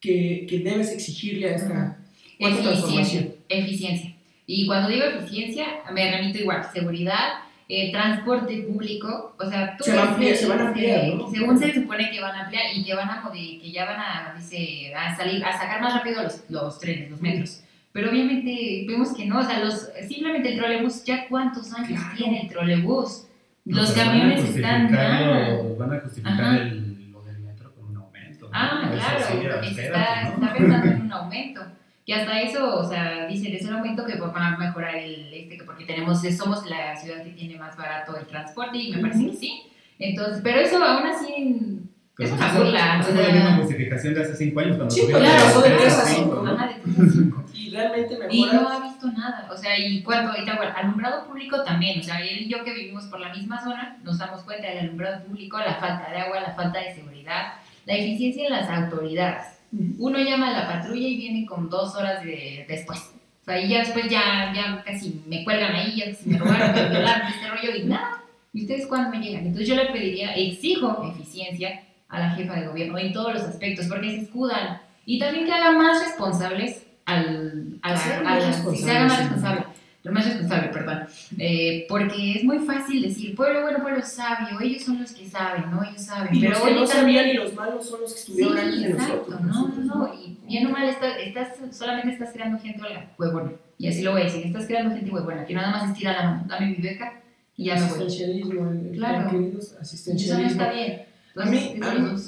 que, 0.00 0.46
que 0.48 0.58
debes 0.60 0.90
exigirle 0.92 1.50
a 1.50 1.56
esta 1.56 1.98
cuarta 2.38 2.62
transformación? 2.62 3.24
Eficiencia, 3.24 3.34
eficiencia. 3.48 4.14
Y 4.46 4.66
cuando 4.66 4.88
digo 4.88 5.04
eficiencia, 5.04 5.66
me 5.92 6.10
remito 6.10 6.38
igual, 6.38 6.66
seguridad, 6.72 7.40
eh, 7.68 7.92
transporte 7.92 8.62
público, 8.62 9.36
o 9.38 9.50
sea, 9.50 9.76
tú 9.76 9.84
Se 9.84 9.92
ves 10.18 10.40
se 10.40 10.46
van 10.46 10.58
a 10.60 10.68
ampliar, 10.68 11.00
que- 11.02 11.14
¿no? 11.16 11.30
Según 11.30 11.58
se 11.58 11.74
supone 11.74 12.10
que 12.10 12.18
van 12.20 12.34
a 12.34 12.44
ampliar 12.44 12.64
y 12.74 12.82
que 12.82 12.94
van 12.94 13.10
a 13.10 13.30
que 13.30 13.70
ya 13.70 13.84
van 13.84 14.00
a, 14.00 14.34
dice, 14.38 14.94
a 14.94 15.14
salir, 15.14 15.44
a 15.44 15.52
sacar 15.52 15.82
más 15.82 15.92
rápido 15.92 16.22
los, 16.22 16.40
los 16.48 16.78
trenes, 16.80 17.10
los 17.10 17.20
metros. 17.20 17.62
Pero 17.92 18.10
obviamente 18.10 18.84
vemos 18.88 19.12
que 19.14 19.26
no, 19.26 19.40
o 19.40 19.44
sea, 19.44 19.58
los, 19.62 19.86
simplemente 20.08 20.50
el 20.52 20.58
trolebús, 20.58 21.04
¿ya 21.04 21.28
cuántos 21.28 21.70
años 21.74 21.88
Claro. 22.00 22.16
tiene 22.16 22.40
el 22.42 22.48
trolebús? 22.48 23.24
Los 23.68 23.92
camiones 23.92 24.44
están 24.44 24.90
mal. 24.92 25.74
Van 25.78 25.92
a 25.94 26.00
justificar 26.00 26.54
el, 26.56 27.10
lo 27.12 27.22
del 27.22 27.38
metro 27.40 27.74
con 27.74 27.90
un 27.90 27.96
aumento. 27.96 28.46
¿no? 28.46 28.50
Ah, 28.52 28.90
claro, 28.92 29.24
sí, 29.28 29.36
está, 29.46 29.60
espérate, 29.60 30.24
¿no? 30.24 30.34
está 30.34 30.54
pensando 30.54 30.86
en 30.86 31.00
un 31.02 31.12
aumento. 31.12 31.60
Y 32.06 32.12
hasta 32.12 32.40
eso, 32.40 32.78
o 32.78 32.88
sea, 32.88 33.26
dicen, 33.26 33.54
es 33.54 33.64
un 33.66 33.74
aumento 33.74 34.06
que 34.06 34.18
va 34.18 34.32
a 34.34 34.56
mejorar 34.56 34.94
el, 34.96 35.32
este, 35.32 35.58
que 35.58 35.64
porque 35.64 35.84
tenemos, 35.84 36.22
somos 36.36 36.68
la 36.68 36.96
ciudad 36.96 37.22
que 37.22 37.30
tiene 37.32 37.58
más 37.58 37.76
barato 37.76 38.16
el 38.16 38.26
transporte 38.26 38.78
y 38.78 38.94
me 38.94 39.02
parece 39.02 39.26
que 39.26 39.36
sí. 39.36 39.62
Entonces, 39.98 40.40
pero 40.42 40.60
eso 40.60 40.82
aún 40.82 41.06
así, 41.06 41.80
es 42.18 42.32
una 42.32 42.48
eso- 42.48 42.58
burla. 42.64 43.02
Fue 43.02 43.14
la 43.22 43.30
misma 43.32 43.56
justificación 43.58 44.14
de 44.14 44.22
hace 44.22 44.36
cinco 44.36 44.60
años 44.60 44.76
cuando 44.76 44.94
Sí, 44.94 45.02
claro, 45.06 45.24
de 45.24 45.30
pasó 45.30 45.60
de 45.60 45.68
tres 45.70 45.80
tres 45.82 45.94
a 45.94 46.02
a 46.02 46.04
cinco, 46.06 46.22
cinco. 46.30 46.42
¿no? 46.42 46.50
Ajá, 46.52 46.66
de 46.68 46.74
tres 46.82 46.98
a 46.98 47.12
cinco. 47.12 47.44
Y 47.52 47.70
realmente 47.70 48.16
mejora. 48.18 48.87
Nada, 49.06 49.48
o 49.50 49.56
sea, 49.56 49.78
y 49.78 50.02
cuando, 50.02 50.32
y 50.36 50.44
cual, 50.44 50.72
alumbrado 50.76 51.26
público 51.26 51.62
también, 51.62 52.00
o 52.00 52.02
sea, 52.02 52.20
él 52.20 52.42
y 52.42 52.48
yo 52.48 52.64
que 52.64 52.74
vivimos 52.74 53.04
por 53.04 53.20
la 53.20 53.32
misma 53.32 53.62
zona, 53.62 53.98
nos 54.02 54.18
damos 54.18 54.42
cuenta 54.42 54.68
del 54.68 54.78
alumbrado 54.78 55.24
público, 55.24 55.58
la 55.58 55.76
falta 55.76 56.10
de 56.10 56.18
agua, 56.18 56.40
la 56.40 56.54
falta 56.54 56.80
de 56.80 56.94
seguridad, 56.94 57.54
la 57.86 57.94
eficiencia 57.94 58.46
en 58.46 58.52
las 58.52 58.68
autoridades. 58.68 59.58
Uno 59.98 60.18
llama 60.18 60.48
a 60.48 60.52
la 60.52 60.66
patrulla 60.66 61.06
y 61.06 61.16
viene 61.16 61.46
con 61.46 61.68
dos 61.68 61.94
horas 61.94 62.22
de, 62.24 62.64
después. 62.68 63.14
O 63.42 63.44
sea, 63.44 63.60
y 63.60 63.68
ya 63.68 63.80
después 63.80 64.08
ya, 64.08 64.52
ya 64.54 64.82
casi 64.84 65.22
me 65.26 65.44
cuelgan 65.44 65.74
ahí, 65.74 65.96
ya 65.96 66.06
casi 66.06 66.28
me 66.28 66.38
robaron, 66.38 66.72
me 66.74 66.88
violaron, 66.88 67.28
este 67.28 67.48
rollo 67.48 67.76
y 67.76 67.84
nada. 67.84 68.22
¿Y 68.52 68.62
ustedes 68.62 68.86
cuándo 68.86 69.10
me 69.10 69.20
llegan? 69.20 69.46
Entonces 69.46 69.68
yo 69.68 69.74
le 69.74 69.86
pediría, 69.86 70.34
exijo 70.34 71.10
eficiencia 71.12 71.82
a 72.08 72.18
la 72.18 72.30
jefa 72.30 72.54
de 72.54 72.66
gobierno 72.66 72.98
en 72.98 73.12
todos 73.12 73.34
los 73.34 73.42
aspectos, 73.42 73.86
porque 73.86 74.10
se 74.10 74.22
escudan. 74.22 74.80
Y 75.04 75.18
también 75.18 75.46
que 75.46 75.52
haga 75.52 75.72
más 75.72 76.02
responsables 76.02 76.87
al, 77.08 77.78
a 77.82 77.88
la, 77.92 77.94
Que 77.94 78.00
se 78.00 78.12
hagan 78.12 78.26
a 78.26 78.30
más 78.30 78.42
la- 78.42 78.48
responsables, 78.48 78.78
sí, 78.80 78.84
se 78.84 78.90
haga 78.90 79.04
más 79.06 79.16
sí. 79.16 79.22
responsable. 79.22 79.64
Lo 80.04 80.12
más 80.12 80.24
responsable, 80.26 80.68
perdón. 80.68 80.98
Eh, 81.38 81.86
porque 81.88 82.32
es 82.36 82.44
muy 82.44 82.58
fácil 82.60 83.02
decir, 83.02 83.34
pueblo 83.34 83.62
bueno, 83.62 83.80
pueblo 83.82 84.00
sabio, 84.02 84.60
ellos 84.60 84.82
son 84.84 85.00
los 85.00 85.10
que 85.12 85.28
saben, 85.28 85.70
¿no? 85.70 85.82
Ellos 85.82 86.02
saben. 86.02 86.34
Y 86.34 86.40
pero 86.40 86.52
los 86.52 86.62
que 86.62 86.74
no 86.74 86.86
sabían 86.86 87.28
y 87.28 87.34
los 87.34 87.52
malos 87.54 87.88
son 87.88 88.00
los 88.02 88.14
que 88.14 88.20
Sí, 88.20 88.32
estuvieron 88.40 88.80
de 88.80 88.88
exacto, 88.90 89.14
nosotros. 89.28 89.40
no, 89.40 89.46
no, 89.46 89.68
nosotros 89.68 89.84
no, 89.86 90.14
y 90.14 90.38
bien 90.46 90.66
o 90.66 90.70
mal 90.70 90.88
estás, 90.88 91.14
estás, 91.20 91.48
solamente 91.76 92.12
estás 92.12 92.30
creando 92.32 92.58
gente 92.60 92.80
huevona, 93.18 93.52
y 93.76 93.88
así 93.88 94.02
lo 94.02 94.12
voy 94.12 94.22
a 94.22 94.24
decir, 94.24 94.46
estás 94.46 94.66
creando 94.66 94.94
gente 94.94 95.10
huevona, 95.10 95.44
que 95.44 95.54
nada 95.54 95.70
más 95.72 95.90
estira 95.90 96.12
la 96.12 96.22
mano, 96.30 96.44
dame 96.46 96.66
mi 96.68 96.76
beca 96.76 97.20
y 97.56 97.64
ya 97.64 97.74
me 97.74 97.80
voy. 97.80 97.88
Asistencialismo, 97.88 98.70
Claro. 98.94 99.30
Y 99.32 99.58
eso 99.58 99.74
no 99.74 99.80
asistencialismo. 99.80 100.50
está 100.62 100.72
bien. 100.72 101.02
A 101.40 101.44
mí, 101.46 101.78
a 101.80 101.94
mí- 101.94 102.18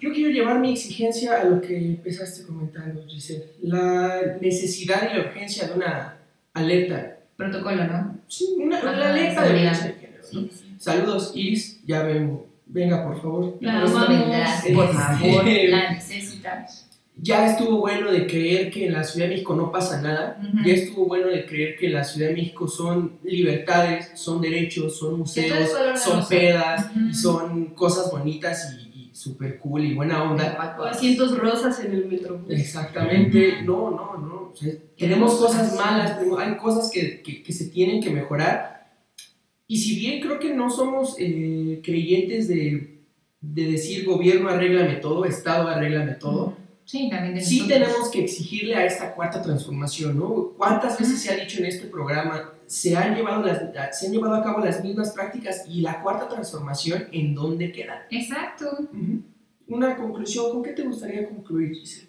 yo 0.00 0.12
quiero 0.12 0.30
llevar 0.30 0.58
mi 0.60 0.72
exigencia 0.72 1.40
a 1.40 1.44
lo 1.44 1.60
que 1.60 1.76
empezaste 1.76 2.44
comentando, 2.46 3.04
Giselle. 3.06 3.44
La 3.62 4.36
necesidad 4.40 5.10
y 5.10 5.16
la 5.16 5.20
urgencia 5.24 5.68
de 5.68 5.74
una 5.74 6.16
alerta. 6.54 7.16
Protocolo, 7.36 7.84
¿no? 7.86 8.18
Sí, 8.28 8.54
una, 8.58 8.80
una 8.80 9.10
alerta 9.10 9.42
de 9.42 9.48
seguridad. 9.48 9.52
violencia 9.54 9.86
de 9.86 9.94
género. 9.94 10.22
¿no? 10.22 10.40
Sí, 10.40 10.50
sí. 10.52 10.74
Saludos, 10.78 11.32
Iris. 11.34 11.80
Ya 11.86 12.02
ven, 12.02 12.40
venga, 12.66 13.02
por 13.04 13.20
favor. 13.20 13.58
Amamos. 13.62 13.92
Por 13.92 14.10
Este, 14.10 14.74
favor, 14.74 15.44
la 15.68 15.92
necesitamos. 15.92 16.86
Ya 17.16 17.46
estuvo 17.46 17.78
bueno 17.80 18.10
de 18.10 18.26
creer 18.26 18.70
que 18.70 18.86
en 18.86 18.94
la 18.94 19.04
Ciudad 19.04 19.26
de 19.26 19.32
México 19.34 19.54
no 19.54 19.70
pasa 19.70 20.00
nada. 20.00 20.40
Ya 20.64 20.72
estuvo 20.72 21.04
bueno 21.06 21.26
de 21.28 21.44
creer 21.44 21.76
que 21.76 21.86
en 21.86 21.92
la 21.94 22.04
Ciudad 22.04 22.28
de 22.28 22.34
México 22.34 22.66
son 22.66 23.18
libertades, 23.22 24.10
son 24.14 24.40
derechos, 24.40 24.98
son 24.98 25.18
museos, 25.18 25.68
son 26.02 26.26
pedas 26.28 26.90
y 27.10 27.14
son 27.14 27.66
cosas 27.74 28.10
bonitas 28.10 28.74
y, 28.94 29.00
y 29.10 29.10
súper 29.12 29.58
cool 29.58 29.84
y 29.84 29.94
buena 29.94 30.22
onda. 30.30 30.44
O 30.78 30.84
asientos 30.84 31.36
rosas 31.36 31.84
en 31.84 31.92
el 31.92 32.06
metro. 32.06 32.40
Exactamente, 32.48 33.62
no, 33.64 33.90
no, 33.90 34.16
no. 34.16 34.50
O 34.52 34.56
sea, 34.56 34.72
tenemos 34.96 35.34
cosas 35.34 35.74
malas, 35.76 36.18
hay 36.38 36.56
cosas 36.56 36.90
que, 36.90 37.20
que- 37.22 37.42
que 37.42 37.52
se 37.52 37.66
tienen 37.66 38.02
que 38.02 38.10
mejorar. 38.10 38.88
Y 39.68 39.76
si 39.78 39.94
bien 39.98 40.20
creo 40.22 40.38
que 40.38 40.54
no 40.54 40.70
somos 40.70 41.16
eh, 41.18 41.80
creyentes 41.84 42.48
de, 42.48 43.02
de 43.42 43.64
decir 43.70 44.06
gobierno 44.06 44.48
arréglame 44.48 44.94
todo, 44.96 45.24
Estado 45.26 45.68
arréglame 45.68 46.14
todo, 46.14 46.56
Sí, 46.90 47.08
también 47.08 47.40
sí 47.40 47.68
tenemos 47.68 48.10
que 48.10 48.24
exigirle 48.24 48.74
a 48.74 48.84
esta 48.84 49.14
cuarta 49.14 49.40
transformación, 49.40 50.18
¿no? 50.18 50.54
¿Cuántas 50.56 50.98
veces 50.98 51.22
se 51.22 51.32
ha 51.32 51.36
dicho 51.36 51.60
en 51.60 51.66
este 51.66 51.86
programa, 51.86 52.52
se 52.66 52.96
han 52.96 53.14
llevado, 53.14 53.44
las, 53.44 53.96
se 53.96 54.08
han 54.08 54.12
llevado 54.12 54.34
a 54.34 54.42
cabo 54.42 54.58
las 54.58 54.82
mismas 54.82 55.12
prácticas 55.12 55.64
y 55.68 55.82
la 55.82 56.02
cuarta 56.02 56.26
transformación, 56.26 57.04
¿en 57.12 57.32
dónde 57.32 57.70
queda? 57.70 58.08
Exacto. 58.10 58.88
Una 59.68 59.94
conclusión, 59.94 60.50
¿con 60.50 60.64
qué 60.64 60.72
te 60.72 60.82
gustaría 60.82 61.28
concluir, 61.28 61.76
Giselle? 61.76 62.08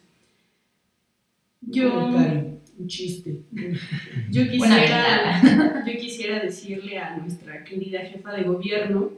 Un 1.61 1.73
Yo, 1.73 1.93
comentario, 1.93 2.57
un 2.79 2.87
chiste. 2.87 3.39
yo, 4.31 4.49
quisiera, 4.49 5.83
yo 5.85 5.93
quisiera 5.93 6.39
decirle 6.39 6.97
a 6.97 7.17
nuestra 7.17 7.63
querida 7.63 7.99
jefa 7.99 8.33
de 8.33 8.45
gobierno 8.45 9.11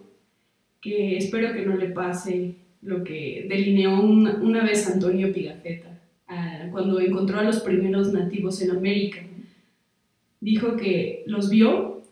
que 0.82 1.20
espero 1.20 1.53
que 1.53 1.66
no 1.66 1.78
le 1.78 1.88
pase 1.88 2.62
lo 2.84 3.03
que 3.03 3.45
delineó 3.49 4.01
una, 4.01 4.36
una 4.36 4.63
vez 4.63 4.88
Antonio 4.88 5.31
Pigafetta 5.34 5.99
ah, 6.27 6.67
cuando 6.71 6.99
encontró 6.99 7.39
a 7.39 7.43
los 7.43 7.59
primeros 7.59 8.11
nativos 8.13 8.61
en 8.61 8.71
América. 8.71 9.21
Dijo 10.41 10.75
que 10.75 11.23
los 11.25 11.49
vio, 11.49 12.03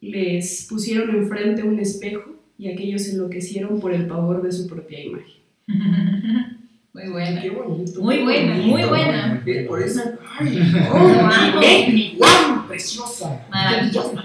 les 0.00 0.66
pusieron 0.68 1.14
enfrente 1.14 1.62
un 1.62 1.78
espejo 1.78 2.36
y 2.58 2.68
aquellos 2.68 3.08
enloquecieron 3.08 3.80
por 3.80 3.92
el 3.92 4.06
pavor 4.06 4.42
de 4.42 4.52
su 4.52 4.66
propia 4.66 5.04
imagen. 5.04 5.36
Muy 6.96 7.10
buena. 7.10 7.42
Qué 7.42 7.50
bonito. 7.50 8.00
Muy 8.00 8.22
buena, 8.22 8.52
bonito. 8.52 8.68
muy 8.68 8.84
buena. 8.84 9.42
Eh, 9.44 9.66
Por 9.68 9.82
eso. 9.82 10.00
¡Ay! 10.38 10.58
Oh. 10.90 11.60
¡Mi 11.92 12.14
guau! 12.16 12.66
¡Preciosa! 12.66 13.46
Maravillosa. 13.50 14.24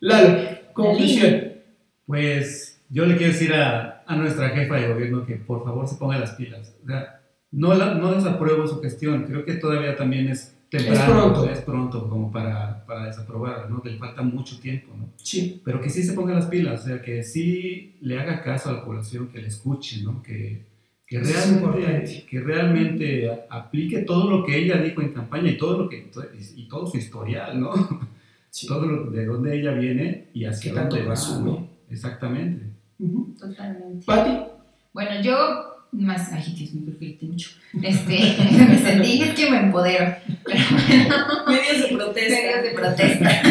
Lalo, 0.00 0.58
conclusión. 0.72 1.52
Pues 2.06 2.80
yo 2.88 3.04
le 3.04 3.14
quiero 3.18 3.34
decir 3.34 3.52
a, 3.52 3.99
a 4.10 4.16
nuestra 4.16 4.48
jefa 4.48 4.74
de 4.74 4.88
gobierno 4.88 5.24
que 5.24 5.36
por 5.36 5.62
favor 5.62 5.86
se 5.86 5.94
ponga 5.94 6.18
las 6.18 6.32
pilas. 6.32 6.76
O 6.82 6.86
sea, 6.86 7.22
no, 7.52 7.74
la, 7.74 7.94
no 7.94 8.12
desapruebo 8.12 8.66
su 8.66 8.80
gestión, 8.80 9.22
creo 9.22 9.44
que 9.44 9.54
todavía 9.54 9.94
también 9.94 10.28
es 10.28 10.58
temprano, 10.68 11.00
Es 11.00 11.10
pronto. 11.10 11.50
es 11.50 11.60
pronto 11.60 12.08
como 12.08 12.32
para, 12.32 12.84
para 12.86 13.06
desaprobarla, 13.06 13.68
¿no? 13.68 13.80
Le 13.84 13.96
falta 13.98 14.22
mucho 14.22 14.58
tiempo, 14.58 14.92
¿no? 14.98 15.10
Sí. 15.16 15.62
Pero 15.64 15.80
que 15.80 15.90
sí 15.90 16.02
se 16.02 16.14
ponga 16.14 16.34
las 16.34 16.46
pilas, 16.46 16.82
o 16.82 16.88
sea, 16.88 17.02
que 17.02 17.22
sí 17.22 17.98
le 18.00 18.18
haga 18.18 18.42
caso 18.42 18.70
a 18.70 18.72
la 18.72 18.84
población, 18.84 19.28
que 19.28 19.42
le 19.42 19.46
escuche, 19.46 20.02
¿no? 20.02 20.20
Que, 20.24 20.66
que, 21.06 21.20
realmente, 21.20 22.26
que 22.28 22.40
realmente 22.40 23.30
aplique 23.48 24.00
todo 24.00 24.28
lo 24.28 24.44
que 24.44 24.58
ella 24.58 24.82
dijo 24.82 25.02
en 25.02 25.12
campaña 25.12 25.50
y 25.50 25.56
todo, 25.56 25.84
lo 25.84 25.88
que, 25.88 26.10
y 26.56 26.68
todo 26.68 26.88
su 26.88 26.96
historial, 26.96 27.60
¿no? 27.60 27.72
Sí. 28.52 28.66
Todo 28.66 28.84
lo, 28.84 29.10
de 29.12 29.26
dónde 29.26 29.56
ella 29.56 29.70
viene 29.70 30.26
y 30.34 30.44
hacia 30.44 30.72
¿Qué 30.72 30.76
tanto 30.76 30.96
dónde 30.96 31.08
va? 31.08 31.38
¿no? 31.38 31.68
Exactamente. 31.88 32.69
Totalmente. 33.38 34.04
Pati, 34.06 34.30
Bueno, 34.92 35.20
yo 35.22 35.70
más, 35.92 36.30
ay 36.32 36.54
Dios 36.56 36.72
mío, 36.72 36.94
grité 36.98 37.26
mucho. 37.26 37.50
Este, 37.82 38.36
me 38.68 38.78
sentí, 38.78 39.22
es 39.22 39.34
que 39.34 39.50
me 39.50 39.58
empodero. 39.58 40.14
Pero 40.44 40.60
bueno, 40.70 41.44
Medios 41.48 41.82
de 41.90 41.96
protesta. 41.96 42.36
medios 42.36 42.62
de 42.62 42.70
protesta. 42.70 43.42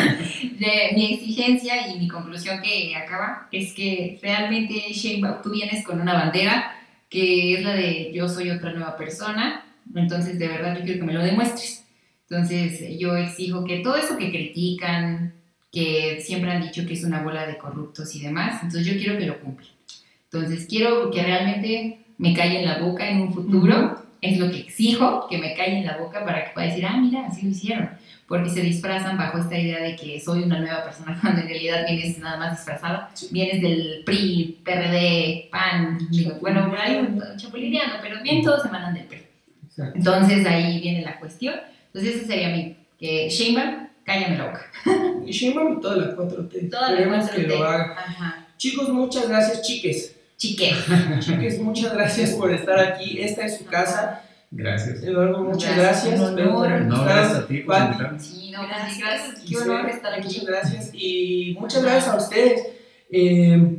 De, 0.58 0.92
mi 0.94 1.14
exigencia 1.14 1.88
y 1.88 2.00
mi 2.00 2.08
conclusión 2.08 2.62
que 2.62 2.96
acaba 2.96 3.48
es 3.52 3.74
que 3.74 4.20
realmente 4.22 4.74
Sheinbaum, 4.92 5.42
tú 5.42 5.52
vienes 5.52 5.84
con 5.86 6.00
una 6.02 6.14
bandera 6.14 6.76
que 7.10 7.56
es 7.56 7.64
la 7.64 7.74
de 7.74 8.12
yo 8.14 8.28
soy 8.30 8.52
otra 8.52 8.72
nueva 8.72 8.96
persona, 8.96 9.66
entonces 9.96 10.38
de 10.38 10.48
verdad 10.48 10.78
yo 10.78 10.84
quiero 10.84 11.00
que 11.00 11.06
me 11.06 11.14
lo 11.14 11.24
demuestres. 11.24 11.86
Entonces 12.30 13.00
yo 13.00 13.18
exijo 13.18 13.66
que 13.66 13.80
todo 13.80 13.96
eso 13.96 14.18
que 14.18 14.30
critican, 14.30 15.34
que 15.72 16.20
siempre 16.22 16.52
han 16.52 16.62
dicho 16.62 16.86
que 16.86 16.94
es 16.94 17.04
una 17.04 17.22
bola 17.22 17.46
de 17.46 17.58
corruptos 17.58 18.16
y 18.16 18.22
demás, 18.22 18.64
entonces 18.64 18.86
yo 18.86 18.98
quiero 18.98 19.18
que 19.18 19.26
lo 19.26 19.40
cumpla. 19.40 19.68
Entonces 20.32 20.68
quiero 20.68 21.12
que 21.12 21.24
realmente 21.24 22.00
me 22.18 22.34
calle 22.34 22.60
en 22.60 22.66
la 22.66 22.80
boca 22.80 23.10
en 23.10 23.22
un 23.22 23.34
futuro, 23.34 24.04
es 24.22 24.38
lo 24.38 24.52
que 24.52 24.60
exijo, 24.60 25.28
que 25.30 25.38
me 25.38 25.54
calle 25.56 25.78
en 25.78 25.86
la 25.86 25.98
boca 25.98 26.26
para 26.26 26.44
que 26.46 26.52
pueda 26.54 26.68
decir, 26.68 26.86
ah, 26.86 26.98
mira, 26.98 27.28
así 27.28 27.44
lo 27.44 27.50
hicieron. 27.50 27.90
Porque 28.28 28.50
se 28.50 28.62
disfrazan 28.62 29.18
bajo 29.18 29.40
esta 29.40 29.58
idea 29.58 29.82
de 29.82 29.96
que 29.96 30.20
soy 30.20 30.44
una 30.44 30.60
nueva 30.60 30.84
persona, 30.84 31.18
cuando 31.22 31.42
en 31.42 31.48
realidad 31.48 31.86
vienes 31.88 32.20
nada 32.20 32.38
más 32.38 32.58
disfrazada. 32.58 33.10
Vienes 33.32 33.62
del 33.62 34.04
PRI, 34.06 34.60
PRD, 34.64 35.50
PAN, 35.52 35.98
digo, 36.12 36.38
bueno, 36.42 36.72
hay 36.78 36.98
un 36.98 37.22
chapulineando, 37.38 37.96
pero 38.02 38.22
bien 38.22 38.44
todos 38.44 38.64
se 38.64 38.70
mandan 38.70 38.94
del 38.94 39.06
PRI. 39.06 39.22
Exacto. 39.66 39.98
Entonces 39.98 40.46
ahí 40.46 40.80
viene 40.82 41.02
la 41.02 41.18
cuestión. 41.20 41.56
Entonces 41.88 42.18
ese 42.18 42.28
sería 42.28 42.50
mi, 42.50 42.76
que 43.00 43.30
Sheinbaum, 43.30 43.89
cállame 44.10 44.38
la 44.38 44.46
boca. 44.46 44.66
y 45.26 45.32
Sheinbaum 45.32 45.78
y 45.78 45.82
toda 45.82 45.96
la 45.98 46.16
4T. 46.16 46.70
Toda 46.70 46.92
la 46.92 47.00
Esperemos 47.00 47.30
que 47.30 47.48
4T. 47.48 47.48
lo 47.48 47.64
haga. 47.64 47.96
Ajá. 47.98 48.48
Chicos, 48.58 48.90
muchas 48.90 49.30
gracias, 49.30 49.62
chiques. 49.62 50.16
Chique. 50.38 50.74
Chiques, 51.20 51.60
muchas 51.60 51.94
gracias 51.94 52.32
por 52.32 52.52
estar 52.52 52.80
aquí. 52.80 53.22
Esta 53.22 53.46
es 53.46 53.58
su 53.58 53.66
casa. 53.66 54.22
Gracias. 54.52 55.04
Eduardo, 55.04 55.44
muchas 55.44 55.78
Gracias, 55.78 56.20
gracias. 56.20 56.36
No, 56.88 57.04
gracias 57.04 57.38
a 57.38 57.48
ti 57.48 57.58
por. 57.60 57.76
Sí, 58.20 58.52
no, 58.52 58.68
Gracias. 58.68 58.98
gracias, 58.98 59.00
gracias. 59.00 59.46
Qué 59.48 59.58
honor 59.58 59.90
estar 59.90 60.14
aquí. 60.14 60.24
Muchas 60.28 60.46
gracias 60.46 60.90
y 60.94 61.58
muchas 61.60 61.84
gracias 61.84 62.08
a 62.08 62.18
ustedes. 62.18 62.62
Eh, 63.12 63.76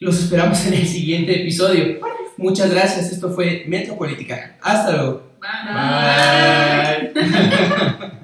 los 0.00 0.18
esperamos 0.18 0.66
en 0.66 0.74
el 0.74 0.86
siguiente 0.86 1.40
episodio. 1.40 2.00
Muchas 2.36 2.70
gracias. 2.70 3.12
Esto 3.12 3.30
fue 3.30 3.64
Metropolítica. 3.68 4.56
Hasta 4.62 4.92
luego. 4.92 5.22
Bye. 5.40 7.12
Bye. 7.14 8.12